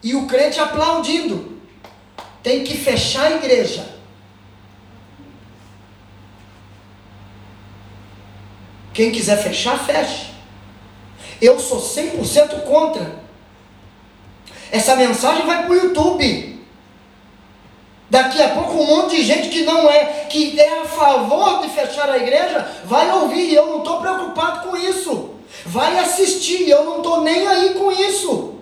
E 0.03 0.17
o 0.17 0.27
crente 0.27 0.59
aplaudindo 0.59 1.58
tem 2.43 2.65
que 2.65 2.77
fechar 2.77 3.33
a 3.33 3.37
igreja. 3.37 3.99
Quem 8.93 9.13
quiser 9.13 9.37
fechar, 9.37 9.79
feche. 9.85 10.27
Eu 11.41 11.59
sou 11.61 11.81
100% 11.81 12.63
contra. 12.63 13.23
Essa 14.73 14.97
mensagem 14.97 15.47
vai 15.47 15.63
para 15.63 15.71
o 15.71 15.77
YouTube. 15.77 16.59
Daqui 18.11 18.43
a 18.43 18.49
pouco 18.49 18.73
um 18.73 18.87
monte 18.87 19.17
de 19.17 19.23
gente 19.23 19.51
que 19.51 19.63
não 19.63 19.89
é, 19.89 20.27
que 20.29 20.59
é 20.59 20.81
a 20.81 20.85
favor 20.85 21.61
de 21.61 21.69
fechar 21.69 22.09
a 22.11 22.19
igreja, 22.19 22.67
vai 22.85 23.11
ouvir. 23.13 23.55
Eu 23.55 23.67
não 23.67 23.79
estou 23.79 24.01
preocupado 24.01 24.69
com 24.69 24.77
isso. 24.77 25.35
Vai 25.65 25.99
assistir. 25.99 26.69
Eu 26.69 26.85
não 26.85 26.97
estou 26.97 27.21
nem 27.21 27.47
aí 27.47 27.75
com 27.75 27.93
isso. 27.93 28.58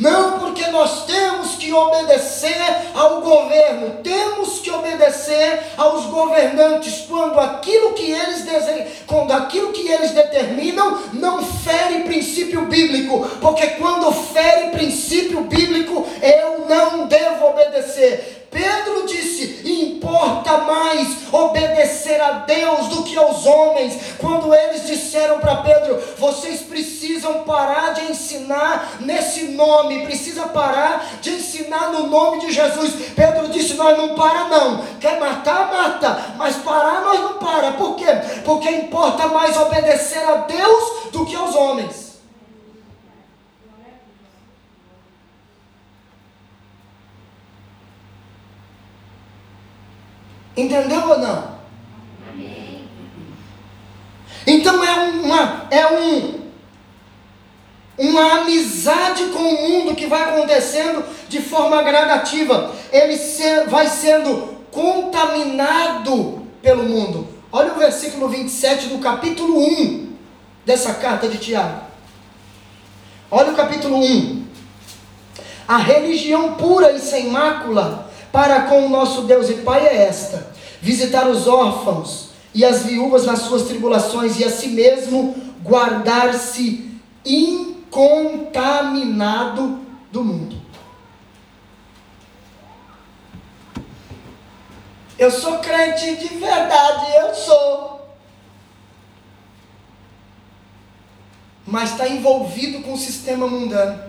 Não, 0.00 0.38
porque 0.38 0.66
nós 0.68 1.04
temos 1.04 1.56
que 1.56 1.70
obedecer 1.74 2.56
ao 2.94 3.20
governo, 3.20 4.02
temos 4.02 4.58
que 4.60 4.70
obedecer 4.70 5.60
aos 5.76 6.06
governantes 6.06 7.04
quando 7.06 7.38
aquilo 7.38 7.92
que 7.92 8.10
eles 8.10 8.42
desejam, 8.42 8.86
quando 9.06 9.32
aquilo 9.32 9.72
que 9.72 9.86
eles 9.86 10.12
determinam 10.12 11.02
não 11.12 11.44
fere 11.44 12.04
princípio 12.04 12.62
bíblico, 12.62 13.28
porque 13.42 13.66
quando 13.72 14.10
fere 14.10 14.70
princípio 14.70 15.42
bíblico, 15.42 16.06
eu 16.22 16.66
não 16.66 17.06
devo 17.06 17.48
obedecer. 17.48 18.39
Pedro 18.50 19.06
disse: 19.06 19.62
importa 19.64 20.58
mais 20.58 21.32
obedecer 21.32 22.20
a 22.20 22.32
Deus 22.40 22.88
do 22.88 23.04
que 23.04 23.16
aos 23.16 23.46
homens. 23.46 24.14
Quando 24.18 24.52
eles 24.54 24.86
disseram 24.86 25.38
para 25.38 25.56
Pedro: 25.56 26.02
vocês 26.18 26.62
precisam 26.62 27.44
parar 27.44 27.94
de 27.94 28.10
ensinar 28.10 28.96
nesse 29.00 29.44
nome, 29.52 30.04
precisa 30.04 30.48
parar 30.48 31.06
de 31.20 31.30
ensinar 31.30 31.92
no 31.92 32.08
nome 32.08 32.40
de 32.40 32.52
Jesus. 32.52 32.92
Pedro 33.14 33.48
disse: 33.48 33.74
nós 33.74 33.96
não 33.96 34.14
para 34.14 34.48
não. 34.48 34.84
Quer 35.00 35.20
matar, 35.20 35.70
mata, 35.72 36.34
mas 36.36 36.56
parar 36.56 37.02
nós 37.02 37.20
não 37.20 37.34
para. 37.34 37.72
Por 37.72 37.94
quê? 37.94 38.06
Porque 38.44 38.68
importa 38.68 39.28
mais 39.28 39.56
obedecer 39.56 40.24
a 40.28 40.36
Deus 40.38 41.10
do 41.12 41.24
que 41.24 41.36
aos 41.36 41.54
homens. 41.54 42.09
Entendeu 50.60 51.08
ou 51.08 51.18
não? 51.18 51.60
Então 54.46 54.84
é 54.84 54.92
uma 55.10 55.66
é 55.70 55.86
um 55.86 56.40
uma 57.98 58.40
amizade 58.40 59.24
com 59.26 59.38
o 59.38 59.68
mundo 59.68 59.94
que 59.94 60.06
vai 60.06 60.22
acontecendo 60.22 61.04
de 61.28 61.40
forma 61.40 61.82
gradativa. 61.82 62.74
Ele 62.90 63.16
se, 63.16 63.64
vai 63.66 63.86
sendo 63.88 64.58
contaminado 64.70 66.46
pelo 66.62 66.84
mundo. 66.84 67.28
Olha 67.52 67.72
o 67.72 67.78
versículo 67.78 68.28
27 68.28 68.86
do 68.86 68.98
capítulo 68.98 69.58
1 69.58 70.12
dessa 70.64 70.94
carta 70.94 71.28
de 71.28 71.36
Tiago. 71.36 71.82
Olha 73.30 73.52
o 73.52 73.56
capítulo 73.56 73.98
1. 73.98 74.46
A 75.68 75.76
religião 75.76 76.54
pura 76.54 76.92
e 76.92 76.98
sem 76.98 77.28
mácula 77.28 78.10
para 78.32 78.62
com 78.62 78.86
o 78.86 78.88
nosso 78.88 79.22
Deus 79.22 79.50
e 79.50 79.54
Pai 79.54 79.86
é 79.86 80.04
esta: 80.04 80.49
visitar 80.80 81.28
os 81.28 81.46
órfãos 81.46 82.30
e 82.54 82.64
as 82.64 82.84
viúvas 82.84 83.26
nas 83.26 83.40
suas 83.40 83.64
tribulações 83.64 84.38
e 84.38 84.44
a 84.44 84.50
si 84.50 84.68
mesmo 84.68 85.34
guardar-se 85.62 86.98
incontaminado 87.24 89.80
do 90.10 90.24
mundo. 90.24 90.58
Eu 95.18 95.30
sou 95.30 95.58
crente 95.58 96.16
de 96.16 96.28
verdade, 96.36 97.12
eu 97.20 97.34
sou. 97.34 98.00
Mas 101.66 101.90
está 101.92 102.08
envolvido 102.08 102.80
com 102.82 102.94
o 102.94 102.98
sistema 102.98 103.46
mundano. 103.46 104.02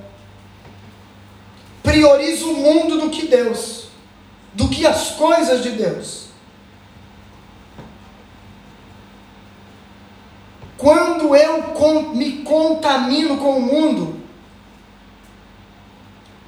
Prioriza 1.84 2.46
o 2.46 2.54
mundo 2.54 2.98
do 2.98 3.10
que 3.10 3.28
Deus 3.28 3.82
do 4.54 4.68
que 4.68 4.86
as 4.86 5.12
coisas 5.12 5.64
de 5.64 5.72
Deus. 5.72 6.26
Quando 10.82 11.36
eu 11.36 12.12
me 12.16 12.42
contamino 12.42 13.38
com 13.38 13.52
o 13.52 13.62
mundo, 13.62 14.20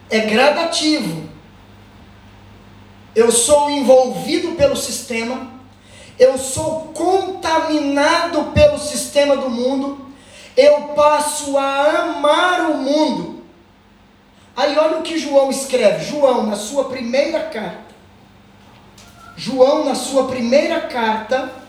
é 0.09 0.21
gradativo. 0.21 1.29
Eu 3.15 3.31
sou 3.31 3.69
envolvido 3.69 4.53
pelo 4.53 4.75
sistema, 4.75 5.51
eu 6.17 6.35
sou 6.39 6.91
contaminado 6.95 8.45
pelo 8.55 8.79
sistema 8.79 9.37
do 9.37 9.51
mundo, 9.51 10.07
eu 10.57 10.81
passo 10.95 11.55
a 11.55 12.01
amar 12.01 12.71
o 12.71 12.77
mundo. 12.79 13.43
Aí 14.55 14.75
olha 14.75 14.97
o 14.97 15.03
que 15.03 15.19
João 15.19 15.51
escreve, 15.51 16.05
João, 16.05 16.47
na 16.47 16.55
sua 16.55 16.85
primeira 16.85 17.39
carta. 17.39 17.93
João, 19.37 19.85
na 19.85 19.93
sua 19.93 20.25
primeira 20.25 20.81
carta, 20.81 21.62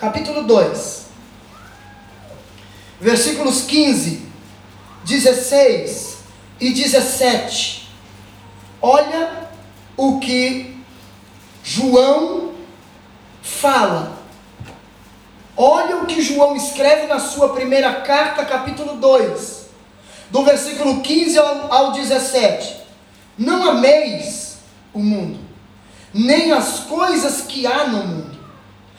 capítulo 0.00 0.44
2, 0.44 1.02
versículos 2.98 3.64
15, 3.64 4.26
16 5.04 6.16
e 6.58 6.70
17. 6.70 7.90
Olha 8.80 9.50
o 9.98 10.18
que 10.18 10.82
João 11.62 12.54
fala. 13.42 14.18
Olha 15.54 15.98
o 15.98 16.06
que 16.06 16.22
João 16.22 16.56
escreve 16.56 17.06
na 17.06 17.18
sua 17.18 17.50
primeira 17.50 18.00
carta, 18.00 18.46
capítulo 18.46 18.96
2, 18.96 19.66
do 20.30 20.42
versículo 20.42 21.02
15 21.02 21.38
ao, 21.38 21.70
ao 21.74 21.92
17. 21.92 22.74
Não 23.36 23.68
ameis 23.68 24.56
o 24.94 25.00
mundo, 25.00 25.40
nem 26.14 26.52
as 26.52 26.80
coisas 26.80 27.42
que 27.42 27.66
há 27.66 27.86
no 27.86 28.06
mundo. 28.06 28.29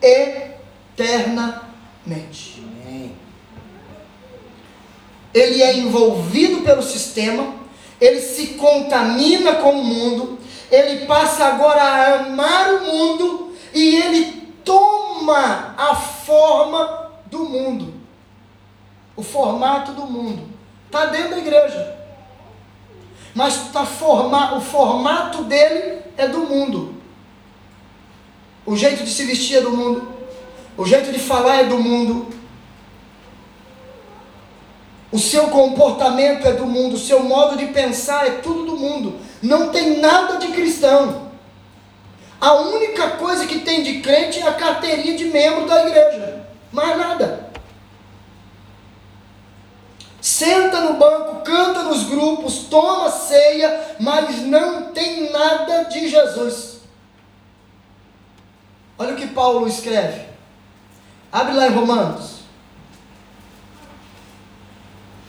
eternamente. 0.00 1.66
Ele 5.34 5.62
é 5.62 5.76
envolvido 5.76 6.62
pelo 6.62 6.82
sistema, 6.82 7.54
ele 8.00 8.20
se 8.20 8.54
contamina 8.54 9.56
com 9.56 9.72
o 9.72 9.84
mundo, 9.84 10.38
ele 10.70 11.04
passa 11.04 11.44
agora 11.44 11.82
a 11.82 12.20
amar 12.20 12.72
o 12.74 12.84
mundo 12.86 13.52
e 13.74 13.96
ele 13.96 14.52
toma 14.64 15.74
a 15.76 15.94
forma 15.94 17.12
do 17.26 17.40
mundo, 17.40 17.92
o 19.14 19.22
formato 19.22 19.92
do 19.92 20.06
mundo. 20.06 20.48
Está 20.86 21.06
dentro 21.06 21.32
da 21.32 21.38
igreja, 21.38 21.98
mas 23.34 23.70
tá 23.70 23.84
forma, 23.84 24.56
o 24.56 24.60
formato 24.62 25.44
dele 25.44 26.00
é 26.16 26.26
do 26.26 26.40
mundo. 26.40 26.95
O 28.66 28.76
jeito 28.76 29.04
de 29.04 29.10
se 29.10 29.24
vestir 29.24 29.58
é 29.58 29.60
do 29.60 29.70
mundo, 29.70 30.08
o 30.76 30.84
jeito 30.84 31.12
de 31.12 31.20
falar 31.20 31.60
é 31.60 31.64
do 31.64 31.78
mundo, 31.78 32.26
o 35.12 35.18
seu 35.18 35.48
comportamento 35.48 36.46
é 36.46 36.52
do 36.52 36.66
mundo, 36.66 36.96
o 36.96 36.98
seu 36.98 37.22
modo 37.22 37.56
de 37.56 37.66
pensar 37.66 38.26
é 38.26 38.30
tudo 38.42 38.66
do 38.66 38.76
mundo. 38.76 39.18
Não 39.40 39.70
tem 39.70 39.98
nada 39.98 40.36
de 40.36 40.48
cristão. 40.48 41.30
A 42.40 42.52
única 42.54 43.12
coisa 43.12 43.46
que 43.46 43.60
tem 43.60 43.82
de 43.82 44.00
crente 44.00 44.40
é 44.40 44.46
a 44.46 44.52
carteirinha 44.52 45.16
de 45.16 45.26
membro 45.26 45.66
da 45.66 45.86
igreja. 45.86 46.46
Mais 46.70 46.98
nada. 46.98 47.50
Senta 50.20 50.80
no 50.80 50.94
banco, 50.94 51.42
canta 51.42 51.84
nos 51.84 52.02
grupos, 52.02 52.66
toma 52.68 53.08
ceia, 53.10 53.96
mas 54.00 54.40
não 54.42 54.92
tem 54.92 55.30
nada 55.30 55.84
de 55.84 56.08
Jesus. 56.08 56.75
Olha 58.98 59.14
o 59.14 59.16
que 59.16 59.26
Paulo 59.28 59.66
escreve. 59.68 60.26
Abre 61.30 61.54
lá 61.54 61.66
em 61.66 61.74
Romanos. 61.74 62.36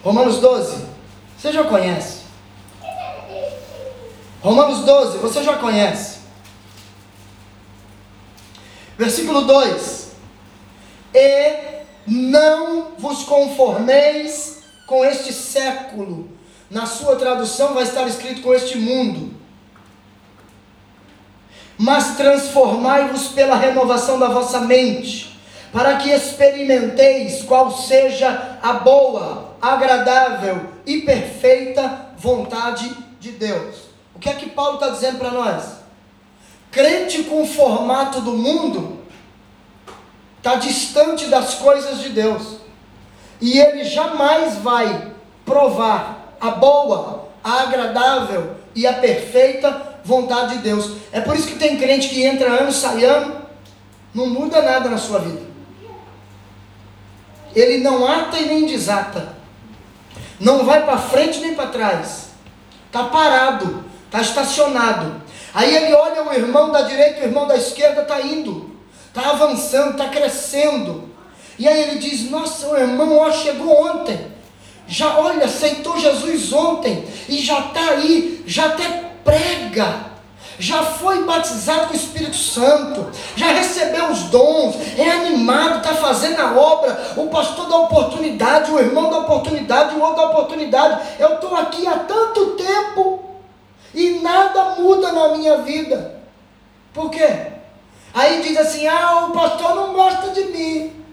Romanos 0.03 0.39
12, 0.39 0.85
você 1.37 1.51
já 1.51 1.63
conhece. 1.65 2.21
Romanos 4.41 4.85
12, 4.85 5.17
você 5.17 5.43
já 5.43 5.57
conhece. 5.57 6.19
Versículo 8.97 9.41
2: 9.41 10.11
E 11.13 11.83
não 12.05 12.93
vos 12.97 13.23
conformeis 13.23 14.63
com 14.87 15.03
este 15.03 15.33
século. 15.33 16.29
Na 16.69 16.85
sua 16.85 17.15
tradução 17.15 17.73
vai 17.73 17.83
estar 17.83 18.07
escrito 18.07 18.41
com 18.41 18.53
este 18.53 18.77
mundo. 18.77 19.36
Mas 21.77 22.15
transformai-vos 22.17 23.29
pela 23.29 23.55
renovação 23.55 24.17
da 24.17 24.29
vossa 24.29 24.61
mente, 24.61 25.39
para 25.71 25.97
que 25.97 26.09
experimenteis 26.09 27.43
qual 27.43 27.71
seja 27.71 28.57
a 28.61 28.73
boa, 28.73 29.55
agradável 29.61 30.69
e 30.85 31.01
perfeita 31.01 32.07
vontade 32.17 32.89
de 33.19 33.31
Deus. 33.31 33.75
O 34.15 34.19
que 34.19 34.29
é 34.29 34.33
que 34.33 34.49
Paulo 34.49 34.75
está 34.75 34.89
dizendo 34.89 35.19
para 35.19 35.31
nós? 35.31 35.77
Crente 36.71 37.23
com 37.23 37.43
o 37.43 37.47
formato 37.47 38.21
do 38.21 38.33
mundo 38.33 38.97
está 40.37 40.55
distante 40.55 41.25
das 41.25 41.55
coisas 41.55 41.99
de 41.99 42.09
Deus. 42.09 42.57
E 43.41 43.59
ele 43.59 43.83
jamais 43.83 44.55
vai 44.57 45.11
provar 45.45 46.35
a 46.39 46.51
boa, 46.51 47.29
a 47.43 47.61
agradável 47.61 48.55
e 48.73 48.87
a 48.87 48.93
perfeita 48.93 49.96
vontade 50.07 50.55
de 50.55 50.63
Deus. 50.63 50.93
É 51.11 51.19
por 51.19 51.35
isso 51.35 51.47
que 51.47 51.59
tem 51.59 51.77
crente 51.77 52.07
que 52.07 52.23
entra 52.23 52.49
ano, 52.49 52.71
sai 52.71 53.03
ano, 53.03 53.41
não 54.13 54.27
muda 54.27 54.61
nada 54.61 54.89
na 54.89 54.97
sua 54.97 55.19
vida. 55.19 55.41
Ele 57.53 57.79
não 57.79 58.07
ata 58.07 58.39
e 58.39 58.45
nem 58.45 58.65
desata. 58.65 59.35
Não 60.39 60.63
vai 60.63 60.85
para 60.85 60.97
frente 60.97 61.39
nem 61.39 61.53
para 61.53 61.69
trás. 61.69 62.29
Está 62.85 63.03
parado, 63.05 63.83
está 64.05 64.21
estacionado. 64.21 65.21
Aí 65.53 65.75
ele 65.75 65.93
olha 65.93 66.23
o 66.23 66.33
irmão 66.33 66.71
da 66.71 66.83
direita, 66.83 67.21
o 67.21 67.23
irmão 67.23 67.47
da 67.47 67.57
esquerda 67.57 68.03
está 68.03 68.21
indo, 68.21 68.77
está 69.07 69.31
avançando, 69.31 69.91
está 69.91 70.07
crescendo. 70.07 71.09
E 71.59 71.67
aí 71.67 71.81
ele 71.81 71.97
diz: 71.97 72.29
Nossa, 72.29 72.67
o 72.67 72.77
irmão 72.77 73.17
ó, 73.17 73.31
chegou 73.31 73.87
ontem. 73.87 74.37
Já 74.87 75.17
olha, 75.17 75.45
aceitou 75.45 75.99
Jesus 75.99 76.53
ontem 76.53 77.05
e 77.27 77.39
já 77.39 77.59
está 77.59 77.89
aí, 77.89 78.43
já 78.45 78.67
até 78.67 79.06
prega 79.27 80.07
já 80.59 80.83
foi 80.83 81.23
batizado 81.23 81.87
com 81.87 81.93
o 81.93 81.95
Espírito 81.95 82.35
Santo, 82.35 83.11
já 83.35 83.47
recebeu 83.51 84.09
os 84.09 84.23
dons, 84.23 84.75
é 84.97 85.11
animado, 85.11 85.77
está 85.77 85.93
fazendo 85.93 86.39
a 86.39 86.57
obra, 86.57 87.13
o 87.15 87.27
pastor 87.27 87.67
dá 87.67 87.77
oportunidade, 87.77 88.71
o 88.71 88.79
irmão 88.79 89.09
dá 89.09 89.19
oportunidade, 89.19 89.95
o 89.95 90.01
outro 90.01 90.15
dá 90.15 90.29
oportunidade. 90.29 91.07
Eu 91.19 91.35
estou 91.35 91.55
aqui 91.55 91.85
há 91.85 91.99
tanto 91.99 92.55
tempo 92.55 93.23
e 93.93 94.19
nada 94.21 94.75
muda 94.79 95.11
na 95.11 95.37
minha 95.37 95.57
vida. 95.57 96.21
Por 96.93 97.11
quê? 97.11 97.51
Aí 98.13 98.41
diz 98.41 98.57
assim: 98.57 98.87
ah, 98.87 99.27
o 99.27 99.31
pastor 99.31 99.75
não 99.75 99.93
gosta 99.93 100.29
de 100.31 100.43
mim. 100.45 101.05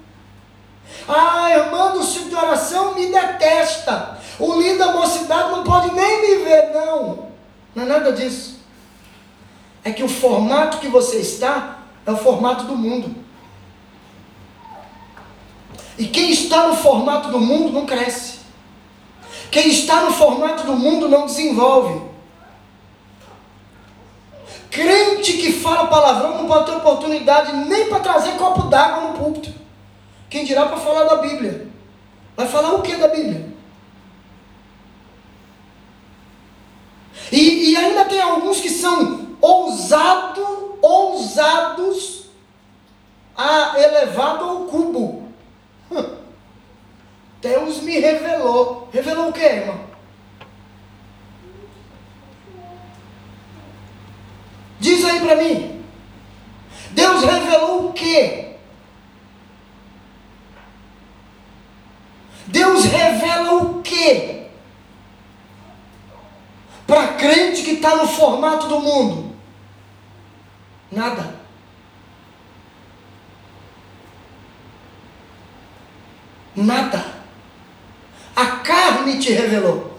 Ah, 1.06 1.50
irmã 1.50 1.92
do 1.92 2.02
ciclo 2.02 2.30
de 2.30 2.36
oração 2.36 2.94
me 2.94 3.06
detesta. 3.06 4.16
O 4.38 4.54
lindo 4.54 4.78
da 4.78 4.92
mocidade 4.92 5.50
não 5.50 5.64
pode 5.64 5.94
nem 5.94 6.22
me 6.22 6.44
ver, 6.44 6.70
não. 6.72 7.33
Não 7.74 7.82
é 7.82 7.86
nada 7.86 8.12
disso 8.12 8.54
é 9.84 9.92
que 9.92 10.02
o 10.02 10.08
formato 10.08 10.78
que 10.78 10.88
você 10.88 11.18
está 11.18 11.78
é 12.06 12.10
o 12.10 12.16
formato 12.16 12.64
do 12.64 12.74
mundo. 12.74 13.14
E 15.98 16.06
quem 16.06 16.30
está 16.30 16.66
no 16.66 16.74
formato 16.74 17.28
do 17.28 17.38
mundo 17.38 17.72
não 17.72 17.84
cresce. 17.84 18.38
Quem 19.50 19.68
está 19.68 20.00
no 20.00 20.12
formato 20.12 20.64
do 20.64 20.72
mundo 20.72 21.08
não 21.08 21.26
desenvolve. 21.26 22.02
Crente 24.70 25.34
que 25.34 25.52
fala 25.52 25.86
palavrão 25.86 26.38
não 26.38 26.48
pode 26.48 26.66
ter 26.66 26.76
oportunidade 26.76 27.52
nem 27.68 27.88
para 27.88 28.00
trazer 28.00 28.32
copo 28.32 28.62
d'água 28.62 29.08
no 29.08 29.18
púlpito. 29.18 29.52
Quem 30.28 30.44
dirá 30.44 30.66
para 30.66 30.78
falar 30.78 31.04
da 31.04 31.16
Bíblia? 31.16 31.68
Vai 32.36 32.48
falar 32.48 32.72
o 32.72 32.82
que 32.82 32.96
da 32.96 33.06
Bíblia? 33.06 33.53
E, 37.34 37.72
e 37.72 37.76
ainda 37.76 38.04
tem 38.04 38.20
alguns 38.20 38.60
que 38.60 38.70
são 38.70 39.26
ousado, 39.40 40.78
ousados 40.80 42.26
a 43.36 43.74
elevado 43.76 44.44
ao 44.44 44.58
cubo. 44.66 45.28
Deus 47.42 47.80
me 47.80 47.98
revelou. 47.98 48.88
Revelou 48.92 49.30
o 49.30 49.32
que, 49.32 49.42
irmão? 49.42 49.80
Diz 54.78 55.04
aí 55.04 55.18
para 55.18 55.34
mim. 55.34 55.84
Deus 56.92 57.24
revelou 57.24 57.88
o 57.88 57.92
que? 57.92 58.54
Deus 62.46 62.84
revela 62.84 63.54
o 63.54 63.82
que? 63.82 64.44
Para 66.86 67.14
crente 67.14 67.62
que 67.62 67.72
está 67.72 67.96
no 67.96 68.06
formato 68.24 68.68
do 68.68 68.80
mundo. 68.80 69.36
Nada. 70.90 71.34
Nada. 76.56 77.04
A 78.34 78.46
carne 78.46 79.18
te 79.18 79.32
revelou. 79.32 79.98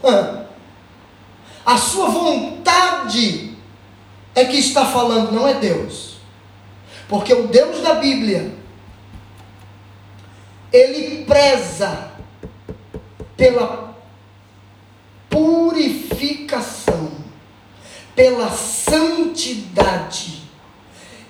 A 1.64 1.78
sua 1.78 2.10
vontade 2.10 3.56
é 4.34 4.46
que 4.46 4.58
está 4.58 4.86
falando, 4.86 5.32
não 5.32 5.48
é 5.48 5.54
Deus. 5.54 6.16
Porque 7.08 7.34
o 7.34 7.48
Deus 7.48 7.82
da 7.82 7.94
Bíblia, 7.96 8.56
ele 10.74 11.26
preza 11.26 12.12
pela 13.38 13.96
purificação, 15.30 16.05
pela 18.16 18.50
santidade. 18.50 20.44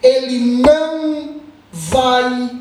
Ele 0.02 0.62
não 0.62 1.42
vai 1.72 2.52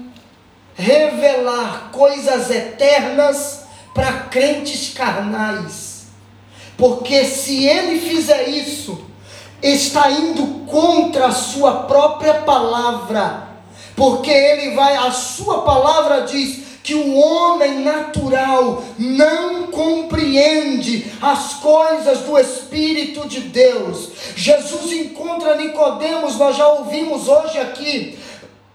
revelar 0.75 1.91
coisas 1.93 2.51
eternas 2.51 3.65
para 3.93 4.13
crentes 4.25 4.93
carnais. 4.95 6.07
Porque 6.77 7.25
se 7.25 7.65
ele 7.65 8.01
fizer 8.01 8.49
isso, 8.49 9.05
está 9.63 10.11
indo 10.11 10.65
contra 10.67 11.27
a 11.27 11.33
sua 11.33 11.85
própria 11.85 12.35
palavra. 12.43 13.49
Porque 13.95 14.31
ele 14.31 14.75
vai, 14.75 14.97
a 14.97 15.13
sua 15.13 15.63
palavra 15.63 16.23
diz 16.23 16.64
que 16.85 16.95
o 16.95 17.15
homem 17.17 17.81
natural 17.81 18.85
não 18.99 19.69
compreende 19.69 21.11
as 21.21 21.55
coisas 21.55 22.21
do 22.21 22.39
Espírito 22.39 23.27
de 23.27 23.41
Deus. 23.41 24.11
Jesus 24.37 24.93
encontra 24.93 25.57
Nicodemos, 25.57 26.37
nós 26.37 26.57
já 26.57 26.69
ouvimos 26.69 27.27
hoje 27.27 27.59
aqui, 27.59 28.19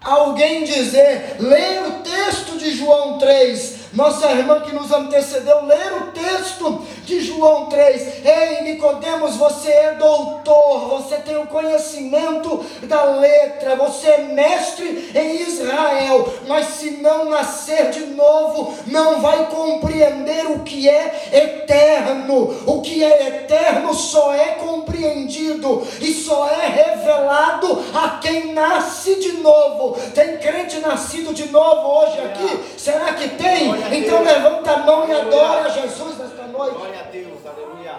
alguém 0.00 0.64
dizer, 0.64 1.36
ler 1.38 1.86
o 1.86 1.90
texto 2.02 2.58
de 2.58 2.72
João 2.72 3.16
3, 3.16 3.79
nossa 3.92 4.30
irmã 4.30 4.60
que 4.60 4.72
nos 4.72 4.92
antecedeu, 4.92 5.64
ler 5.64 5.92
o 5.94 6.12
texto 6.12 6.82
de 7.04 7.20
João 7.20 7.66
3. 7.66 8.24
Ei, 8.24 8.62
Nicodemos, 8.62 9.36
você 9.36 9.70
é 9.70 9.94
doutor, 9.94 10.88
você 10.88 11.16
tem 11.16 11.36
o 11.36 11.46
conhecimento 11.46 12.64
da 12.84 13.02
letra, 13.04 13.74
você 13.74 14.08
é 14.08 14.18
mestre 14.18 15.10
em 15.14 15.42
Israel, 15.42 16.32
mas 16.46 16.66
se 16.66 16.92
não 16.92 17.28
nascer 17.28 17.90
de 17.90 18.06
novo, 18.06 18.74
não 18.86 19.20
vai 19.20 19.46
compreender 19.46 20.46
o 20.46 20.60
que 20.60 20.88
é 20.88 21.28
eterno. 21.32 22.62
O 22.66 22.80
que 22.82 23.02
é 23.02 23.26
eterno 23.26 23.92
só 23.92 24.32
é 24.32 24.52
compreendido 24.52 25.86
e 26.00 26.12
só 26.12 26.48
é 26.48 26.68
revelado 26.68 27.84
a 27.92 28.20
quem 28.20 28.52
nasce 28.52 29.16
de 29.16 29.32
novo. 29.32 29.98
Tem 30.14 30.36
crente 30.38 30.78
nascido 30.78 31.34
de 31.34 31.48
novo 31.50 31.88
hoje 31.88 32.20
aqui? 32.20 32.60
Será 32.76 33.14
que 33.14 33.28
tem? 33.30 33.79
Então 33.92 34.22
levanta 34.22 34.72
a 34.72 34.78
mão 34.78 35.08
e 35.08 35.12
adora 35.12 35.70
Jesus 35.70 36.18
nesta 36.18 36.46
noite. 36.46 36.76
Glória 36.76 37.00
a 37.00 37.04
Deus, 37.04 37.46
aleluia. 37.46 37.94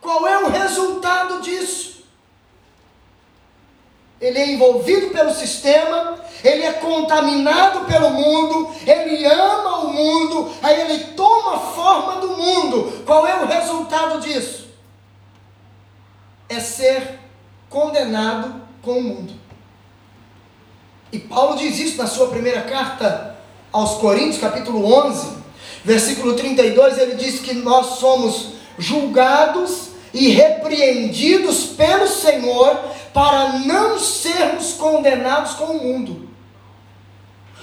Qual 0.00 0.26
é 0.26 0.38
o 0.38 0.48
resultado 0.48 1.40
disso? 1.40 2.04
Ele 4.20 4.38
é 4.38 4.52
envolvido 4.52 5.10
pelo 5.10 5.34
sistema, 5.34 6.18
ele 6.42 6.64
é 6.64 6.72
contaminado 6.74 7.84
pelo 7.84 8.10
mundo, 8.10 8.72
ele 8.86 9.26
ama 9.26 9.78
o 9.80 9.92
mundo, 9.92 10.50
aí 10.62 10.80
ele 10.80 11.04
toma 11.12 11.56
a 11.56 11.58
forma 11.58 12.16
do 12.20 12.28
mundo. 12.28 13.02
Qual 13.04 13.26
é 13.26 13.42
o 13.42 13.46
resultado 13.46 14.20
disso? 14.20 14.68
É 16.48 16.60
ser 16.60 17.18
condenado 17.68 18.62
com 18.82 18.92
o 18.92 19.02
mundo. 19.02 19.45
E 21.16 21.20
Paulo 21.20 21.56
diz 21.56 21.78
isso 21.78 21.96
na 21.96 22.06
sua 22.06 22.26
primeira 22.26 22.60
carta 22.60 23.36
aos 23.72 23.94
Coríntios, 23.94 24.36
capítulo 24.36 24.84
11, 25.06 25.28
versículo 25.82 26.34
32, 26.34 26.98
ele 26.98 27.14
diz 27.14 27.40
que 27.40 27.54
nós 27.54 27.98
somos 27.98 28.48
julgados 28.76 29.92
e 30.12 30.28
repreendidos 30.28 31.68
pelo 31.68 32.06
Senhor 32.06 32.78
para 33.14 33.60
não 33.60 33.98
sermos 33.98 34.74
condenados 34.74 35.54
com 35.54 35.64
o 35.64 35.82
mundo. 35.82 36.28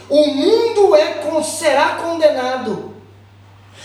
O 0.09 0.25
mundo 0.29 0.95
é, 0.95 1.21
será 1.43 1.97
condenado. 1.97 2.95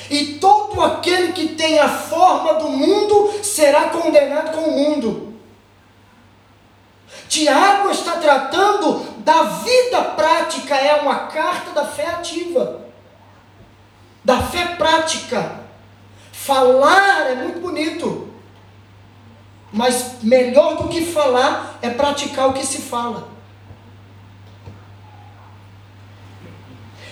E 0.08 0.38
todo 0.40 0.82
aquele 0.82 1.32
que 1.34 1.48
tem 1.48 1.78
a 1.78 1.90
forma 1.90 2.54
do 2.54 2.70
mundo 2.70 3.34
será 3.42 3.90
condenado 3.90 4.56
com 4.56 4.62
o 4.62 4.72
mundo. 4.72 5.28
Tiago 7.28 7.90
está 7.90 8.12
tratando 8.12 9.17
da 9.28 9.42
vida 9.42 10.00
prática, 10.16 10.74
é 10.74 11.02
uma 11.02 11.26
carta 11.26 11.72
da 11.72 11.84
fé 11.84 12.06
ativa, 12.06 12.80
da 14.24 14.40
fé 14.40 14.68
prática. 14.68 15.60
Falar 16.32 17.32
é 17.32 17.34
muito 17.34 17.60
bonito, 17.60 18.32
mas 19.70 20.22
melhor 20.22 20.78
do 20.78 20.88
que 20.88 21.04
falar 21.04 21.78
é 21.82 21.90
praticar 21.90 22.48
o 22.48 22.54
que 22.54 22.64
se 22.64 22.78
fala. 22.78 23.28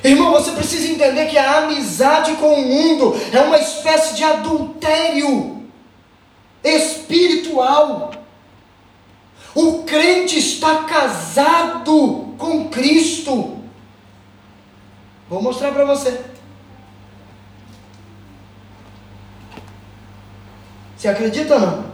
Irmão, 0.03 0.33
você 0.33 0.53
precisa 0.53 0.89
entender 0.89 1.27
que 1.27 1.37
a 1.37 1.65
amizade 1.65 2.37
com 2.37 2.55
o 2.55 2.63
mundo 2.63 3.15
é 3.31 3.43
uma 3.43 3.59
espécie 3.59 4.15
de 4.15 4.25
adultério 4.25 5.69
espiritual. 6.65 8.11
O 9.57 9.85
crente 9.85 10.39
está 10.39 10.85
casado 10.85 12.35
com 12.37 12.69
Cristo. 12.69 13.59
Vou 15.31 15.41
mostrar 15.41 15.73
para 15.73 15.87
você. 15.87 16.23
Você 20.95 21.09
acredita 21.09 21.55
ou 21.55 21.61
não? 21.61 21.87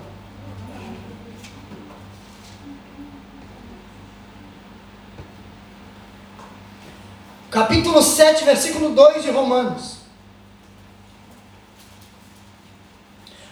Capítulo 7.48 8.02
7, 8.02 8.44
versículo 8.44 8.90
2 8.90 9.22
de 9.22 9.30
Romanos. 9.30 9.98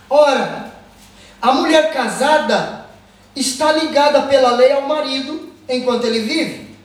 Ora, 0.08 0.74
a 1.40 1.52
mulher 1.52 1.92
casada 1.92 2.79
está 3.34 3.72
ligada 3.72 4.22
pela 4.22 4.52
lei 4.52 4.72
ao 4.72 4.82
marido 4.82 5.50
enquanto 5.68 6.04
ele 6.04 6.20
vive. 6.20 6.76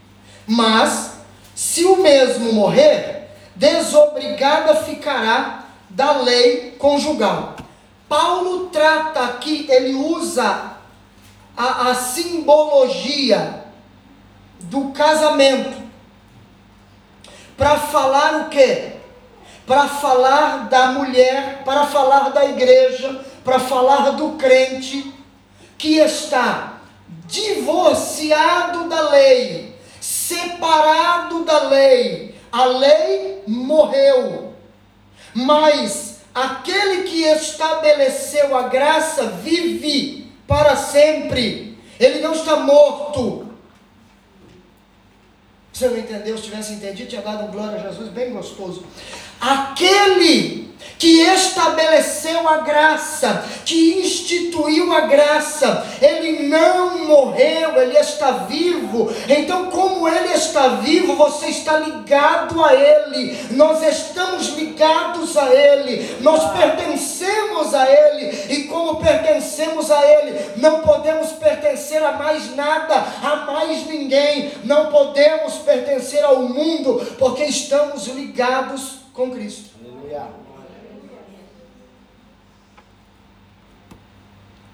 Mas, 0.48 1.18
se 1.56 1.84
o 1.86 1.98
mesmo 1.98 2.54
morrer, 2.54 3.30
desobrigada 3.56 4.76
ficará 4.76 5.66
da 5.90 6.22
lei 6.22 6.76
conjugal. 6.78 7.56
Paulo 8.08 8.68
trata 8.68 9.22
aqui, 9.22 9.66
ele 9.70 9.94
usa 9.96 10.74
a, 11.58 11.90
a 11.90 11.96
simbologia 11.96 13.66
do 14.60 14.90
casamento 14.90 15.84
para 17.58 17.78
falar 17.78 18.42
o 18.42 18.50
quê? 18.50 18.92
Para 19.66 19.88
falar 19.88 20.70
da 20.70 20.88
mulher, 20.92 21.64
para 21.64 21.86
falar 21.88 22.30
da 22.30 22.46
igreja, 22.46 23.26
para 23.44 23.58
falar 23.58 24.12
do 24.12 24.34
crente 24.34 25.15
que 25.78 25.98
está 25.98 26.82
divorciado 27.28 28.88
da 28.90 29.10
lei, 29.10 29.76
separado 30.00 31.44
da 31.44 31.64
lei, 31.64 32.36
a 32.52 32.66
lei 32.66 33.44
morreu, 33.48 34.54
mas 35.34 36.22
aquele 36.34 37.04
que 37.04 37.24
estabeleceu 37.24 38.56
a 38.56 38.68
graça 38.68 39.28
vive 39.28 40.32
para 40.48 40.76
sempre, 40.76 41.78
ele 42.00 42.20
não 42.20 42.34
está 42.34 42.58
morto. 42.58 43.46
Você 45.72 45.90
não 45.90 45.98
entendeu? 45.98 46.38
Se 46.38 46.44
tivesse 46.44 46.74
entendido, 46.74 47.10
tinha 47.10 47.22
dado 47.22 47.46
um 47.46 47.52
glória 47.52 47.78
a 47.78 47.92
Jesus 47.92 48.10
bem 48.10 48.32
gostoso. 48.32 48.86
Aquele 49.46 50.66
que 50.98 51.22
estabeleceu 51.22 52.50
a 52.50 52.58
graça, 52.58 53.46
que 53.64 54.00
instituiu 54.00 54.92
a 54.92 55.02
graça, 55.02 55.86
ele 56.02 56.48
não 56.48 57.06
morreu, 57.06 57.80
ele 57.80 57.96
está 57.96 58.32
vivo. 58.32 59.14
Então, 59.30 59.70
como 59.70 60.10
ele 60.10 60.34
está 60.34 60.70
vivo, 60.70 61.16
você 61.16 61.48
está 61.48 61.78
ligado 61.78 62.64
a 62.64 62.74
ele. 62.74 63.38
Nós 63.52 63.84
estamos 63.84 64.48
ligados 64.56 65.38
a 65.38 65.54
ele. 65.54 66.18
Nós 66.22 66.52
pertencemos 66.58 67.76
a 67.76 67.88
ele. 67.88 68.46
E 68.50 68.64
como 68.64 68.96
pertencemos 68.96 69.92
a 69.92 70.04
ele, 70.04 70.40
não 70.58 70.80
podemos 70.80 71.34
pertencer 71.34 72.04
a 72.04 72.14
mais 72.14 72.56
nada, 72.56 72.96
a 73.22 73.36
mais 73.52 73.86
ninguém. 73.86 74.54
Não 74.64 74.88
podemos 74.88 75.54
pertencer 75.58 76.24
ao 76.24 76.42
mundo, 76.42 77.16
porque 77.20 77.44
estamos 77.44 78.08
ligados 78.08 79.05
com 79.16 79.32
Cristo. 79.32 79.70
Aleluia. 79.80 80.28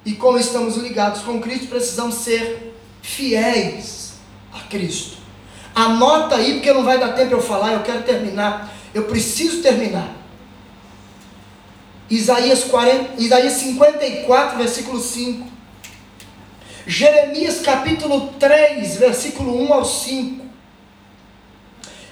E 0.03 0.13
como 0.13 0.38
estamos 0.39 0.77
ligados 0.77 1.22
com 1.22 1.39
Cristo, 1.39 1.68
precisamos 1.68 2.15
ser 2.15 2.76
fiéis 3.03 4.13
a 4.51 4.61
Cristo. 4.61 5.18
Anota 5.76 6.35
aí, 6.35 6.55
porque 6.55 6.73
não 6.73 6.84
vai 6.84 6.99
dar 6.99 7.13
tempo 7.13 7.34
eu 7.34 7.41
falar, 7.41 7.73
eu 7.73 7.84
quero 7.84 8.03
terminar. 8.03 8.73
Eu 8.93 9.05
preciso 9.05 9.61
terminar. 9.61 10.18
Isaías, 12.09 12.65
40, 12.65 13.22
Isaías 13.22 13.53
54, 13.53 14.57
versículo 14.57 14.99
5. 14.99 15.47
Jeremias 16.85 17.61
capítulo 17.61 18.34
3, 18.39 18.97
versículo 18.97 19.55
1 19.61 19.73
ao 19.73 19.85
5. 19.85 20.40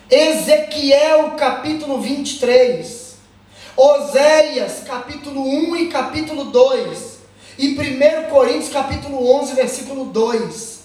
Ezequiel 0.09 1.35
capítulo 1.37 2.01
23. 2.01 3.17
Oséias 3.77 4.81
capítulo 4.83 5.39
1 5.47 5.75
e 5.75 5.87
capítulo 5.87 6.45
2. 6.45 7.19
E 7.59 7.67
1 7.67 8.29
Coríntios 8.31 8.71
capítulo 8.71 9.31
11, 9.35 9.53
versículo 9.53 10.05
2. 10.05 10.79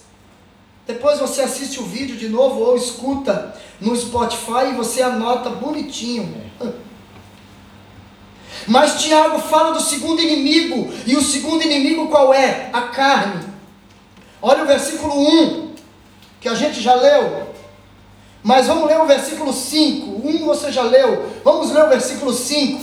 Depois 0.85 1.19
você 1.19 1.41
assiste 1.41 1.79
o 1.79 1.85
vídeo 1.85 2.15
de 2.15 2.29
novo 2.29 2.59
ou 2.59 2.77
escuta 2.77 3.55
no 3.81 3.95
Spotify 3.95 4.69
e 4.69 4.75
você 4.75 5.01
anota 5.01 5.49
bonitinho. 5.49 6.45
Mas 8.67 9.01
Tiago 9.01 9.39
fala 9.39 9.71
do 9.71 9.81
segundo 9.81 10.21
inimigo, 10.21 10.93
e 11.05 11.15
o 11.15 11.21
segundo 11.21 11.63
inimigo 11.63 12.09
qual 12.09 12.31
é? 12.31 12.69
A 12.71 12.83
carne. 12.83 13.43
Olha 14.39 14.63
o 14.63 14.67
versículo 14.67 15.13
1, 15.15 15.73
que 16.39 16.47
a 16.47 16.53
gente 16.53 16.79
já 16.79 16.93
leu. 16.93 17.54
Mas 18.45 18.67
vamos 18.67 18.87
ler 18.87 19.01
o 19.01 19.07
versículo 19.07 19.51
5. 19.51 20.21
1 20.23 20.45
você 20.45 20.71
já 20.71 20.83
leu. 20.83 21.31
Vamos 21.43 21.71
ler 21.71 21.83
o 21.83 21.89
versículo 21.89 22.31
5. 22.31 22.79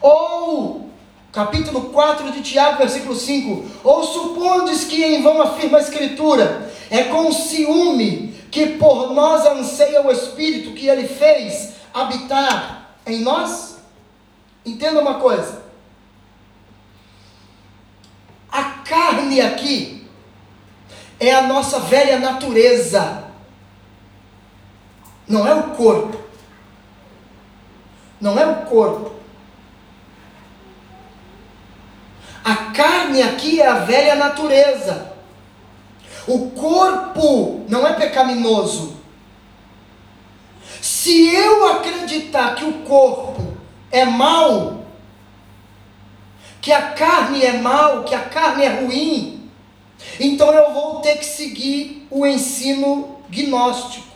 Ou, 0.00 0.88
capítulo 1.30 1.90
4 1.90 2.32
de 2.32 2.40
Tiago, 2.40 2.78
versículo 2.78 3.14
5. 3.14 3.66
Ou 3.84 4.02
supondes 4.02 4.84
que 4.84 5.04
em 5.04 5.20
vão 5.20 5.42
afirma 5.42 5.76
a 5.76 5.82
Escritura, 5.82 6.72
é 6.88 7.04
com 7.04 7.30
ciúme 7.30 8.34
que 8.50 8.78
por 8.78 9.12
nós 9.12 9.44
anseia 9.44 10.00
o 10.00 10.10
Espírito 10.10 10.72
que 10.72 10.88
ele 10.88 11.06
fez 11.06 11.74
habitar 11.92 12.96
em 13.04 13.20
nós? 13.20 13.76
Entenda 14.64 15.02
uma 15.02 15.16
coisa. 15.16 15.64
A 18.50 18.62
carne 18.62 19.38
aqui 19.42 20.08
é 21.20 21.30
a 21.34 21.42
nossa 21.42 21.78
velha 21.80 22.18
natureza. 22.18 23.23
Não 25.28 25.46
é 25.46 25.54
o 25.54 25.62
corpo. 25.70 26.18
Não 28.20 28.38
é 28.38 28.46
o 28.46 28.66
corpo. 28.66 29.12
A 32.44 32.56
carne 32.72 33.22
aqui 33.22 33.60
é 33.60 33.66
a 33.66 33.78
velha 33.80 34.14
natureza. 34.16 35.12
O 36.26 36.50
corpo 36.50 37.64
não 37.68 37.86
é 37.86 37.94
pecaminoso. 37.94 38.96
Se 40.80 41.34
eu 41.34 41.68
acreditar 41.72 42.54
que 42.54 42.64
o 42.64 42.82
corpo 42.82 43.54
é 43.90 44.04
mal, 44.04 44.84
que 46.60 46.72
a 46.72 46.92
carne 46.92 47.42
é 47.42 47.58
mal, 47.58 48.04
que 48.04 48.14
a 48.14 48.20
carne 48.20 48.64
é 48.64 48.68
ruim, 48.68 49.50
então 50.18 50.52
eu 50.52 50.72
vou 50.72 51.00
ter 51.00 51.16
que 51.16 51.24
seguir 51.24 52.06
o 52.10 52.26
ensino 52.26 53.18
gnóstico, 53.30 54.13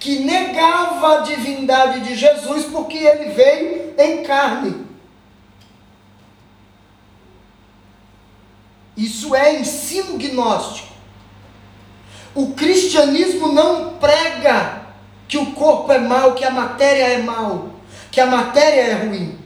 que 0.00 0.18
negava 0.20 1.18
a 1.18 1.20
divindade 1.20 2.00
de 2.00 2.16
Jesus 2.16 2.64
porque 2.64 2.98
ele 2.98 3.30
veio 3.30 3.94
em 3.96 4.24
carne. 4.24 4.86
Isso 8.96 9.34
é 9.34 9.60
ensino 9.60 10.18
gnóstico. 10.18 10.88
O 12.34 12.54
cristianismo 12.54 13.52
não 13.52 13.98
prega 13.98 14.82
que 15.28 15.38
o 15.38 15.52
corpo 15.52 15.92
é 15.92 15.98
mal, 15.98 16.34
que 16.34 16.44
a 16.44 16.50
matéria 16.50 17.04
é 17.04 17.18
mal 17.22 17.80
que 18.10 18.20
a 18.20 18.26
matéria 18.26 18.80
é 18.80 18.94
ruim. 18.94 19.38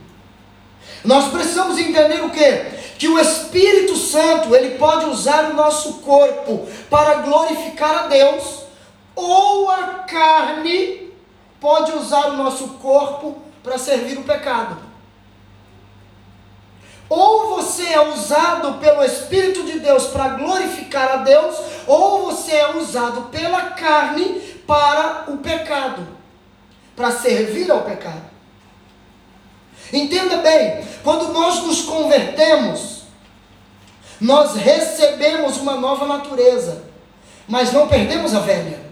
Nós 1.05 1.31
precisamos 1.31 1.79
entender 1.79 2.25
o 2.25 2.31
que? 2.31 2.75
Que 2.99 3.09
o 3.09 3.19
Espírito 3.19 3.97
Santo 3.97 4.55
ele 4.55 4.79
pode 4.79 5.07
usar 5.07 5.51
o 5.51 5.55
nosso 5.55 5.95
corpo 5.95 6.67
para 6.89 7.17
glorificar 7.17 8.05
a 8.05 8.07
Deus, 8.07 8.64
ou 9.15 9.71
a 9.71 10.05
carne 10.09 11.13
pode 11.61 11.93
usar 11.93 12.27
o 12.27 12.37
nosso 12.37 12.69
corpo 12.75 13.39
para 13.63 13.79
servir 13.79 14.19
o 14.19 14.25
pecado. 14.25 14.77
Ou 17.09 17.57
você 17.57 17.85
é 17.85 18.01
usado 18.09 18.75
pelo 18.75 19.05
Espírito 19.05 19.63
de 19.65 19.79
Deus 19.79 20.07
para 20.07 20.31
glorificar 20.31 21.13
a 21.13 21.17
Deus, 21.17 21.57
ou 21.87 22.27
você 22.27 22.53
é 22.53 22.77
usado 22.77 23.29
pela 23.31 23.71
carne 23.71 24.41
para 24.67 25.25
o 25.29 25.39
pecado, 25.39 26.07
para 26.97 27.11
servir 27.13 27.71
ao 27.71 27.83
pecado. 27.83 28.35
Entenda 29.93 30.39
bem, 30.39 30.85
quando 31.03 31.33
nós 31.33 31.63
nos 31.63 31.83
convertemos, 31.83 33.03
nós 34.21 34.55
recebemos 34.57 35.59
uma 35.59 35.75
nova 35.75 36.07
natureza, 36.07 36.85
mas 37.47 37.73
não 37.73 37.87
perdemos 37.87 38.35
a 38.35 38.41
velha. 38.41 38.84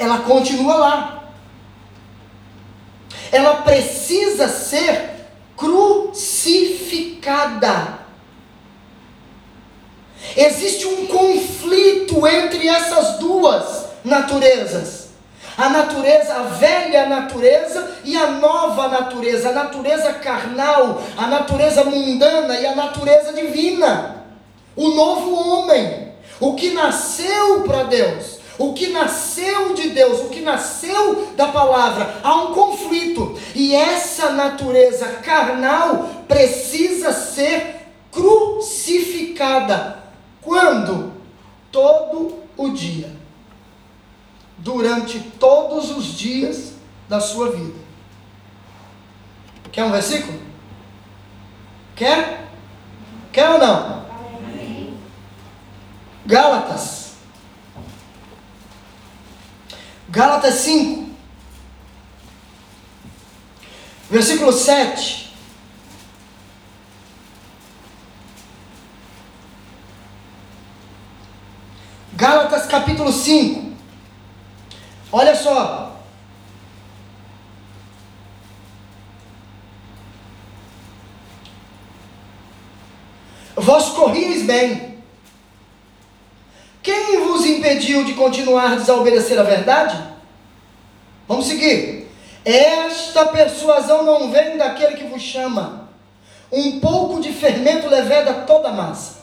Ela 0.00 0.18
continua 0.20 0.74
lá. 0.74 1.24
Ela 3.30 3.58
precisa 3.58 4.48
ser 4.48 5.28
crucificada. 5.56 8.00
Existe 10.36 10.86
um 10.86 11.06
conflito 11.06 12.26
entre 12.26 12.66
essas 12.66 13.18
duas 13.18 13.84
naturezas 14.04 15.00
a 15.60 15.68
natureza, 15.68 16.34
a 16.34 16.42
velha 16.44 17.06
natureza 17.06 17.98
e 18.02 18.16
a 18.16 18.30
nova 18.30 18.88
natureza, 18.88 19.50
a 19.50 19.52
natureza 19.52 20.14
carnal, 20.14 21.02
a 21.18 21.26
natureza 21.26 21.84
mundana 21.84 22.58
e 22.58 22.66
a 22.66 22.74
natureza 22.74 23.34
divina. 23.34 24.24
O 24.74 24.88
novo 24.88 25.34
homem, 25.34 26.14
o 26.40 26.54
que 26.54 26.70
nasceu 26.70 27.64
para 27.64 27.82
Deus, 27.82 28.39
o 28.60 28.74
que 28.74 28.88
nasceu 28.88 29.72
de 29.72 29.88
Deus, 29.88 30.20
o 30.20 30.28
que 30.28 30.42
nasceu 30.42 31.32
da 31.34 31.48
palavra, 31.48 32.20
há 32.22 32.34
um 32.34 32.52
conflito. 32.52 33.34
E 33.54 33.74
essa 33.74 34.32
natureza 34.32 35.06
carnal 35.22 36.10
precisa 36.28 37.10
ser 37.10 37.88
crucificada. 38.12 40.04
Quando? 40.42 41.10
Todo 41.72 42.40
o 42.54 42.68
dia 42.68 43.10
durante 44.58 45.18
todos 45.18 45.90
os 45.96 46.04
dias 46.18 46.74
da 47.08 47.18
sua 47.18 47.50
vida. 47.52 47.80
Quer 49.72 49.84
um 49.84 49.90
versículo? 49.90 50.38
Quer? 51.96 52.46
Quer 53.32 53.48
ou 53.48 53.58
não? 53.58 54.04
Gálatas. 56.26 56.99
Gálatas 60.10 60.54
5. 60.56 61.08
Versículo 64.10 64.52
7. 64.52 65.30
Gálatas 72.14 72.66
capítulo 72.66 73.12
5. 73.12 73.72
Olha 75.12 75.36
só. 75.36 75.96
Vós 83.54 83.90
corrieis 83.90 84.42
bem. 84.44 84.89
Quem 86.82 87.24
vos 87.24 87.44
impediu 87.44 88.04
de 88.04 88.14
continuar 88.14 88.72
a 88.72 88.76
desobedecer 88.76 89.38
a 89.38 89.42
verdade? 89.42 89.96
Vamos 91.28 91.46
seguir. 91.46 92.08
Esta 92.44 93.26
persuasão 93.26 94.02
não 94.02 94.30
vem 94.30 94.56
daquele 94.56 94.96
que 94.96 95.04
vos 95.04 95.22
chama. 95.22 95.88
Um 96.50 96.80
pouco 96.80 97.20
de 97.20 97.32
fermento 97.32 97.88
leveda 97.88 98.32
toda 98.46 98.68
a 98.68 98.72
massa. 98.72 99.20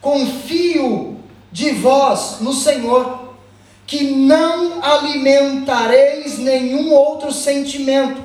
Confio 0.00 1.20
de 1.52 1.70
vós 1.72 2.38
no 2.40 2.52
Senhor 2.52 3.34
que 3.86 4.02
não 4.02 4.82
alimentareis 4.82 6.38
nenhum 6.38 6.92
outro 6.92 7.30
sentimento, 7.30 8.24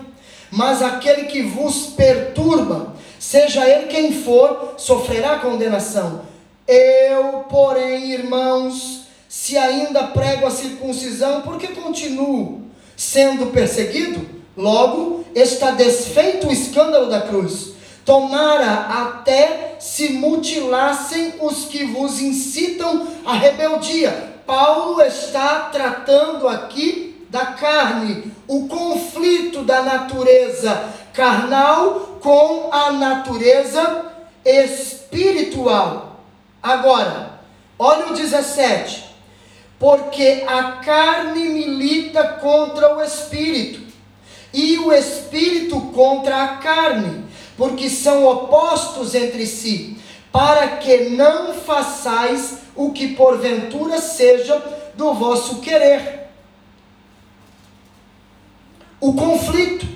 mas 0.49 0.81
aquele 0.81 1.25
que 1.25 1.43
vos 1.43 1.87
perturba, 1.87 2.95
seja 3.19 3.67
ele 3.67 3.87
quem 3.87 4.13
for, 4.13 4.75
sofrerá 4.77 5.39
condenação. 5.39 6.21
Eu, 6.71 7.45
porém, 7.49 8.11
irmãos, 8.11 9.07
se 9.27 9.57
ainda 9.57 10.03
prego 10.03 10.45
a 10.45 10.51
circuncisão, 10.51 11.41
porque 11.41 11.69
continuo 11.69 12.61
sendo 12.95 13.47
perseguido? 13.47 14.23
Logo 14.55 15.25
está 15.33 15.71
desfeito 15.71 16.47
o 16.47 16.51
escândalo 16.51 17.09
da 17.09 17.21
cruz. 17.21 17.71
Tomara 18.05 18.71
até 18.87 19.77
se 19.79 20.09
mutilassem 20.09 21.33
os 21.41 21.65
que 21.65 21.85
vos 21.85 22.21
incitam 22.21 23.07
à 23.25 23.33
rebeldia. 23.33 24.35
Paulo 24.45 25.01
está 25.01 25.69
tratando 25.71 26.47
aqui 26.47 27.25
da 27.31 27.47
carne, 27.47 28.31
o 28.47 28.67
conflito 28.67 29.63
da 29.63 29.81
natureza 29.81 30.87
carnal 31.13 32.19
com 32.21 32.69
a 32.71 32.91
natureza 32.91 34.05
espiritual. 34.45 36.08
Agora, 36.61 37.39
olha 37.77 38.07
o 38.07 38.13
17. 38.13 39.05
Porque 39.79 40.43
a 40.45 40.73
carne 40.83 41.47
milita 41.47 42.23
contra 42.41 42.97
o 42.97 43.01
espírito, 43.01 43.81
e 44.53 44.77
o 44.77 44.91
espírito 44.91 45.79
contra 45.93 46.43
a 46.43 46.47
carne, 46.57 47.23
porque 47.55 47.89
são 47.89 48.25
opostos 48.25 49.15
entre 49.15 49.45
si, 49.45 49.97
para 50.33 50.77
que 50.77 51.09
não 51.11 51.53
façais 51.53 52.59
o 52.75 52.91
que 52.91 53.15
porventura 53.15 53.99
seja 54.01 54.61
do 54.95 55.13
vosso 55.13 55.61
querer. 55.61 56.27
O 58.99 59.13
conflito, 59.13 59.87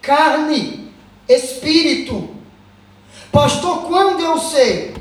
carne, 0.00 0.92
espírito. 1.28 2.30
Pastor, 3.32 3.88
quando 3.88 4.20
eu 4.20 4.38
sei? 4.38 4.99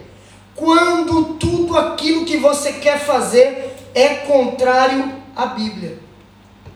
Quando 0.59 1.35
tudo 1.35 1.77
aquilo 1.77 2.25
que 2.25 2.35
você 2.35 2.73
quer 2.73 2.99
fazer 2.99 3.77
é 3.95 4.15
contrário 4.15 5.15
à 5.33 5.45
Bíblia, 5.45 5.97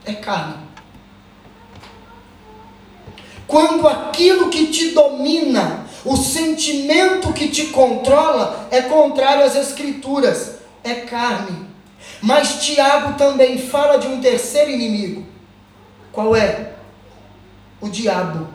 é 0.06 0.14
carne. 0.14 0.54
Quando 3.46 3.86
aquilo 3.86 4.48
que 4.48 4.68
te 4.68 4.92
domina, 4.92 5.84
o 6.02 6.16
sentimento 6.16 7.30
que 7.34 7.48
te 7.48 7.66
controla, 7.66 8.68
é 8.70 8.80
contrário 8.80 9.44
às 9.44 9.54
Escrituras, 9.54 10.60
é 10.82 10.94
carne. 10.94 11.66
Mas 12.22 12.64
Tiago 12.64 13.18
também 13.18 13.58
fala 13.58 13.98
de 13.98 14.06
um 14.06 14.18
terceiro 14.18 14.70
inimigo. 14.70 15.26
Qual 16.10 16.34
é? 16.34 16.72
O 17.82 17.90
diabo. 17.90 18.48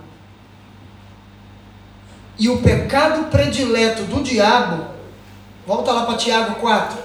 E 2.39 2.49
o 2.49 2.64
pecado 2.64 3.30
predileto 3.30 4.06
do 4.06 4.23
diabo, 4.23 4.97
volta 5.70 5.91
lá 5.91 6.04
para 6.04 6.18
Tiago 6.18 6.56
4, 6.56 6.98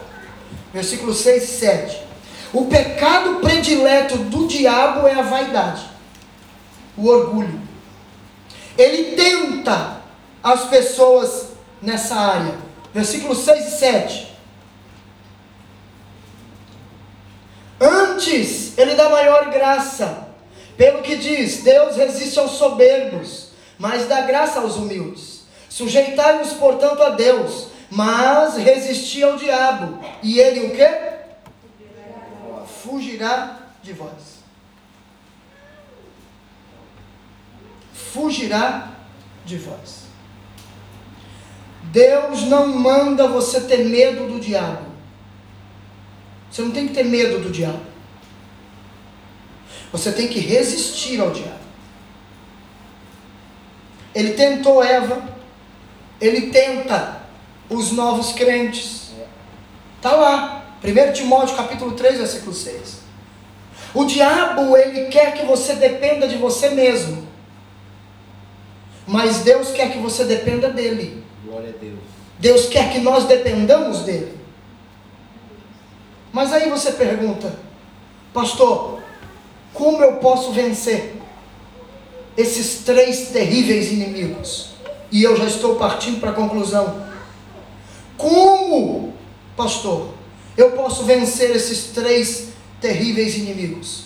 versículos 0.72 1.18
6 1.18 1.42
e 1.42 1.46
7. 1.46 2.02
O 2.50 2.64
pecado 2.64 3.40
predileto 3.40 4.16
do 4.16 4.46
diabo 4.46 5.06
é 5.06 5.12
a 5.12 5.20
vaidade, 5.20 5.82
o 6.96 7.06
orgulho. 7.06 7.60
Ele 8.78 9.16
tenta 9.16 10.00
as 10.42 10.64
pessoas 10.64 11.48
nessa 11.82 12.14
área. 12.14 12.54
Versículos 12.94 13.38
6 13.40 13.66
e 13.66 13.70
7. 13.78 14.36
Antes, 17.78 18.78
ele 18.78 18.94
dá 18.94 19.10
maior 19.10 19.50
graça. 19.50 20.28
Pelo 20.74 21.02
que 21.02 21.16
diz: 21.16 21.62
Deus 21.62 21.96
resiste 21.96 22.38
aos 22.38 22.52
soberbos, 22.52 23.48
mas 23.78 24.08
dá 24.08 24.22
graça 24.22 24.60
aos 24.60 24.76
humildes. 24.76 25.42
Sujeitai-vos, 25.68 26.54
portanto, 26.54 27.02
a 27.02 27.10
Deus, 27.10 27.73
mas 27.94 28.56
resisti 28.56 29.22
ao 29.22 29.36
diabo, 29.36 30.04
e 30.22 30.38
ele 30.38 30.66
o 30.66 30.70
que? 30.76 31.14
Fugirá 32.66 33.58
de 33.82 33.92
vós. 33.92 34.34
fugirá 38.14 38.92
de 39.44 39.58
vós. 39.58 40.04
Deus 41.82 42.42
não 42.42 42.68
manda 42.68 43.26
você 43.26 43.60
ter 43.62 43.84
medo 43.84 44.28
do 44.28 44.38
diabo. 44.38 44.86
Você 46.48 46.62
não 46.62 46.70
tem 46.70 46.86
que 46.86 46.94
ter 46.94 47.04
medo 47.04 47.40
do 47.40 47.50
diabo. 47.50 47.82
Você 49.90 50.12
tem 50.12 50.28
que 50.28 50.38
resistir 50.38 51.20
ao 51.20 51.32
diabo. 51.32 51.64
Ele 54.14 54.34
tentou 54.34 54.82
Eva, 54.82 55.28
ele 56.20 56.52
tenta 56.52 57.23
os 57.68 57.92
novos 57.92 58.32
crentes. 58.32 59.10
Está 59.96 60.12
lá, 60.12 60.76
1 60.82 61.12
Timóteo 61.12 61.56
capítulo 61.56 61.92
3, 61.92 62.18
versículo 62.18 62.54
6. 62.54 63.04
O 63.94 64.04
diabo, 64.04 64.76
ele 64.76 65.06
quer 65.06 65.34
que 65.34 65.46
você 65.46 65.74
dependa 65.74 66.26
de 66.26 66.36
você 66.36 66.70
mesmo. 66.70 67.26
Mas 69.06 69.40
Deus 69.40 69.70
quer 69.70 69.92
que 69.92 69.98
você 69.98 70.24
dependa 70.24 70.70
dele. 70.70 71.22
Glória 71.44 71.70
a 71.70 71.80
Deus. 71.80 71.98
Deus 72.38 72.66
quer 72.66 72.92
que 72.92 72.98
nós 72.98 73.24
dependamos 73.24 74.00
dele. 74.00 74.38
Mas 76.32 76.52
aí 76.52 76.68
você 76.68 76.92
pergunta, 76.92 77.56
pastor, 78.32 79.00
como 79.72 80.02
eu 80.02 80.14
posso 80.14 80.52
vencer 80.52 81.14
esses 82.36 82.82
três 82.84 83.28
terríveis 83.28 83.92
inimigos? 83.92 84.70
E 85.12 85.22
eu 85.22 85.36
já 85.36 85.44
estou 85.44 85.76
partindo 85.76 86.18
para 86.18 86.30
a 86.30 86.34
conclusão. 86.34 87.06
Como, 88.16 89.12
pastor, 89.56 90.14
eu 90.56 90.72
posso 90.72 91.04
vencer 91.04 91.50
esses 91.54 91.92
três 91.92 92.48
terríveis 92.80 93.36
inimigos? 93.36 94.04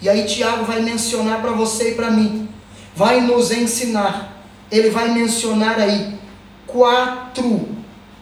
E 0.00 0.08
aí 0.08 0.24
Tiago 0.24 0.64
vai 0.64 0.80
mencionar 0.80 1.40
para 1.40 1.52
você 1.52 1.90
e 1.90 1.94
para 1.94 2.10
mim 2.10 2.48
vai 2.96 3.20
nos 3.20 3.50
ensinar. 3.50 4.44
Ele 4.70 4.90
vai 4.90 5.12
mencionar 5.12 5.78
aí 5.78 6.18
quatro 6.66 7.68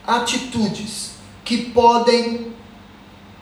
atitudes 0.07 1.12
que 1.45 1.71
podem 1.71 2.53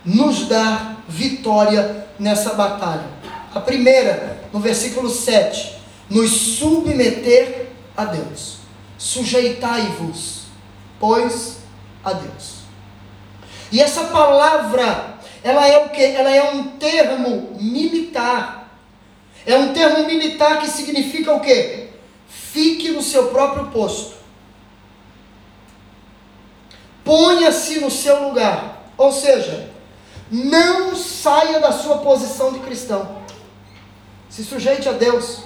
nos 0.04 0.46
dar 0.46 1.02
vitória 1.08 2.06
nessa 2.18 2.54
batalha. 2.54 3.08
A 3.54 3.60
primeira, 3.60 4.48
no 4.52 4.60
versículo 4.60 5.08
7, 5.08 5.78
nos 6.08 6.30
submeter 6.30 7.68
a 7.96 8.04
Deus. 8.04 8.58
Sujeitai-vos, 8.96 10.47
pois, 10.98 11.58
a 12.04 12.12
Deus. 12.12 12.58
E 13.70 13.80
essa 13.80 14.04
palavra, 14.04 15.18
ela 15.42 15.66
é 15.66 15.84
o 15.84 15.90
que? 15.90 16.02
Ela 16.02 16.30
é 16.30 16.50
um 16.52 16.64
termo 16.78 17.56
militar 17.60 18.58
é 19.48 19.56
um 19.56 19.72
termo 19.72 20.06
militar 20.06 20.60
que 20.60 20.68
significa 20.68 21.32
o 21.32 21.40
quê? 21.40 21.88
Fique 22.28 22.90
no 22.90 23.02
seu 23.02 23.28
próprio 23.28 23.68
posto. 23.68 24.16
Ponha-se 27.02 27.80
no 27.80 27.90
seu 27.90 28.28
lugar. 28.28 28.92
Ou 28.98 29.10
seja, 29.10 29.70
não 30.30 30.94
saia 30.94 31.60
da 31.60 31.72
sua 31.72 31.96
posição 31.98 32.52
de 32.52 32.58
cristão. 32.58 33.22
Se 34.28 34.44
sujeite 34.44 34.86
a 34.86 34.92
Deus. 34.92 35.44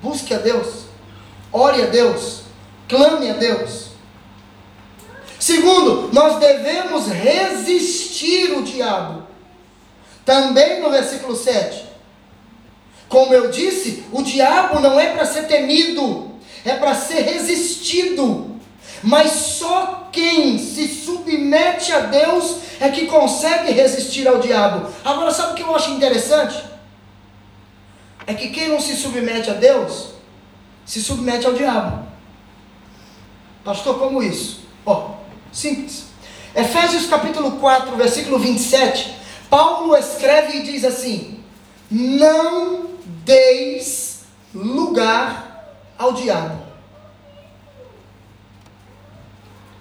Busque 0.00 0.32
a 0.32 0.38
Deus. 0.38 0.84
Ore 1.52 1.82
a 1.82 1.86
Deus. 1.86 2.44
Clame 2.88 3.30
a 3.30 3.34
Deus. 3.34 3.87
Segundo, 5.48 6.10
nós 6.12 6.38
devemos 6.38 7.06
resistir 7.06 8.52
o 8.52 8.62
diabo. 8.62 9.22
Também 10.22 10.82
no 10.82 10.90
versículo 10.90 11.34
7. 11.34 11.86
Como 13.08 13.32
eu 13.32 13.50
disse, 13.50 14.04
o 14.12 14.22
diabo 14.22 14.78
não 14.78 15.00
é 15.00 15.14
para 15.14 15.24
ser 15.24 15.46
temido, 15.46 16.32
é 16.66 16.74
para 16.74 16.94
ser 16.94 17.22
resistido. 17.22 18.60
Mas 19.02 19.30
só 19.30 20.10
quem 20.12 20.58
se 20.58 20.86
submete 20.86 21.94
a 21.94 22.00
Deus 22.00 22.56
é 22.78 22.90
que 22.90 23.06
consegue 23.06 23.72
resistir 23.72 24.28
ao 24.28 24.40
diabo. 24.40 24.92
Agora, 25.02 25.30
sabe 25.30 25.52
o 25.52 25.54
que 25.54 25.62
eu 25.62 25.74
acho 25.74 25.92
interessante? 25.92 26.62
É 28.26 28.34
que 28.34 28.50
quem 28.50 28.68
não 28.68 28.80
se 28.80 28.94
submete 28.94 29.48
a 29.48 29.54
Deus, 29.54 30.08
se 30.84 31.02
submete 31.02 31.46
ao 31.46 31.54
diabo. 31.54 32.06
Pastor, 33.64 33.98
como 33.98 34.22
isso? 34.22 34.60
Ó, 34.84 35.16
simples. 35.52 36.06
Efésios 36.54 37.06
capítulo 37.06 37.52
4, 37.52 37.96
versículo 37.96 38.38
27, 38.38 39.14
Paulo 39.48 39.96
escreve 39.96 40.58
e 40.58 40.62
diz 40.62 40.84
assim: 40.84 41.42
Não 41.90 42.90
deis 43.24 44.24
lugar 44.54 45.74
ao 45.98 46.12
diabo. 46.12 46.66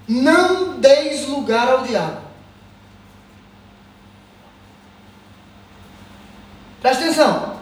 Não 0.08 0.80
deis 0.80 1.28
lugar 1.28 1.68
ao 1.68 1.84
diabo. 1.84 2.22
Presta 6.82 7.04
atenção. 7.04 7.58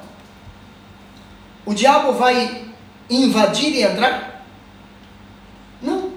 O 1.66 1.74
diabo 1.74 2.14
vai 2.14 2.66
invadir 3.10 3.74
e 3.74 3.82
entrar? 3.82 4.46
Não. 5.82 6.12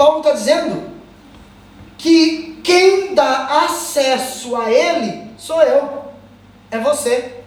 Paulo 0.00 0.20
está 0.20 0.32
dizendo 0.32 0.94
que 1.98 2.58
quem 2.64 3.14
dá 3.14 3.64
acesso 3.66 4.56
a 4.56 4.72
ele 4.72 5.30
sou 5.36 5.60
eu, 5.60 6.04
é 6.70 6.78
você. 6.78 7.42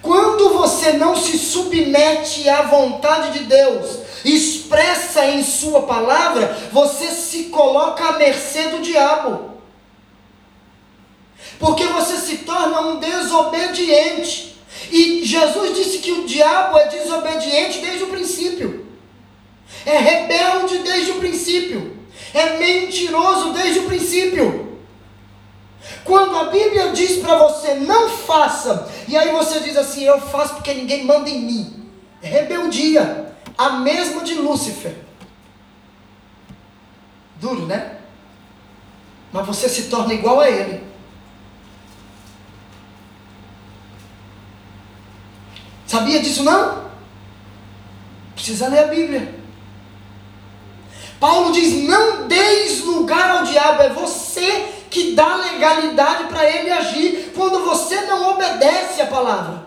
Quando 0.00 0.54
você 0.54 0.94
não 0.94 1.14
se 1.14 1.36
submete 1.36 2.48
à 2.48 2.62
vontade 2.62 3.38
de 3.38 3.44
Deus, 3.44 3.98
expressa 4.24 5.26
em 5.26 5.44
Sua 5.44 5.82
palavra, 5.82 6.56
você 6.72 7.08
se 7.08 7.44
coloca 7.50 8.02
à 8.02 8.12
mercê 8.12 8.68
do 8.68 8.80
diabo. 8.80 9.60
Porque 11.58 11.84
você 11.88 12.16
se 12.16 12.38
torna 12.38 12.80
um 12.80 12.96
desobediente. 12.96 14.56
E 14.90 15.22
Jesus 15.26 15.76
disse 15.76 15.98
que 15.98 16.12
o 16.12 16.24
diabo 16.24 16.78
é 16.78 16.88
desobediente 16.88 17.80
desde 17.80 18.04
o 18.04 18.08
princípio, 18.08 18.83
é 19.84 19.98
rebelde 19.98 20.78
desde 20.78 21.12
o 21.12 21.20
princípio, 21.20 21.96
é 22.32 22.56
mentiroso 22.58 23.52
desde 23.52 23.80
o 23.80 23.86
princípio. 23.86 24.78
Quando 26.04 26.36
a 26.36 26.44
Bíblia 26.44 26.92
diz 26.92 27.18
para 27.18 27.36
você 27.38 27.74
não 27.74 28.08
faça, 28.08 28.90
e 29.08 29.16
aí 29.16 29.32
você 29.32 29.60
diz 29.60 29.76
assim, 29.76 30.04
eu 30.04 30.20
faço 30.20 30.54
porque 30.54 30.74
ninguém 30.74 31.04
manda 31.04 31.28
em 31.28 31.40
mim. 31.40 31.90
É 32.22 32.28
rebeldia, 32.28 33.34
a 33.56 33.70
mesma 33.70 34.22
de 34.22 34.34
Lúcifer. 34.34 34.94
Duro, 37.36 37.66
né? 37.66 37.98
Mas 39.32 39.46
você 39.46 39.68
se 39.68 39.84
torna 39.84 40.14
igual 40.14 40.40
a 40.40 40.48
ele. 40.48 40.82
Sabia 45.86 46.20
disso 46.20 46.42
não? 46.42 46.84
Precisa 48.34 48.68
ler 48.68 48.84
a 48.84 48.86
Bíblia. 48.86 49.43
Paulo 51.24 51.52
diz: 51.52 51.88
não 51.88 52.28
deis 52.28 52.84
lugar 52.84 53.38
ao 53.38 53.44
diabo, 53.44 53.82
é 53.82 53.88
você 53.88 54.68
que 54.90 55.12
dá 55.12 55.36
legalidade 55.36 56.24
para 56.24 56.44
ele 56.44 56.70
agir 56.70 57.32
quando 57.34 57.64
você 57.64 58.02
não 58.02 58.32
obedece 58.32 59.00
a 59.00 59.06
palavra. 59.06 59.64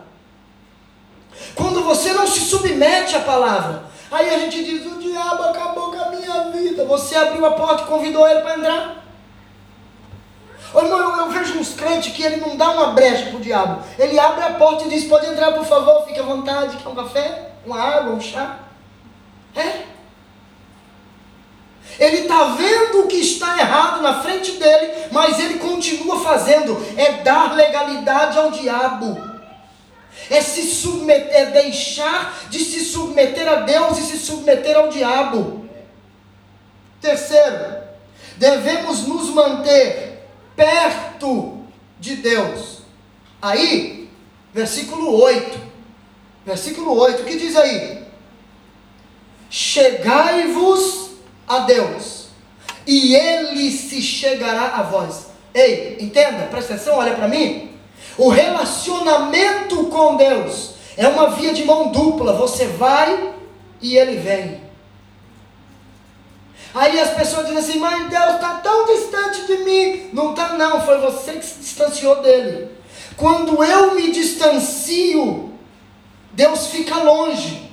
Quando 1.55 1.84
você 1.84 2.13
não 2.13 2.27
se 2.27 2.41
submete 2.41 3.15
à 3.15 3.21
palavra. 3.21 3.85
Aí 4.11 4.35
a 4.35 4.38
gente 4.38 4.63
diz: 4.63 4.85
o 4.85 4.99
diabo 4.99 5.45
acabou 5.45 5.91
com 5.91 5.99
a 5.99 6.11
minha 6.11 6.51
vida. 6.51 6.85
Você 6.85 7.15
abriu 7.15 7.43
a 7.43 7.51
porta 7.53 7.81
e 7.81 7.88
convidou 7.88 8.27
ele 8.27 8.41
para 8.41 8.57
entrar. 8.59 9.03
Irmão, 10.75 10.99
eu, 10.99 11.17
eu, 11.21 11.29
vejo 11.31 11.57
uns 11.57 11.73
crentes 11.73 12.13
que 12.13 12.21
ele 12.21 12.38
não 12.38 12.55
dá 12.55 12.69
uma 12.69 12.88
brecha 12.91 13.31
para 13.31 13.38
o 13.38 13.41
diabo. 13.41 13.81
Ele 13.97 14.19
abre 14.19 14.43
a 14.43 14.51
porta 14.51 14.84
e 14.84 14.89
diz: 14.89 15.05
pode 15.05 15.25
entrar, 15.25 15.53
por 15.53 15.65
favor, 15.65 16.05
fique 16.05 16.19
à 16.19 16.23
vontade. 16.23 16.77
Quer 16.77 16.88
um 16.88 16.93
café? 16.93 17.53
Uma 17.65 17.81
água, 17.81 18.13
um 18.13 18.21
chá? 18.21 18.59
É? 19.55 19.97
Ele 21.99 22.18
está 22.18 22.56
vendo 22.56 23.02
o 23.02 23.07
que 23.07 23.18
está 23.18 23.60
errado 23.60 24.02
na 24.02 24.22
frente 24.22 24.52
dele, 24.53 25.07
mas 25.11 25.40
ele 25.40 25.60
continua 25.60 26.19
fazendo. 26.19 26.78
É 26.95 27.24
dar 27.24 27.56
legalidade 27.56 28.38
ao 28.38 28.52
diabo. 28.52 29.18
É 30.30 30.41
se 30.41 30.64
submeter, 30.64 31.36
é 31.36 31.45
deixar 31.48 32.48
de 32.49 32.60
se 32.60 32.84
submeter 32.86 33.48
a 33.48 33.61
Deus 33.61 33.98
e 33.98 34.02
se 34.03 34.18
submeter 34.18 34.76
ao 34.76 34.90
diabo. 34.90 35.68
Terceiro, 37.02 37.78
devemos 38.38 39.07
nos 39.07 39.30
manter 39.30 40.28
perto 40.56 41.64
de 41.99 42.15
Deus. 42.18 42.80
Aí, 43.41 44.10
versículo 44.53 45.19
8. 45.22 45.68
Versículo 46.45 46.98
8, 46.98 47.22
o 47.22 47.26
que 47.26 47.38
diz 47.38 47.56
aí? 47.56 48.06
Chegai-vos 49.49 51.06
a 51.48 51.60
Deus, 51.60 52.28
e 52.86 53.15
Ele 53.15 53.72
se 53.72 54.02
chegará 54.02 54.76
a 54.76 54.84
vós. 54.84 55.28
Ei, 55.53 55.98
entenda, 55.99 56.48
presta 56.48 56.74
atenção, 56.74 56.98
olha 56.98 57.14
para 57.14 57.28
mim. 57.28 57.72
O 58.18 58.30
relacionamento 58.30 59.86
com 59.86 60.15
Deus 60.15 60.72
é 60.95 61.07
uma 61.07 61.30
via 61.32 61.53
de 61.53 61.64
mão 61.64 61.91
dupla. 61.91 62.34
Você 62.34 62.65
vai 62.68 63.34
e 63.82 63.98
Ele 63.98 64.18
vem. 64.18 64.61
Aí 66.74 66.99
as 66.99 67.11
pessoas 67.11 67.48
dizem 67.48 67.57
assim, 67.57 67.80
mas 67.80 68.10
Deus 68.10 68.36
está 68.36 68.56
tão 68.56 68.86
distante 68.86 69.45
de 69.48 69.57
mim. 69.64 70.10
Não 70.14 70.32
está 70.32 70.53
não, 70.53 70.82
foi 70.82 70.99
você 70.99 71.34
que 71.34 71.45
se 71.45 71.60
distanciou 71.60 72.22
dele. 72.22 72.69
Quando 73.15 73.64
eu 73.64 73.95
me 73.95 74.11
distancio, 74.11 75.52
Deus 76.34 76.68
fica 76.68 76.98
longe 76.98 77.66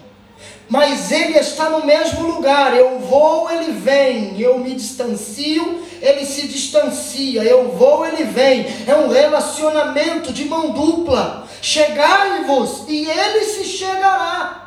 mas 0.69 1.13
ele 1.13 1.39
está 1.39 1.69
no 1.69 1.85
mesmo 1.85 2.27
lugar. 2.27 2.77
Eu 2.77 2.99
vou, 2.99 3.51
ele 3.51 3.73
vem. 3.73 4.41
Eu 4.41 4.59
me 4.59 4.75
distancio, 4.75 5.83
ele 6.01 6.25
se 6.25 6.49
distancia. 6.49 7.43
Eu 7.43 7.71
vou, 7.73 8.07
ele 8.07 8.25
vem. 8.25 8.67
É 8.87 8.95
um 8.95 9.09
relacionamento 9.09 10.33
de 10.33 10.45
mão 10.47 10.71
dupla. 10.71 11.47
Chegai-vos 11.61 12.85
e 12.89 13.09
ele 13.09 13.45
se 13.45 13.65
chegará. 13.65 14.65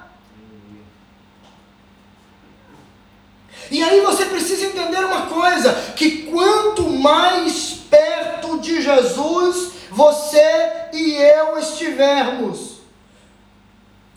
E 3.70 3.84
aí 3.84 4.00
você 4.02 4.26
precisa 4.26 4.66
entender 4.66 5.04
uma 5.04 5.24
coisa: 5.28 5.74
que 5.96 6.24
quanto 6.24 6.90
mais 6.90 7.80
perto 7.90 8.60
de 8.60 8.82
Jesus 8.82 9.78
você 9.90 10.72
e 10.94 11.14
eu 11.16 11.58
estivermos, 11.58 12.77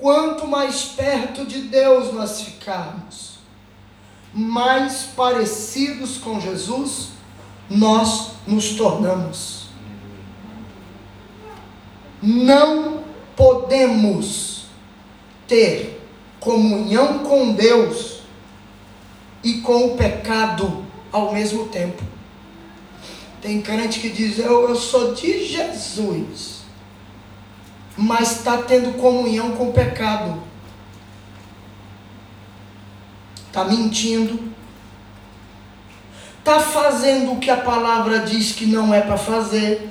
Quanto 0.00 0.46
mais 0.46 0.84
perto 0.84 1.44
de 1.44 1.60
Deus 1.60 2.10
nós 2.14 2.40
ficarmos, 2.40 3.34
mais 4.32 5.02
parecidos 5.14 6.16
com 6.16 6.40
Jesus 6.40 7.10
nós 7.68 8.30
nos 8.46 8.70
tornamos. 8.76 9.66
Não 12.22 13.04
podemos 13.36 14.64
ter 15.46 16.02
comunhão 16.40 17.18
com 17.18 17.52
Deus 17.52 18.20
e 19.44 19.60
com 19.60 19.88
o 19.88 19.96
pecado 19.98 20.82
ao 21.12 21.34
mesmo 21.34 21.68
tempo. 21.68 22.02
Tem 23.42 23.60
crente 23.60 24.00
que 24.00 24.08
diz: 24.08 24.38
Eu, 24.38 24.66
eu 24.66 24.76
sou 24.76 25.12
de 25.12 25.46
Jesus 25.46 26.59
mas 28.00 28.38
está 28.38 28.56
tendo 28.62 28.98
comunhão 28.98 29.52
com 29.52 29.68
o 29.68 29.72
pecado. 29.74 30.42
Está 33.46 33.64
mentindo. 33.64 34.50
Está 36.38 36.60
fazendo 36.60 37.32
o 37.32 37.38
que 37.38 37.50
a 37.50 37.58
palavra 37.58 38.20
diz 38.20 38.52
que 38.52 38.64
não 38.64 38.94
é 38.94 39.02
para 39.02 39.18
fazer. 39.18 39.90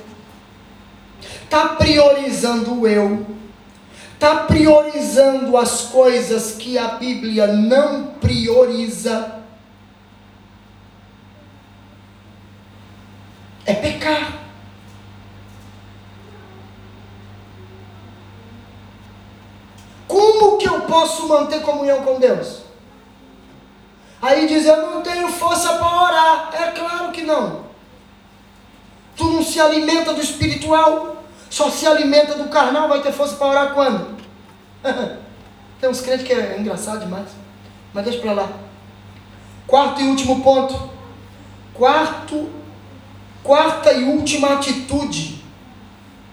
Está 1.44 1.76
priorizando 1.76 2.82
o 2.82 2.88
eu. 2.88 3.28
Está 4.16 4.38
priorizando 4.38 5.56
as 5.56 5.82
coisas 5.82 6.54
que 6.54 6.80
a 6.80 6.96
Bíblia 6.96 7.46
não 7.48 8.08
prioriza. 8.20 9.36
É 13.68 13.74
pecar. 13.76 14.49
Como 20.10 20.58
que 20.58 20.68
eu 20.68 20.82
posso 20.82 21.28
manter 21.28 21.62
comunhão 21.62 22.02
com 22.02 22.20
Deus? 22.20 22.62
Aí 24.20 24.48
diz, 24.48 24.66
eu 24.66 24.90
não 24.90 25.04
tenho 25.04 25.30
força 25.30 25.74
para 25.74 26.04
orar. 26.04 26.50
É 26.52 26.72
claro 26.72 27.12
que 27.12 27.22
não. 27.22 27.66
Tu 29.16 29.24
não 29.24 29.44
se 29.44 29.62
alimenta 29.62 30.12
do 30.12 30.20
espiritual, 30.20 31.24
só 31.48 31.70
se 31.70 31.86
alimenta 31.86 32.34
do 32.34 32.50
carnal, 32.50 32.90
vai 32.90 33.04
ter 33.04 33.12
força 33.12 33.36
para 33.36 33.48
orar 33.48 33.74
quando? 33.76 34.18
Tem 35.80 35.88
uns 35.88 36.02
crentes 36.02 36.26
que 36.26 36.34
é 36.34 36.58
engraçado 36.60 37.02
demais. 37.02 37.30
Mas 37.94 38.04
deixa 38.04 38.20
para 38.20 38.34
lá. 38.34 38.50
Quarto 39.68 40.02
e 40.02 40.08
último 40.08 40.42
ponto. 40.42 40.90
Quarto, 41.76 42.50
quarta 43.44 43.94
e 43.94 44.06
última 44.06 44.56
atitude 44.56 45.46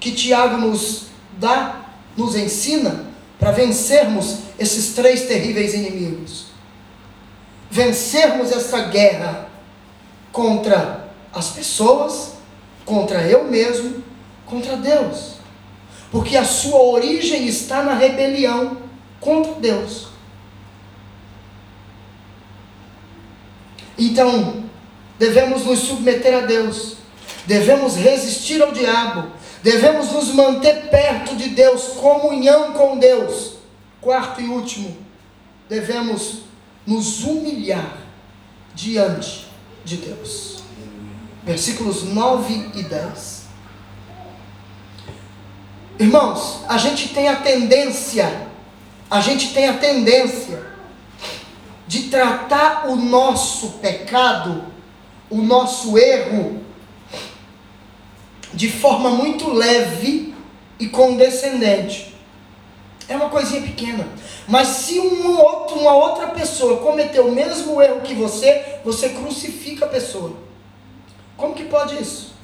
que 0.00 0.12
Tiago 0.12 0.56
nos 0.56 1.08
dá, 1.38 1.76
nos 2.16 2.34
ensina, 2.34 3.05
para 3.38 3.50
vencermos 3.50 4.38
esses 4.58 4.94
três 4.94 5.26
terríveis 5.26 5.74
inimigos. 5.74 6.46
Vencermos 7.70 8.52
essa 8.52 8.86
guerra 8.86 9.48
contra 10.32 11.08
as 11.32 11.50
pessoas, 11.50 12.32
contra 12.84 13.22
eu 13.26 13.44
mesmo, 13.44 14.02
contra 14.46 14.76
Deus. 14.76 15.36
Porque 16.10 16.36
a 16.36 16.44
sua 16.44 16.80
origem 16.80 17.46
está 17.46 17.82
na 17.82 17.94
rebelião 17.94 18.78
contra 19.20 19.52
Deus. 19.54 20.08
Então, 23.98 24.64
devemos 25.18 25.64
nos 25.64 25.80
submeter 25.80 26.34
a 26.34 26.46
Deus, 26.46 26.96
devemos 27.46 27.96
resistir 27.96 28.62
ao 28.62 28.72
diabo, 28.72 29.30
Devemos 29.66 30.12
nos 30.12 30.32
manter 30.32 30.90
perto 30.90 31.34
de 31.34 31.48
Deus, 31.48 31.88
comunhão 31.94 32.72
com 32.72 32.96
Deus. 32.98 33.54
Quarto 34.00 34.40
e 34.40 34.46
último, 34.46 34.96
devemos 35.68 36.42
nos 36.86 37.24
humilhar 37.24 37.98
diante 38.76 39.48
de 39.84 39.96
Deus. 39.96 40.62
Versículos 41.42 42.04
9 42.04 42.70
e 42.76 42.82
10. 42.84 43.46
Irmãos, 45.98 46.60
a 46.68 46.78
gente 46.78 47.08
tem 47.08 47.26
a 47.26 47.34
tendência, 47.34 48.46
a 49.10 49.20
gente 49.20 49.52
tem 49.52 49.66
a 49.66 49.78
tendência 49.78 50.64
de 51.88 52.04
tratar 52.04 52.86
o 52.86 52.94
nosso 52.94 53.70
pecado, 53.80 54.62
o 55.28 55.38
nosso 55.38 55.98
erro, 55.98 56.64
de 58.52 58.70
forma 58.70 59.10
muito 59.10 59.50
leve 59.50 60.34
e 60.78 60.88
condescendente. 60.88 62.14
É 63.08 63.16
uma 63.16 63.28
coisinha 63.28 63.62
pequena. 63.62 64.06
Mas 64.48 64.68
se 64.68 64.98
um 64.98 65.38
outro, 65.38 65.78
uma 65.78 65.94
outra 65.94 66.28
pessoa 66.28 66.78
cometeu 66.78 67.28
o 67.28 67.32
mesmo 67.32 67.80
erro 67.80 68.00
que 68.00 68.14
você, 68.14 68.80
você 68.84 69.10
crucifica 69.10 69.84
a 69.84 69.88
pessoa. 69.88 70.36
Como 71.36 71.54
que 71.54 71.64
pode 71.64 72.00
isso? 72.00 72.34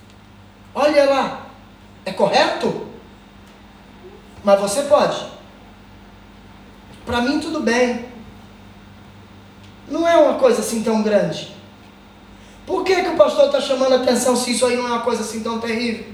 Olha 0.75 1.05
lá. 1.09 1.47
É 2.05 2.13
correto? 2.13 2.89
Mas 4.45 4.61
você 4.61 4.83
pode. 4.83 5.25
Para 7.05 7.21
mim 7.21 7.41
tudo 7.41 7.61
bem. 7.61 8.07
Não 9.89 10.07
é 10.09 10.17
uma 10.17 10.39
coisa 10.39 10.61
assim 10.61 10.83
tão 10.83 11.03
grande. 11.03 11.53
Por 12.67 12.85
que, 12.85 13.03
que 13.03 13.11
o 13.11 13.17
pastor 13.17 13.47
está 13.47 13.61
chamando 13.61 13.95
a 13.95 13.97
atenção 13.97 14.37
se 14.37 14.53
isso 14.53 14.65
aí 14.65 14.77
não 14.77 14.87
é 14.87 14.93
uma 14.93 15.01
coisa 15.01 15.23
assim 15.23 15.43
tão 15.43 15.59
terrível? 15.59 16.07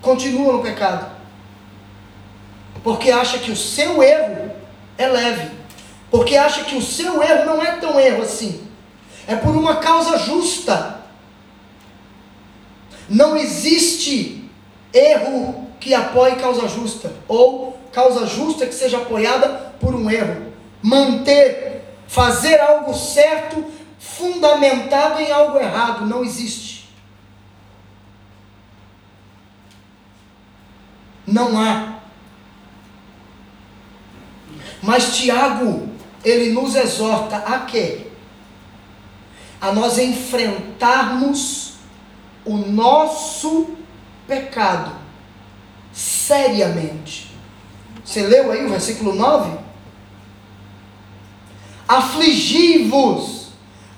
Continua 0.00 0.54
no 0.54 0.62
pecado. 0.62 1.10
Porque 2.82 3.10
acha 3.10 3.38
que 3.38 3.50
o 3.50 3.56
seu 3.56 4.02
erro 4.02 4.50
é 4.98 5.06
leve. 5.06 5.50
Porque 6.10 6.36
acha 6.36 6.64
que 6.64 6.76
o 6.76 6.82
seu 6.82 7.22
erro 7.22 7.46
não 7.46 7.62
é 7.62 7.72
tão 7.76 7.98
erro 7.98 8.22
assim. 8.22 8.66
É 9.26 9.36
por 9.36 9.56
uma 9.56 9.76
causa 9.76 10.18
justa. 10.18 11.00
Não 13.08 13.36
existe 13.36 14.50
erro 14.92 15.68
que 15.78 15.94
apoie 15.94 16.36
causa 16.36 16.68
justa. 16.68 17.12
Ou 17.28 17.78
causa 17.92 18.26
justa 18.26 18.66
que 18.66 18.74
seja 18.74 18.98
apoiada 18.98 19.72
por 19.80 19.94
um 19.94 20.10
erro. 20.10 20.52
Manter, 20.82 21.81
fazer 22.12 22.60
algo 22.60 22.92
certo, 22.92 23.64
fundamentado 23.98 25.18
em 25.18 25.32
algo 25.32 25.58
errado. 25.58 26.04
Não 26.04 26.22
existe. 26.22 26.90
Não 31.26 31.58
há. 31.58 32.00
Mas 34.82 35.16
Tiago, 35.16 35.88
ele 36.22 36.52
nos 36.52 36.74
exorta 36.74 37.36
a 37.36 37.60
quê? 37.60 38.08
A 39.58 39.72
nós 39.72 39.96
enfrentarmos 39.96 41.76
o 42.44 42.58
nosso 42.58 43.70
pecado 44.26 44.92
seriamente. 45.94 47.34
Você 48.04 48.26
leu 48.26 48.50
aí 48.50 48.66
o 48.66 48.68
versículo 48.68 49.14
9? 49.14 49.61
Afligi-vos, 51.92 53.48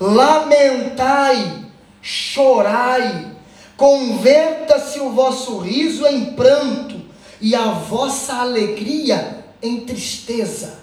lamentai, 0.01 1.65
chorai, 2.03 3.31
converta-se 3.77 4.99
o 4.99 5.11
vosso 5.11 5.59
riso 5.59 6.05
em 6.05 6.33
pranto 6.33 7.01
e 7.41 7.55
a 7.55 7.67
vossa 7.67 8.35
alegria 8.41 9.45
em 9.63 9.83
tristeza. 9.83 10.81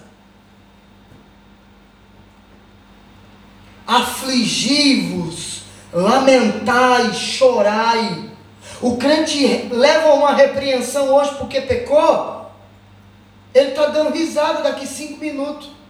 Afligi-vos, 3.86 5.64
lamentai, 5.92 7.12
chorai. 7.12 8.30
O 8.80 8.96
crente 8.96 9.68
leva 9.70 10.14
uma 10.14 10.32
repreensão 10.32 11.12
hoje 11.12 11.34
porque 11.34 11.60
pecou, 11.60 12.50
ele 13.52 13.68
está 13.68 13.88
dando 13.88 14.14
risada 14.14 14.62
daqui 14.62 14.86
cinco 14.86 15.20
minutos. 15.20 15.81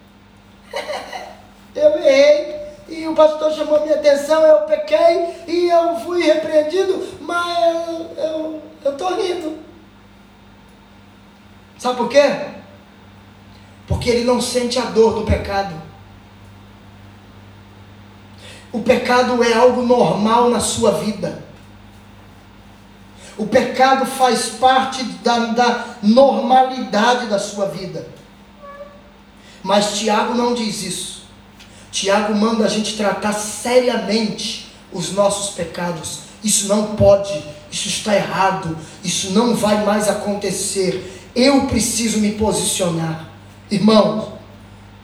eu 1.75 1.99
errei, 1.99 2.63
e 2.89 3.09
o 3.09 3.15
pastor 3.15 3.53
chamou 3.53 3.81
minha 3.83 3.95
atenção, 3.95 4.43
eu 4.43 4.63
pequei, 4.63 5.45
e 5.47 5.69
eu 5.69 5.97
fui 6.01 6.23
repreendido, 6.23 7.07
mas 7.21 7.89
eu 8.17 8.63
estou 8.85 9.15
rindo. 9.15 9.59
Sabe 11.79 11.97
por 11.97 12.09
quê? 12.09 12.53
porque 13.93 14.09
ele 14.09 14.25
não 14.25 14.41
sente 14.41 14.79
a 14.79 14.87
dor 14.87 15.15
do 15.15 15.23
pecado. 15.23 15.75
O 18.73 18.81
pecado 18.81 19.45
é 19.45 19.53
algo 19.53 19.83
normal 19.83 20.49
na 20.49 20.61
sua 20.61 20.93
vida. 20.93 21.45
O 23.37 23.47
pecado 23.47 24.07
faz 24.07 24.47
parte 24.47 25.05
da, 25.23 25.39
da 25.47 25.85
normalidade 26.03 27.27
da 27.27 27.39
sua 27.39 27.67
vida. 27.67 28.09
Mas 29.63 29.99
Tiago 29.99 30.35
não 30.35 30.55
diz 30.55 30.83
isso. 30.83 31.23
Tiago 31.91 32.35
manda 32.35 32.65
a 32.65 32.69
gente 32.69 32.97
tratar 32.97 33.33
seriamente 33.33 34.73
os 34.93 35.13
nossos 35.13 35.51
pecados. 35.55 36.21
Isso 36.43 36.67
não 36.67 36.97
pode, 36.97 37.33
isso 37.71 37.89
está 37.89 38.15
errado, 38.15 38.77
isso 39.05 39.31
não 39.31 39.55
vai 39.55 39.85
mais 39.85 40.09
acontecer. 40.09 41.31
Eu 41.35 41.67
preciso 41.67 42.19
me 42.19 42.33
posicionar. 42.33 43.29
Irmãos, 43.71 44.29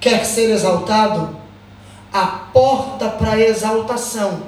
quer 0.01 0.25
ser 0.25 0.51
exaltado? 0.51 1.37
A 2.13 2.27
porta 2.27 3.09
para 3.09 3.33
a 3.33 3.41
exaltação 3.41 4.43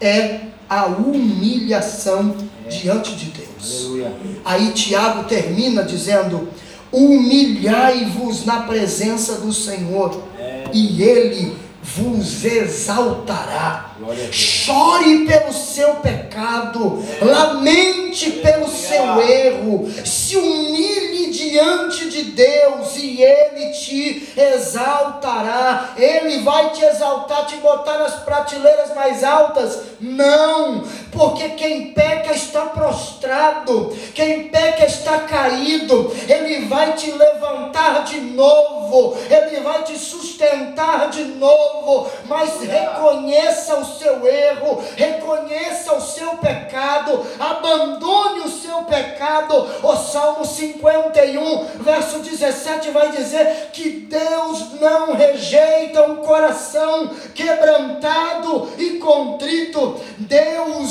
é 0.00 0.40
a 0.68 0.86
humilhação 0.86 2.34
é. 2.64 2.68
diante 2.68 3.16
de 3.16 3.26
Deus. 3.26 3.84
Aleluia. 3.84 4.12
Aí 4.44 4.72
Tiago 4.72 5.24
termina 5.24 5.82
dizendo: 5.82 6.48
Humilhai-vos 6.92 8.44
na 8.44 8.62
presença 8.62 9.34
do 9.34 9.52
Senhor, 9.52 10.22
é. 10.38 10.64
e 10.72 11.02
Ele 11.02 11.56
vos 11.82 12.44
exaltará. 12.44 13.90
Chore 14.30 15.26
pelo 15.26 15.52
seu 15.52 15.96
pecado, 15.96 17.04
lamente 17.20 18.30
pelo 18.30 18.68
seu 18.68 19.20
erro, 19.20 19.90
se 20.04 20.36
humilhe 20.36 21.30
diante 21.30 22.08
de 22.08 22.24
Deus 22.24 22.96
e 22.96 23.22
Ele 23.22 23.70
te 23.72 24.32
exaltará. 24.36 25.94
Ele 25.96 26.42
vai 26.42 26.70
te 26.70 26.84
exaltar, 26.84 27.46
te 27.46 27.56
botar 27.56 27.98
nas 27.98 28.14
prateleiras 28.20 28.94
mais 28.94 29.24
altas? 29.24 29.80
Não, 30.00 30.84
porque 31.12 31.50
quem 31.50 31.92
peca 31.92 32.32
está 32.32 32.66
prostrado, 32.66 33.96
quem 34.14 34.48
peca 34.48 34.86
está 34.86 35.20
caído. 35.20 36.12
Ele 36.28 36.66
vai 36.66 36.92
te 36.94 37.10
levantar 37.10 38.04
de 38.04 38.20
novo, 38.20 39.16
Ele 39.28 39.60
vai 39.60 39.82
te 39.82 39.98
sustentar 39.98 41.10
de 41.10 41.24
novo, 41.24 42.10
mas 42.26 42.60
reconheça 42.60 43.76
o 43.76 43.84
seu 43.84 44.26
erro, 44.26 44.82
reconheça 44.96 45.94
o 45.94 46.00
seu 46.00 46.36
pecado, 46.36 47.26
abandone 47.38 48.40
o 48.40 48.48
seu 48.48 48.82
pecado. 48.82 49.68
O 49.82 49.96
Salmo 49.96 50.44
51, 50.44 51.64
verso 51.80 52.20
17 52.20 52.90
vai 52.90 53.10
dizer 53.10 53.70
que 53.72 53.90
Deus 53.90 54.80
não 54.80 55.14
rejeita 55.14 56.04
um 56.04 56.16
coração 56.16 57.10
quebrantado 57.34 58.70
e 58.78 58.98
contrito. 58.98 60.00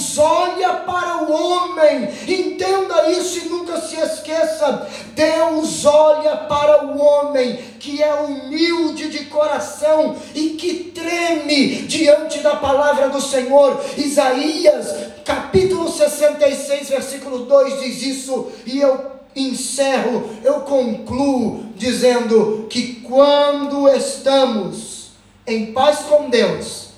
Deus 0.10 0.18
olha 0.18 0.74
para 0.74 1.24
o 1.24 1.32
homem, 1.32 2.10
entenda 2.28 3.12
isso 3.12 3.46
e 3.46 3.50
nunca 3.50 3.80
se 3.80 3.96
esqueça. 4.00 4.88
Deus 5.14 5.86
olha 5.86 6.36
para 6.36 6.86
o 6.86 7.00
homem 7.00 7.58
que 7.80 8.02
é 8.02 8.12
humilde 8.16 9.10
de 9.10 9.26
coração 9.26 10.16
e 10.34 10.52
que 10.52 10.92
treme 10.96 11.84
diante 11.84 12.40
da 12.40 12.56
palavra 12.56 13.10
do 13.10 13.22
Senhor. 13.22 13.80
Isaías, 13.98 14.88
capítulo 15.24 15.92
66, 15.92 16.90
versículo 16.90 17.46
2 17.46 17.80
diz 17.82 18.02
isso, 18.02 18.52
e 18.66 18.80
eu 18.80 19.12
encerro, 19.36 20.28
eu 20.44 20.62
concluo 20.62 21.66
dizendo 21.76 22.66
que 22.68 23.02
quando 23.02 23.88
estamos 23.90 25.12
em 25.46 25.72
paz 25.72 26.00
com 26.00 26.30
Deus, 26.30 26.90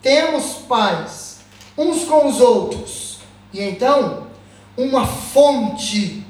temos 0.00 0.54
paz 0.66 1.33
uns 1.76 2.04
com 2.04 2.28
os 2.28 2.40
outros, 2.40 3.18
e 3.52 3.60
então 3.60 4.24
uma 4.76 5.06
fonte, 5.06 6.22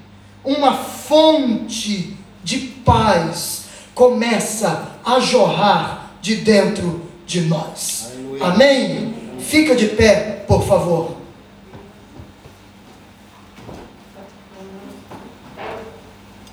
uma 0.44 0.74
fonte 0.74 2.16
de 2.42 2.58
paz 2.58 3.64
começa 3.94 4.98
a 5.04 5.18
jorrar 5.20 6.14
de 6.20 6.36
dentro 6.36 7.02
de 7.26 7.42
nós. 7.42 8.12
Aleluia. 8.12 8.44
Amém? 8.44 9.14
Fica 9.38 9.74
de 9.74 9.88
pé, 9.88 10.44
por 10.46 10.66
favor. 10.66 11.23